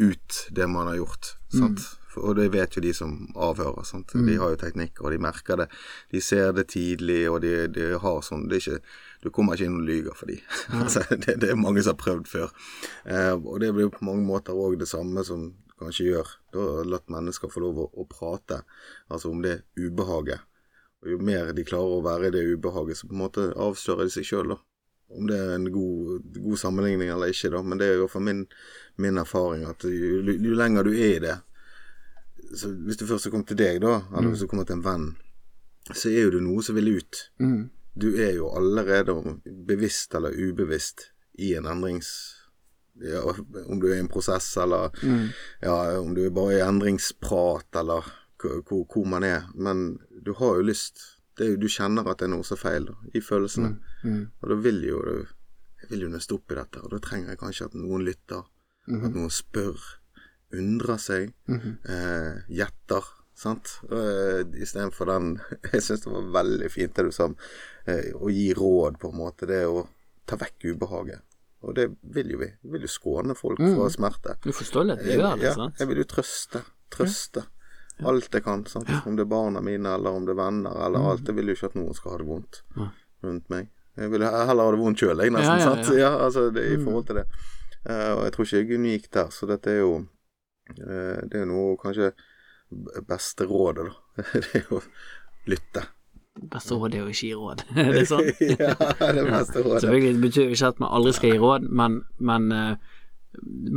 ut, 0.00 0.36
det 0.56 0.64
man 0.72 0.88
har 0.88 0.96
gjort. 0.96 1.34
Sant? 1.52 1.82
Og 2.18 2.36
det 2.38 2.48
vet 2.54 2.76
jo 2.76 2.82
de 2.84 2.92
som 2.96 3.14
avhører. 3.34 3.86
Sant? 3.86 4.12
De 4.12 4.36
har 4.40 4.52
jo 4.52 4.60
teknikker, 4.60 5.04
og 5.04 5.14
de 5.14 5.20
merker 5.22 5.62
det. 5.62 5.68
De 6.12 6.22
ser 6.24 6.52
det 6.56 6.68
tidlig, 6.74 7.22
og 7.30 7.40
de, 7.44 7.54
de 7.72 7.92
har 8.02 8.20
sånn 8.26 8.48
det 8.48 8.58
er 8.58 8.64
ikke, 8.64 8.98
Du 9.22 9.30
kommer 9.34 9.56
ikke 9.56 9.66
inn 9.66 9.80
og 9.80 9.86
lyver 9.88 10.18
for 10.18 10.30
de. 10.30 10.36
altså, 10.82 11.02
det, 11.10 11.38
det 11.42 11.52
er 11.52 11.58
mange 11.58 11.82
som 11.82 11.96
har 11.96 12.02
prøvd 12.02 12.28
før. 12.30 12.52
Eh, 13.04 13.34
og 13.34 13.58
det 13.62 13.72
blir 13.74 13.88
jo 13.88 13.96
på 13.96 14.06
mange 14.06 14.26
måter 14.26 14.58
òg 14.58 14.78
det 14.78 14.90
samme 14.90 15.24
som 15.26 15.50
kanskje 15.78 16.10
gjør. 16.12 16.30
Da 16.54 16.68
har 16.78 16.92
latt 16.92 17.10
mennesker 17.12 17.50
få 17.52 17.62
lov 17.64 17.82
å, 17.82 17.88
å 17.90 18.06
prate 18.10 18.62
altså 19.08 19.32
om 19.32 19.42
det 19.44 19.60
ubehaget. 19.78 20.44
Og 21.02 21.12
jo 21.12 21.18
mer 21.22 21.52
de 21.54 21.66
klarer 21.66 21.98
å 21.98 22.04
være 22.04 22.30
i 22.30 22.34
det 22.34 22.46
ubehaget, 22.54 22.98
så 22.98 23.10
på 23.10 23.14
en 23.14 23.22
måte 23.22 23.50
avslører 23.54 24.08
de 24.08 24.14
seg 24.16 24.26
sjøl, 24.26 24.54
da. 24.54 24.58
Om 25.08 25.28
det 25.30 25.36
er 25.40 25.54
en 25.54 25.68
god, 25.72 26.26
god 26.36 26.60
sammenligning 26.60 27.08
eller 27.14 27.30
ikke, 27.32 27.48
da, 27.54 27.62
men 27.64 27.80
det 27.80 27.86
er 27.88 28.00
jo 28.02 28.08
for 28.12 28.24
min, 28.24 28.42
min 29.00 29.20
erfaring 29.20 29.62
at 29.64 29.86
jo, 29.88 30.18
jo 30.20 30.56
lenger 30.58 30.84
du 30.84 30.90
er 30.92 31.14
i 31.14 31.22
det 31.24 31.36
så 32.54 32.70
Hvis 32.72 32.96
du 32.96 33.06
først 33.06 33.24
har 33.24 33.30
kommet 33.30 33.48
til 33.50 33.58
deg, 33.58 33.80
da, 33.82 34.00
eller 34.16 34.30
hvis 34.32 34.40
du 34.44 34.48
kommer 34.48 34.64
til 34.64 34.78
en 34.78 34.84
venn, 34.84 35.08
så 35.92 36.08
er 36.08 36.26
jo 36.26 36.30
du 36.36 36.40
noe 36.44 36.62
som 36.64 36.76
vil 36.76 36.96
ut. 36.98 37.20
Mm. 37.40 37.70
Du 37.98 38.08
er 38.16 38.34
jo 38.36 38.50
allerede, 38.54 39.14
bevisst 39.66 40.14
eller 40.14 40.36
ubevisst, 40.36 41.10
i 41.38 41.54
en 41.58 41.66
endrings... 41.66 42.34
Ja, 42.98 43.20
om 43.70 43.78
du 43.78 43.86
er 43.86 43.94
i 43.94 44.02
en 44.02 44.08
prosess, 44.10 44.56
eller 44.58 44.90
Mm. 45.02 45.28
ja, 45.62 46.00
om 46.00 46.14
du 46.14 46.24
er 46.24 46.30
bare 46.34 46.56
i 46.56 46.64
endringsprat, 46.66 47.68
eller 47.78 48.02
hvor, 48.42 48.84
hvor, 48.90 49.04
man 49.06 49.22
er. 49.22 49.46
Men 49.54 49.98
du 50.26 50.32
har 50.34 50.56
jo 50.56 50.62
lyst. 50.62 50.98
Det 51.38 51.46
jo, 51.52 51.56
du 51.56 51.68
kjenner 51.68 52.08
at 52.10 52.18
det 52.18 52.26
er 52.26 52.32
noe 52.32 52.42
som 52.42 52.56
er 52.56 52.62
feil 52.64 52.88
da, 52.88 52.96
i 53.14 53.20
følelsene. 53.22 53.76
Mm. 54.02 54.24
Og 54.42 54.48
da 54.50 54.54
vil 54.54 54.82
jo 54.88 55.02
du 55.02 55.26
Jeg 55.78 55.90
vil 55.92 56.00
jo 56.00 56.08
nøste 56.10 56.34
opp 56.34 56.50
i 56.50 56.56
dette, 56.58 56.80
og 56.82 56.90
da 56.90 56.98
trenger 56.98 57.28
jeg 57.30 57.38
kanskje 57.38 57.66
at 57.70 57.74
noen 57.78 58.02
lytter. 58.02 58.42
At 58.88 59.14
noen 59.14 59.30
spør, 59.30 59.78
undrer 60.54 60.98
seg, 61.02 61.32
eh, 61.48 62.38
gjetter. 62.48 63.04
Sant? 63.38 63.76
Uh, 63.86 64.42
Istedenfor 64.58 65.06
den 65.06 65.26
Jeg 65.72 65.82
syns 65.84 66.00
det 66.02 66.10
var 66.10 66.24
veldig 66.42 66.70
fint 66.74 66.94
det 66.96 67.04
du 67.06 67.12
sa, 67.14 67.28
eh, 67.86 68.08
å 68.18 68.30
gi 68.34 68.48
råd, 68.58 68.96
på 68.98 69.12
en 69.12 69.18
måte. 69.20 69.46
Det 69.46 69.60
å 69.70 69.84
ta 70.26 70.36
vekk 70.40 70.72
ubehaget. 70.72 71.22
Og 71.62 71.74
det 71.74 71.88
vil 72.14 72.32
jo 72.34 72.38
vi. 72.38 72.48
Vi 72.62 72.72
vil 72.74 72.82
jo 72.86 72.90
skåne 72.90 73.34
folk 73.38 73.58
fra 73.62 73.86
smerte. 73.90 74.34
Du 74.42 74.50
forstår 74.54 74.88
litt, 74.90 75.04
du 75.06 75.12
gjør 75.14 75.38
det, 75.38 75.46
Ja, 75.48 75.54
sant? 75.54 75.78
jeg 75.78 75.88
vil 75.90 76.02
jo 76.02 76.08
trøste. 76.10 76.64
Trøste. 76.90 77.44
Alt 78.06 78.28
jeg 78.34 78.44
kan. 78.44 78.64
Sant? 78.70 78.90
Om 79.06 79.16
det 79.18 79.24
er 79.26 79.30
barna 79.30 79.60
mine, 79.62 79.94
eller 79.98 80.10
om 80.14 80.26
det 80.26 80.34
er 80.36 80.38
venner, 80.42 80.74
eller 80.86 80.98
Mm. 81.02 81.06
alt. 81.10 81.24
Jeg 81.26 81.34
vil 81.34 81.46
jo 81.50 81.54
ikke 81.54 81.66
at 81.70 81.74
noen 81.78 81.94
skal 81.94 82.12
ha 82.12 82.18
det 82.18 82.26
vondt 82.28 82.60
rundt 83.24 83.48
meg. 83.50 83.68
Jeg 83.98 84.10
vil 84.10 84.22
heller 84.22 84.62
ha 84.64 84.70
det 84.70 84.78
vondt 84.82 84.98
sjøl, 84.98 85.18
jeg, 85.22 85.30
nesten. 85.34 85.58
Ja, 85.58 85.58
ja, 85.58 85.64
sant? 85.74 85.86
ja. 85.86 85.90
Mm. 85.94 85.98
Ja, 85.98 86.12
altså, 86.26 86.50
det, 86.54 86.66
I 86.72 86.76
forhold 86.84 87.06
til 87.06 87.16
det. 87.16 87.26
Uh, 87.88 88.12
og 88.18 88.22
jeg 88.26 88.32
tror 88.32 88.44
ikke 88.44 88.56
jeg 88.58 88.70
er 88.70 88.78
unik 88.78 89.10
der, 89.10 89.28
så 89.30 89.46
dette 89.46 89.70
er 89.70 89.78
jo 89.82 89.92
eh, 89.98 90.06
Det 90.76 91.40
er 91.40 91.46
noe 91.48 91.76
kanskje 91.80 92.12
beste 93.08 93.46
rådet, 93.48 93.88
da. 93.88 94.22
det 94.34 94.60
er 94.60 94.72
å 94.74 94.80
lytte. 95.48 95.84
Beste 96.38 96.76
råd 96.78 96.94
er 96.94 97.06
å 97.06 97.10
ikke 97.10 97.26
gi 97.26 97.34
råd. 97.34 97.64
det 97.74 98.02
er 98.02 98.08
sånn. 98.08 98.30
ja, 98.52 98.74
det 98.76 99.26
beste 99.26 99.64
rådet. 99.64 99.82
Selvfølgelig 99.82 100.14
det 100.14 100.24
betyr 100.26 100.54
ikke 100.54 100.72
at 100.74 100.82
man 100.84 100.94
aldri 100.98 101.14
skal 101.16 101.34
gi 101.34 101.42
råd, 101.42 101.68
men, 101.80 102.00
men 102.30 102.48
eh, 102.54 102.96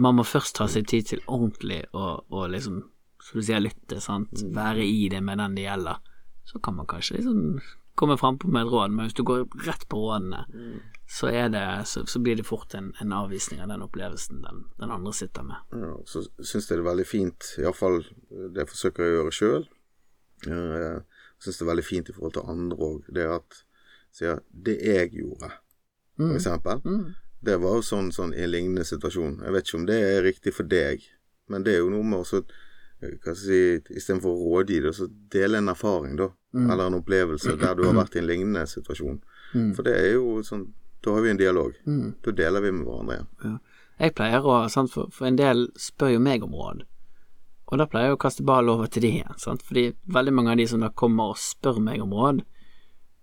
man 0.06 0.20
må 0.20 0.28
først 0.28 0.58
ta 0.60 0.68
seg 0.72 0.88
tid 0.92 1.12
til 1.12 1.24
ordentlig 1.28 1.84
å 1.98 2.14
å 2.30 2.48
liksom, 2.52 2.82
som 3.22 3.40
du 3.40 3.46
sier, 3.46 3.64
lytte, 3.64 4.02
sant. 4.04 4.44
Være 4.56 4.86
i 4.86 5.08
det 5.12 5.22
med 5.26 5.42
den 5.42 5.58
det 5.58 5.68
gjelder. 5.68 6.02
Så 6.48 6.60
kan 6.64 6.76
man 6.78 6.90
kanskje 6.90 7.20
liksom 7.20 7.60
komme 8.02 8.18
frampå 8.20 8.50
med 8.50 8.66
et 8.66 8.74
råd, 8.74 8.92
men 8.96 9.08
hvis 9.08 9.18
du 9.18 9.24
går 9.28 9.46
rett 9.68 9.86
på 9.90 10.00
rådene, 10.02 10.42
så, 11.12 11.30
er 11.30 11.50
det, 11.54 11.64
så, 11.90 12.04
så 12.10 12.22
blir 12.24 12.40
det 12.40 12.48
fort 12.48 12.74
en, 12.78 12.92
en 13.04 13.14
avvisning 13.14 13.62
av 13.62 13.70
den 13.72 13.86
opplevelsen 13.86 14.42
den, 14.46 14.64
den 14.82 14.94
andre 14.94 15.14
sitter 15.14 15.46
med. 15.46 15.74
Ja, 15.76 15.96
så 16.10 16.24
syns 16.40 16.70
jeg 16.70 16.80
det 16.80 16.84
er 16.86 16.90
veldig 16.90 17.08
fint, 17.08 17.50
iallfall 17.62 18.02
det 18.56 18.68
forsøker 18.72 19.06
jeg 19.06 19.14
å 19.14 19.20
gjøre 19.20 19.36
sjøl. 19.38 19.68
Jeg 20.48 21.04
syns 21.44 21.60
det 21.60 21.66
er 21.66 21.72
veldig 21.74 21.86
fint 21.86 22.10
i 22.10 22.16
forhold 22.16 22.38
til 22.38 22.54
andre 22.56 22.80
òg, 22.88 23.12
det 23.14 23.28
at 23.30 23.60
sier 24.12 24.42
det 24.52 24.80
jeg 24.84 25.14
gjorde, 25.16 25.52
for 26.20 26.38
eksempel, 26.38 26.82
det 27.42 27.58
var 27.62 27.80
jo 27.80 27.86
sånn, 27.86 28.12
sånn 28.14 28.36
i 28.36 28.44
en 28.46 28.52
lignende 28.52 28.84
situasjon. 28.86 29.40
Jeg 29.42 29.54
vet 29.56 29.68
ikke 29.68 29.80
om 29.80 29.88
det 29.90 29.98
er 30.06 30.26
riktig 30.26 30.54
for 30.54 30.70
deg, 30.70 31.06
men 31.50 31.66
det 31.66 31.74
er 31.76 31.82
jo 31.82 31.90
noe 31.94 32.06
med 32.06 32.34
eh, 32.38 32.60
hva 33.02 33.34
skal 33.34 33.34
jeg 33.34 33.42
si, 33.42 33.96
Istedenfor 33.98 34.36
å 34.36 34.52
rådgi 34.54 34.80
det, 34.86 34.94
så 34.98 35.08
dele 35.34 35.62
en 35.62 35.74
erfaring, 35.74 36.16
da. 36.20 36.30
Eller 36.54 36.86
en 36.86 37.00
opplevelse 37.00 37.56
der 37.58 37.76
du 37.80 37.86
har 37.88 37.96
vært 37.96 38.18
i 38.18 38.22
en 38.22 38.28
lignende 38.28 38.66
situasjon. 38.68 39.22
For 39.76 39.88
det 39.88 39.98
er 39.98 40.14
jo 40.18 40.40
sånn 40.48 40.70
Da 41.02 41.16
har 41.16 41.24
vi 41.26 41.32
en 41.32 41.40
dialog. 41.40 41.78
Da 42.22 42.32
deler 42.38 42.62
vi 42.62 42.72
med 42.78 42.86
hverandre 42.86 43.16
igjen. 43.16 43.30
Ja. 43.42 43.56
Jeg 44.02 44.14
pleier 44.18 44.46
å, 44.46 44.56
sant, 44.70 44.92
for, 44.94 45.10
for 45.14 45.26
en 45.26 45.38
del 45.38 45.68
spør 45.78 46.16
jo 46.16 46.20
meg 46.22 46.46
om 46.46 46.54
råd, 46.58 46.84
og 47.72 47.80
da 47.80 47.86
pleier 47.88 48.12
jeg 48.12 48.18
å 48.18 48.22
kaste 48.22 48.46
ball 48.46 48.70
over 48.72 48.90
til 48.92 49.06
de 49.06 49.12
igjen, 49.20 49.38
sant, 49.40 49.62
fordi 49.66 49.92
veldig 50.12 50.34
mange 50.36 50.54
av 50.54 50.58
de 50.60 50.66
som 50.68 50.82
da 50.84 50.90
kommer 51.02 51.32
og 51.32 51.40
spør 51.40 51.80
meg 51.84 52.02
om 52.04 52.16
råd, 52.18 52.42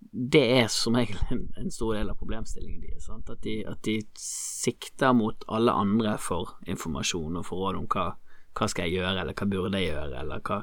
det 0.09 0.45
er 0.57 0.71
som 0.73 0.97
regel 0.97 1.19
en, 1.35 1.43
en 1.61 1.71
stor 1.75 1.99
del 1.99 2.13
av 2.13 2.17
problemstillingen 2.21 3.03
sant, 3.03 3.29
at 3.29 3.43
de, 3.45 3.59
at 3.69 3.83
de 3.85 3.99
sikter 4.19 5.13
mot 5.17 5.45
alle 5.53 5.75
andre 5.75 6.15
for 6.23 6.57
informasjon 6.67 7.37
og 7.41 7.47
for 7.47 7.67
råd 7.67 7.83
om 7.83 7.91
hva, 7.93 8.07
hva 8.59 8.69
skal 8.69 8.89
jeg 8.89 8.99
gjøre, 8.99 9.17
eller 9.23 9.39
hva 9.39 9.49
burde 9.55 9.81
jeg 9.83 9.93
gjøre, 9.93 10.23
eller 10.25 10.45
hva, 10.45 10.61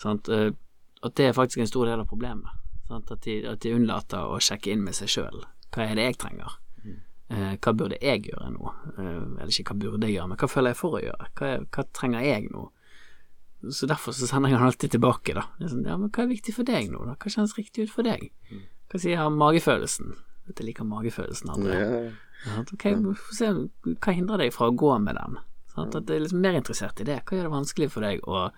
sant, 0.00 0.28
eh, 0.32 0.50
at 1.04 1.16
det 1.20 1.28
er 1.28 1.36
faktisk 1.36 1.60
en 1.60 1.70
stor 1.70 1.90
del 1.90 2.00
av 2.02 2.08
problemet, 2.10 2.60
sant, 2.88 3.12
at 3.12 3.24
de, 3.26 3.40
at 3.50 3.60
de 3.64 3.74
unnlater 3.76 4.24
å 4.24 4.40
sjekke 4.42 4.72
inn 4.72 4.84
med 4.86 4.96
seg 4.96 5.12
selv, 5.18 5.48
hva 5.74 5.88
er 5.88 5.98
det 5.98 6.08
jeg 6.08 6.20
trenger, 6.24 6.58
Eh, 7.32 7.54
hva 7.56 7.72
burde 7.72 7.96
jeg 8.04 8.26
gjøre 8.28 8.50
nå? 8.52 8.70
Eh, 8.98 9.22
eller 9.40 9.52
ikke 9.52 9.72
hva 9.72 9.80
burde 9.80 10.08
jeg 10.08 10.18
gjøre, 10.18 10.30
men 10.30 10.40
hva 10.40 10.48
føler 10.50 10.74
jeg 10.74 10.78
for 10.78 10.98
å 10.98 11.00
gjøre? 11.00 11.28
Hva, 11.38 11.52
hva 11.72 11.84
trenger 11.96 12.26
jeg 12.26 12.50
nå? 12.52 12.66
Så 13.72 13.88
derfor 13.88 14.12
så 14.12 14.28
sender 14.28 14.52
jeg 14.52 14.60
han 14.60 14.68
alltid 14.68 14.92
tilbake, 14.92 15.32
da. 15.38 15.46
Sånn, 15.62 15.86
ja, 15.88 15.96
men 15.96 16.12
hva 16.12 16.26
er 16.26 16.30
viktig 16.34 16.52
for 16.52 16.68
deg 16.68 16.90
nå, 16.92 17.00
da? 17.08 17.16
Hva 17.16 17.32
kjennes 17.32 17.56
riktig 17.56 17.86
ut 17.86 17.94
for 17.94 18.04
deg? 18.04 18.28
Hva 18.92 19.00
sier 19.00 19.32
magefølelsen? 19.32 20.12
Vet 20.44 20.60
jeg 20.60 20.68
liker 20.68 20.88
magefølelsen, 20.90 21.54
André. 21.54 21.80
Ja, 21.80 22.02
ja. 22.04 22.60
Ok, 22.60 22.84
se 23.32 23.48
hva 23.48 24.12
hindrer 24.12 24.44
deg 24.44 24.52
fra 24.52 24.68
å 24.68 24.76
gå 24.76 24.92
med 25.00 25.16
den. 25.16 25.40
Sant? 25.74 25.94
At 25.94 26.06
jeg 26.08 26.16
er 26.16 26.24
liksom 26.26 26.40
mer 26.40 26.54
interessert 26.58 27.00
i 27.00 27.04
det. 27.08 27.20
Hva 27.24 27.36
gjør 27.38 27.48
det 27.48 27.54
vanskelig 27.56 27.90
for 27.90 28.00
deg 28.06 28.20
å 28.30 28.50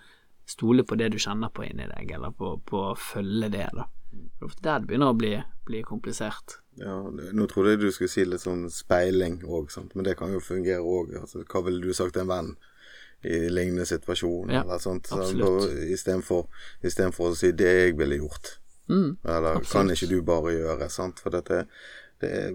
stole 0.47 0.83
på 0.87 0.95
det 0.97 1.11
du 1.11 1.17
kjenner 1.19 1.49
på 1.49 1.65
inni 1.65 1.87
deg, 1.89 2.11
eller 2.15 2.31
på, 2.31 2.53
på 2.65 2.83
å 2.91 2.95
følge 2.95 3.49
det, 3.51 3.67
da? 3.73 3.87
Det 4.17 4.45
er 4.47 4.61
der 4.63 4.79
det 4.79 4.87
begynner 4.87 5.11
å 5.11 5.17
bli, 5.17 5.33
bli 5.67 5.81
komplisert. 5.83 6.59
Ja, 6.79 6.95
nå 7.09 7.47
trodde 7.49 7.73
jeg 7.73 7.81
du 7.81 7.91
skulle 7.91 8.09
si 8.13 8.23
litt 8.25 8.41
sånn 8.41 8.67
speiling 8.71 9.41
òg, 9.43 9.73
men 9.95 10.05
det 10.05 10.15
kan 10.17 10.31
jo 10.31 10.39
fungere 10.39 10.79
òg. 10.85 11.15
Altså, 11.19 11.41
hva 11.43 11.63
ville 11.65 11.81
du 11.81 11.93
sagt 11.93 12.13
til 12.13 12.21
en 12.23 12.31
venn 12.31 12.53
i 13.25 13.49
lignende 13.49 13.85
situasjon, 13.89 14.53
Ja, 14.53 14.61
eller 14.61 14.77
sånt? 14.79 15.09
absolutt. 15.11 15.73
Istedenfor 15.89 17.31
å 17.31 17.35
si 17.35 17.51
'det 17.51 17.73
jeg 17.79 17.97
ville 17.97 18.17
gjort', 18.21 18.59
Mm, 18.87 19.17
eller 19.25 19.59
'kan 19.59 19.89
ikke 19.91 20.07
du 20.07 20.21
bare 20.21 20.53
gjøre', 20.53 20.89
sant? 20.89 21.19
For 21.19 21.29
dette 21.29 21.67
det 22.21 22.29
er, 22.31 22.53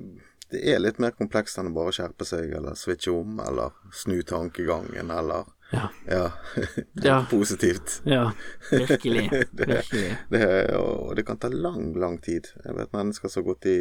det 0.53 0.61
er 0.75 0.79
litt 0.83 0.99
mer 1.03 1.11
komplekst 1.17 1.59
enn 1.59 1.71
å 1.71 1.75
bare 1.75 1.93
skjerpe 1.97 2.25
seg, 2.29 2.53
eller 2.59 2.75
switche 2.79 3.13
om, 3.15 3.39
eller 3.41 3.73
snu 3.93 4.21
tankegangen, 4.23 5.11
eller 5.11 5.45
Ja. 5.73 5.87
Ja. 6.07 6.25
Ja. 7.09 7.27
Positivt. 7.31 8.03
Ja, 8.05 8.33
virkelig. 8.71 9.31
det, 9.53 9.67
virkelig. 9.67 10.17
det, 10.31 10.43
og 10.77 11.15
det 11.17 11.25
kan 11.27 11.39
ta 11.41 11.49
lang, 11.49 11.95
lang 11.97 12.19
tid. 12.21 12.51
Jeg 12.65 12.77
vet 12.77 12.93
mennesker 12.93 13.29
som 13.33 13.41
har 13.43 13.55
gått 13.55 13.67
i, 13.73 13.79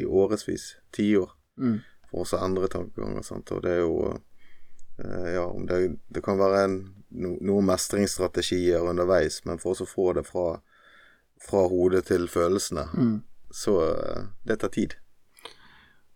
i 0.00 0.04
årevis, 0.04 0.74
tiår, 0.92 1.30
Mm. 1.58 1.80
for 2.10 2.24
å 2.24 2.38
endre 2.44 2.68
tankeganger. 2.72 3.22
Sant? 3.24 3.50
Og 3.52 3.62
det 3.64 3.72
er 3.78 3.80
jo 3.82 3.96
eh, 4.98 5.32
Ja, 5.34 5.46
det, 5.68 5.80
det 6.08 6.22
kan 6.24 6.38
være 6.40 6.62
en, 6.64 6.76
no, 7.10 7.34
noen 7.44 7.66
mestringsstrategier 7.68 8.84
underveis, 8.88 9.42
men 9.44 9.58
for 9.60 9.76
å 9.76 9.86
få 9.88 10.12
det 10.16 10.24
fra, 10.28 10.60
fra 11.40 11.64
hodet 11.68 12.06
til 12.12 12.28
følelsene, 12.28 12.86
Mm. 12.96 13.22
så 13.52 13.74
eh, 13.88 14.22
det 14.48 14.60
tar 14.60 14.68
tid. 14.72 14.94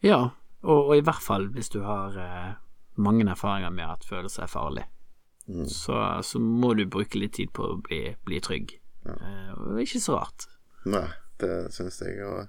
Ja, 0.03 0.19
og, 0.63 0.81
og 0.89 0.97
i 0.97 1.01
hvert 1.05 1.23
fall 1.23 1.49
hvis 1.55 1.69
du 1.73 1.81
har 1.87 2.17
eh, 2.21 2.53
mange 2.97 3.25
erfaringer 3.31 3.71
med 3.71 3.85
at 3.97 4.05
følelser 4.09 4.43
er 4.43 4.53
farlig, 4.53 4.85
Mm. 5.47 5.69
så, 5.71 5.95
så 6.27 6.41
må 6.43 6.73
du 6.75 6.81
bruke 6.91 7.15
litt 7.21 7.37
tid 7.39 7.53
på 7.55 7.63
å 7.63 7.77
bli, 7.79 8.17
bli 8.27 8.41
trygg 8.43 8.73
Eh, 9.07 9.51
og 9.55 9.69
det 9.69 9.77
er 9.77 9.85
ikke 9.85 10.01
så 10.03 10.17
rart. 10.19 10.47
Nei, 10.91 11.05
det 11.39 11.51
syns 11.71 12.01
jeg. 12.03 12.17
Og 12.27 12.49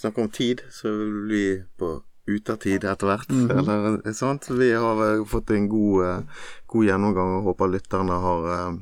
snakk 0.00 0.16
om 0.22 0.30
tid, 0.32 0.62
så 0.72 0.88
vil 0.88 1.18
vi 1.28 1.42
på 1.76 1.90
utertid 2.32 2.86
etter 2.88 3.10
hvert. 3.10 3.28
Eller 3.28 4.00
sånt. 4.16 4.48
Vi 4.56 4.70
har 4.72 5.02
eh, 5.04 5.20
fått 5.28 5.52
en 5.52 5.68
god, 5.68 6.06
eh, 6.06 6.46
god 6.72 6.88
gjennomgang 6.88 7.34
og 7.42 7.50
håper 7.50 7.74
lytterne 7.74 8.16
har 8.24 8.48
eh, 8.54 8.78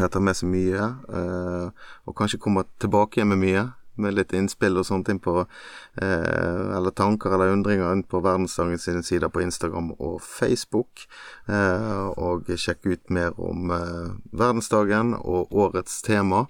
har 0.00 0.10
tatt 0.10 0.26
med 0.26 0.34
seg 0.34 0.50
mye. 0.50 0.88
eh, 1.14 1.86
og 2.10 2.16
kanskje 2.18 2.42
kommer 2.42 2.66
tilbake 2.82 3.20
igjen 3.20 3.30
med 3.36 3.44
mye. 3.44 3.62
Med 3.96 4.16
litt 4.16 4.34
innspill 4.36 4.76
og 4.80 4.86
sånne 4.88 5.08
ting 5.08 5.20
på 5.22 5.34
eh, 5.42 6.76
Eller 6.76 6.94
tanker 6.96 7.32
eller 7.32 7.54
undringer 7.54 7.92
inn 7.92 8.04
på 8.06 8.20
Verdensdagen 8.24 8.80
sine 8.80 9.02
sider 9.06 9.32
på 9.32 9.42
Instagram 9.44 9.92
og 9.96 10.18
Facebook. 10.24 11.06
Eh, 11.48 12.06
og 12.16 12.50
sjekk 12.56 12.86
ut 12.86 13.12
mer 13.14 13.36
om 13.40 13.70
eh, 13.74 14.08
verdensdagen 14.36 15.14
og 15.18 15.52
årets 15.54 16.00
tema. 16.06 16.46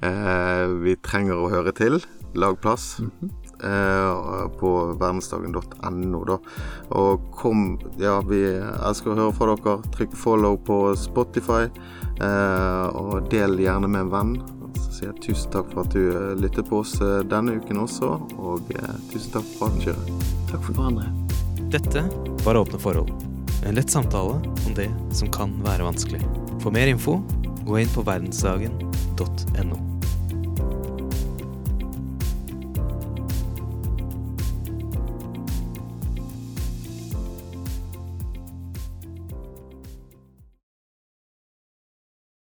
Eh, 0.00 0.66
vi 0.82 0.96
trenger 1.02 1.40
å 1.40 1.50
høre 1.52 1.74
til. 1.76 2.00
Lag 2.36 2.58
plass 2.60 2.98
eh, 3.64 4.50
på 4.60 4.72
verdensdagen.no, 5.00 6.24
da. 6.28 6.38
Og 6.96 7.30
kom 7.36 7.78
Ja, 8.00 8.18
vi 8.26 8.42
elsker 8.58 9.14
å 9.14 9.18
høre 9.20 9.36
fra 9.36 9.54
dere. 9.54 9.78
Trykk 9.96 10.16
follow 10.20 10.58
på 10.66 10.80
Spotify, 11.00 11.64
eh, 12.20 12.86
og 12.92 13.30
del 13.32 13.58
gjerne 13.62 13.88
med 13.88 14.06
en 14.06 14.12
venn. 14.12 14.36
Så 14.76 14.92
sier 14.92 15.10
jeg 15.10 15.22
tusen 15.24 15.52
takk 15.54 15.70
for 15.72 15.84
at 15.84 15.94
du 15.94 16.02
lytter 16.04 16.40
lyttet 16.42 16.68
på 16.70 16.80
oss 16.84 16.96
eh, 17.04 17.22
denne 17.28 17.56
uken 17.60 17.82
også, 17.84 18.12
og 18.38 18.70
eh, 18.76 18.92
tusen 19.12 19.34
takk 19.34 19.48
for 19.54 19.64
praten, 19.64 19.82
Kyrre. 19.86 20.20
Takk 20.52 20.62
for 20.68 20.78
hverandre. 20.78 21.10
Dette 21.72 22.04
var 22.44 22.60
Åpne 22.60 22.80
forhold. 22.80 23.10
En 23.66 23.74
lett 23.74 23.90
samtale 23.90 24.38
om 24.66 24.76
det 24.76 24.90
som 25.16 25.32
kan 25.32 25.56
være 25.64 25.88
vanskelig. 25.88 26.22
For 26.62 26.74
mer 26.74 26.92
info, 26.92 27.18
gå 27.66 27.82
inn 27.82 27.92
på 27.94 28.06
verdensdagen.no. 28.06 29.95